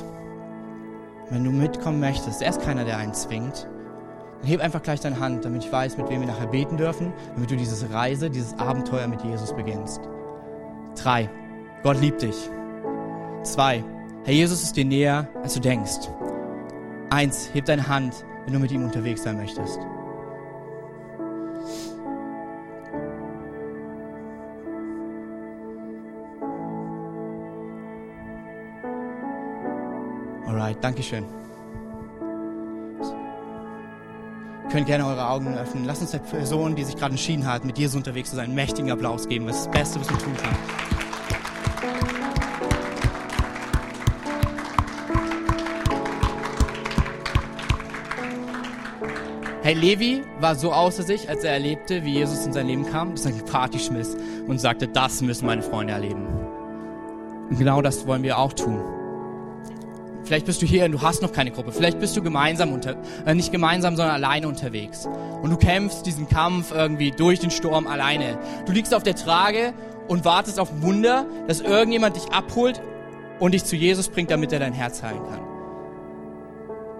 Wenn 1.30 1.44
du 1.44 1.50
mitkommen 1.50 2.00
möchtest, 2.00 2.42
er 2.42 2.50
ist 2.50 2.61
keiner, 2.61 2.85
der 2.85 2.98
einen 2.98 3.14
zwingt, 3.14 3.68
dann 4.40 4.50
heb 4.50 4.61
einfach 4.61 4.82
gleich 4.82 5.00
deine 5.00 5.20
Hand, 5.20 5.44
damit 5.44 5.64
ich 5.64 5.70
weiß, 5.70 5.96
mit 5.96 6.11
wem 6.11 6.20
wir 6.20 6.26
nachher 6.26 6.48
beten 6.48 6.76
dürfen, 6.76 7.12
damit 7.35 7.50
du 7.50 7.56
diese 7.56 7.92
Reise, 7.92 8.28
dieses 8.28 8.58
Abenteuer 8.58 9.06
mit 9.06 9.22
Jesus 9.22 9.54
beginnst. 9.54 10.00
Drei. 10.96 11.30
Gott 11.85 12.00
liebt 12.00 12.22
dich. 12.22 12.50
Zwei, 13.42 13.83
Herr 14.24 14.35
Jesus 14.35 14.62
ist 14.62 14.76
dir 14.76 14.85
näher, 14.85 15.28
als 15.42 15.55
du 15.55 15.61
denkst. 15.61 16.09
Eins, 17.11 17.50
heb 17.52 17.64
deine 17.64 17.88
Hand, 17.88 18.24
wenn 18.44 18.52
du 18.52 18.61
mit 18.61 18.70
ihm 18.70 18.85
unterwegs 18.85 19.24
sein 19.24 19.37
möchtest. 19.37 19.81
Alright, 30.46 30.83
Dankeschön. 30.83 31.24
Ihr 34.62 34.70
könnt 34.70 34.87
gerne 34.87 35.05
eure 35.05 35.28
Augen 35.28 35.52
öffnen. 35.59 35.85
Lasst 35.85 36.00
uns 36.00 36.12
der 36.12 36.18
Person, 36.20 36.76
die 36.76 36.85
sich 36.85 36.96
gerade 36.96 37.11
entschieden 37.11 37.46
hat, 37.46 37.64
mit 37.64 37.76
Jesus 37.76 37.96
unterwegs 37.96 38.31
zu 38.31 38.37
sein, 38.37 38.46
einen 38.46 38.55
mächtigen 38.55 38.92
Applaus 38.92 39.28
geben. 39.28 39.48
Das 39.48 39.57
ist 39.57 39.66
das 39.66 39.72
Beste, 39.72 40.00
was 40.00 40.09
wir 40.09 40.18
tun 40.18 40.37
können. 40.37 41.01
Hey, 49.64 49.75
Levi 49.75 50.25
war 50.40 50.57
so 50.57 50.72
außer 50.72 51.05
sich, 51.05 51.29
als 51.29 51.44
er 51.44 51.53
erlebte, 51.53 52.05
wie 52.05 52.14
Jesus 52.14 52.44
in 52.44 52.53
sein 52.53 52.66
Leben 52.66 52.85
kam, 52.85 53.12
dass 53.12 53.27
er 53.27 53.33
eine 53.33 53.44
Party 53.44 53.79
schmiss 53.79 54.16
und 54.48 54.61
sagte, 54.61 54.88
das 54.88 55.22
müssen 55.22 55.46
meine 55.46 55.62
Freunde 55.62 55.92
erleben. 55.92 56.27
Und 57.48 57.57
genau 57.57 57.81
das 57.81 58.05
wollen 58.09 58.25
wir 58.25 58.38
auch 58.38 58.53
tun. 58.55 58.83
Vielleicht 60.25 60.46
bist 60.46 60.62
du 60.62 60.66
hier 60.66 60.85
und 60.85 60.90
du 60.90 61.01
hast 61.01 61.22
noch 61.22 61.33
keine 61.33 61.53
Gruppe. 61.53 61.70
Vielleicht 61.70 62.01
bist 62.01 62.16
du 62.16 62.22
gemeinsam 62.25 62.72
unter, 62.72 62.96
äh, 63.25 63.37
nicht 63.37 63.53
gemeinsam, 63.53 63.94
sondern 63.94 64.16
alleine 64.16 64.48
unterwegs. 64.48 65.09
Und 65.42 65.51
du 65.51 65.57
kämpfst 65.57 66.07
diesen 66.07 66.29
Kampf 66.29 66.72
irgendwie 66.75 67.12
durch 67.12 67.38
den 67.38 67.53
Sturm 67.53 67.87
alleine. 67.87 68.40
Du 68.66 68.72
liegst 68.72 68.92
auf 68.92 69.05
der 69.05 69.14
Trage 69.14 69.75
und 70.09 70.25
wartest 70.25 70.59
auf 70.59 70.72
ein 70.72 70.83
Wunder, 70.83 71.25
dass 71.46 71.61
irgendjemand 71.61 72.16
dich 72.16 72.33
abholt 72.33 72.83
und 73.38 73.55
dich 73.55 73.64
zu 73.64 73.77
Jesus 73.77 74.09
bringt, 74.09 74.33
damit 74.33 74.53
er 74.53 74.59
dein 74.59 74.72
Herz 74.72 75.05
heilen 75.05 75.22
kann. 75.22 75.40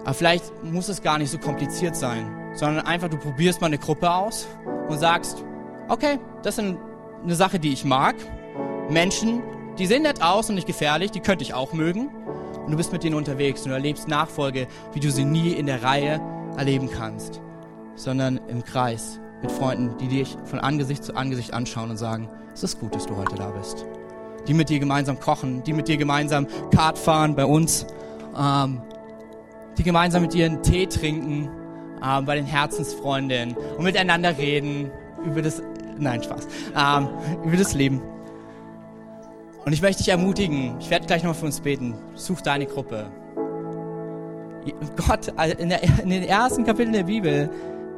Aber 0.05 0.13
vielleicht 0.13 0.63
muss 0.63 0.87
es 0.87 1.01
gar 1.01 1.17
nicht 1.17 1.29
so 1.29 1.39
kompliziert 1.39 1.97
sein, 1.97 2.42
sondern 2.53 2.85
einfach 2.85 3.09
du 3.09 3.17
probierst 3.17 3.61
mal 3.61 3.67
eine 3.67 3.77
Gruppe 3.77 4.11
aus 4.11 4.47
und 4.89 4.99
sagst, 4.99 5.43
okay, 5.89 6.19
das 6.43 6.57
ist 6.57 6.75
eine 7.23 7.35
Sache, 7.35 7.59
die 7.59 7.73
ich 7.73 7.85
mag. 7.85 8.15
Menschen, 8.89 9.41
die 9.77 9.87
sehen 9.87 10.03
nett 10.03 10.21
aus 10.21 10.49
und 10.49 10.55
nicht 10.55 10.67
gefährlich, 10.67 11.11
die 11.11 11.19
könnte 11.19 11.43
ich 11.43 11.53
auch 11.53 11.73
mögen. 11.73 12.09
Und 12.65 12.71
du 12.71 12.77
bist 12.77 12.93
mit 12.93 13.03
denen 13.03 13.15
unterwegs 13.15 13.63
und 13.63 13.69
du 13.69 13.73
erlebst 13.73 14.07
Nachfolge, 14.07 14.67
wie 14.93 14.99
du 14.99 15.11
sie 15.11 15.25
nie 15.25 15.51
in 15.51 15.65
der 15.65 15.83
Reihe 15.83 16.21
erleben 16.57 16.89
kannst, 16.89 17.41
sondern 17.95 18.39
im 18.47 18.63
Kreis 18.63 19.19
mit 19.41 19.51
Freunden, 19.51 19.97
die 19.97 20.07
dich 20.07 20.37
von 20.45 20.59
Angesicht 20.59 21.03
zu 21.03 21.15
Angesicht 21.15 21.53
anschauen 21.53 21.89
und 21.89 21.97
sagen, 21.97 22.29
es 22.53 22.63
ist 22.63 22.79
gut, 22.79 22.95
dass 22.95 23.05
du 23.05 23.17
heute 23.17 23.35
da 23.35 23.49
bist. 23.49 23.85
Die 24.47 24.53
mit 24.53 24.69
dir 24.69 24.79
gemeinsam 24.79 25.19
kochen, 25.19 25.63
die 25.63 25.73
mit 25.73 25.87
dir 25.87 25.97
gemeinsam 25.97 26.47
Kart 26.73 26.97
fahren 26.97 27.35
bei 27.35 27.45
uns. 27.45 27.85
Ähm, 28.37 28.81
die 29.77 29.83
gemeinsam 29.83 30.21
mit 30.21 30.33
dir 30.33 30.45
einen 30.45 30.61
Tee 30.61 30.85
trinken, 30.85 31.49
ähm, 32.03 32.25
bei 32.25 32.35
den 32.35 32.45
Herzensfreundinnen 32.45 33.55
und 33.77 33.83
miteinander 33.83 34.37
reden 34.37 34.91
über 35.25 35.41
das, 35.41 35.61
nein, 35.97 36.21
Spaß, 36.23 36.47
ähm, 36.75 37.07
über 37.43 37.57
das 37.57 37.73
Leben. 37.73 38.01
Und 39.65 39.71
ich 39.71 39.81
möchte 39.81 40.03
dich 40.03 40.09
ermutigen, 40.09 40.75
ich 40.79 40.89
werde 40.89 41.05
gleich 41.05 41.23
noch 41.23 41.35
für 41.35 41.45
uns 41.45 41.61
beten, 41.61 41.95
such 42.15 42.41
deine 42.41 42.65
Gruppe. 42.65 43.09
Gott, 44.95 45.33
also 45.35 45.57
in, 45.57 45.69
der, 45.69 45.83
in 46.01 46.09
den 46.09 46.23
ersten 46.23 46.65
Kapiteln 46.65 46.93
der 46.93 47.03
Bibel, 47.03 47.49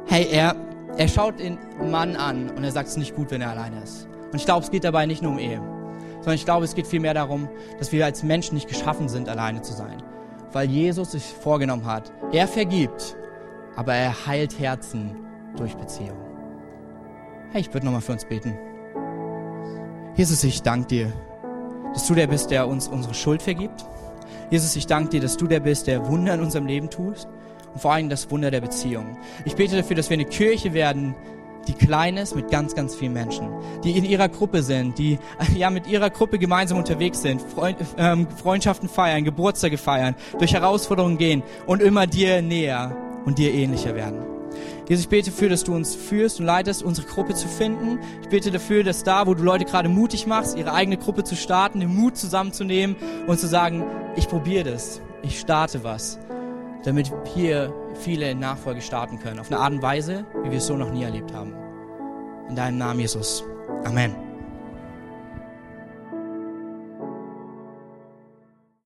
hey, 0.06 0.26
er, 0.30 0.54
er 0.96 1.08
schaut 1.08 1.40
den 1.40 1.58
Mann 1.90 2.16
an 2.16 2.50
und 2.50 2.62
er 2.62 2.70
sagt, 2.70 2.86
es 2.86 2.92
ist 2.92 2.98
nicht 2.98 3.16
gut, 3.16 3.30
wenn 3.30 3.40
er 3.40 3.50
alleine 3.50 3.82
ist. 3.82 4.08
Und 4.32 4.36
ich 4.36 4.44
glaube, 4.44 4.64
es 4.64 4.70
geht 4.70 4.84
dabei 4.84 5.06
nicht 5.06 5.22
nur 5.22 5.32
um 5.32 5.38
Ehe, 5.38 5.60
sondern 6.16 6.34
ich 6.34 6.44
glaube, 6.44 6.64
es 6.64 6.74
geht 6.74 6.86
vielmehr 6.86 7.14
darum, 7.14 7.48
dass 7.78 7.92
wir 7.92 8.04
als 8.04 8.22
Menschen 8.22 8.54
nicht 8.54 8.68
geschaffen 8.68 9.08
sind, 9.08 9.28
alleine 9.28 9.62
zu 9.62 9.72
sein 9.72 10.02
weil 10.56 10.70
Jesus 10.70 11.12
sich 11.12 11.22
vorgenommen 11.22 11.84
hat. 11.84 12.10
Er 12.32 12.48
vergibt, 12.48 13.14
aber 13.76 13.94
er 13.94 14.26
heilt 14.26 14.58
Herzen 14.58 15.14
durch 15.56 15.74
Beziehung. 15.74 16.18
Hey, 17.52 17.60
ich 17.60 17.72
würde 17.72 17.86
nochmal 17.86 18.00
für 18.00 18.12
uns 18.12 18.24
beten. 18.24 18.54
Jesus, 20.16 20.42
ich 20.44 20.62
danke 20.62 20.88
dir, 20.88 21.12
dass 21.92 22.06
du 22.06 22.14
der 22.14 22.26
bist, 22.26 22.50
der 22.50 22.66
uns 22.66 22.88
unsere 22.88 23.14
Schuld 23.14 23.42
vergibt. 23.42 23.84
Jesus, 24.50 24.76
ich 24.76 24.86
danke 24.86 25.10
dir, 25.10 25.20
dass 25.20 25.36
du 25.36 25.46
der 25.46 25.60
bist, 25.60 25.86
der 25.86 26.08
Wunder 26.08 26.34
in 26.34 26.40
unserem 26.40 26.66
Leben 26.66 26.90
tust 26.90 27.28
und 27.72 27.80
vor 27.80 27.92
allem 27.92 28.08
das 28.08 28.30
Wunder 28.30 28.50
der 28.50 28.60
Beziehung. 28.60 29.18
Ich 29.44 29.56
bete 29.56 29.76
dafür, 29.76 29.96
dass 29.96 30.08
wir 30.08 30.14
eine 30.14 30.24
Kirche 30.24 30.72
werden, 30.72 31.14
die 31.68 31.72
klein 31.72 32.16
ist 32.16 32.36
mit 32.36 32.50
ganz, 32.50 32.74
ganz 32.74 32.94
vielen 32.94 33.12
Menschen, 33.12 33.48
die 33.82 33.96
in 33.96 34.04
ihrer 34.04 34.28
Gruppe 34.28 34.62
sind, 34.62 34.98
die 34.98 35.18
ja 35.54 35.68
mit 35.68 35.86
ihrer 35.86 36.10
Gruppe 36.10 36.38
gemeinsam 36.38 36.78
unterwegs 36.78 37.22
sind, 37.22 37.42
Freund, 37.42 37.76
ähm, 37.98 38.28
Freundschaften 38.28 38.88
feiern, 38.88 39.24
Geburtstage 39.24 39.76
feiern, 39.76 40.14
durch 40.38 40.54
Herausforderungen 40.54 41.18
gehen 41.18 41.42
und 41.66 41.82
immer 41.82 42.06
dir 42.06 42.40
näher 42.40 42.96
und 43.26 43.36
dir 43.38 43.52
ähnlicher 43.52 43.94
werden. 43.94 44.24
Jesus, 44.88 45.04
ich 45.04 45.08
bete 45.10 45.30
dafür, 45.30 45.48
dass 45.48 45.64
du 45.64 45.74
uns 45.74 45.94
führst 45.94 46.40
und 46.40 46.46
leitest, 46.46 46.82
unsere 46.82 47.06
Gruppe 47.06 47.34
zu 47.34 47.48
finden. 47.48 47.98
Ich 48.22 48.28
bete 48.28 48.50
dafür, 48.50 48.84
dass 48.84 49.02
da, 49.02 49.26
wo 49.26 49.34
du 49.34 49.42
Leute 49.42 49.64
gerade 49.64 49.88
mutig 49.88 50.26
machst, 50.26 50.56
ihre 50.56 50.72
eigene 50.72 50.96
Gruppe 50.96 51.24
zu 51.24 51.36
starten, 51.36 51.80
den 51.80 51.94
Mut 51.94 52.16
zusammenzunehmen 52.16 52.96
und 53.26 53.38
zu 53.38 53.48
sagen, 53.48 53.84
ich 54.14 54.28
probiere 54.28 54.70
das, 54.70 55.02
ich 55.22 55.40
starte 55.40 55.84
was, 55.84 56.18
damit 56.84 57.12
hier 57.34 57.74
viele 57.94 58.34
Nachfolge 58.34 58.80
starten 58.80 59.18
können. 59.18 59.40
Auf 59.40 59.50
eine 59.50 59.60
Art 59.60 59.72
und 59.72 59.82
Weise, 59.82 60.24
wie 60.44 60.50
wir 60.50 60.58
es 60.58 60.66
so 60.66 60.76
noch 60.76 60.92
nie 60.92 61.02
erlebt 61.02 61.34
haben. 61.34 61.52
In 62.48 62.54
deinem 62.54 62.78
Namen, 62.78 63.00
Jesus. 63.00 63.44
Amen. 63.84 64.25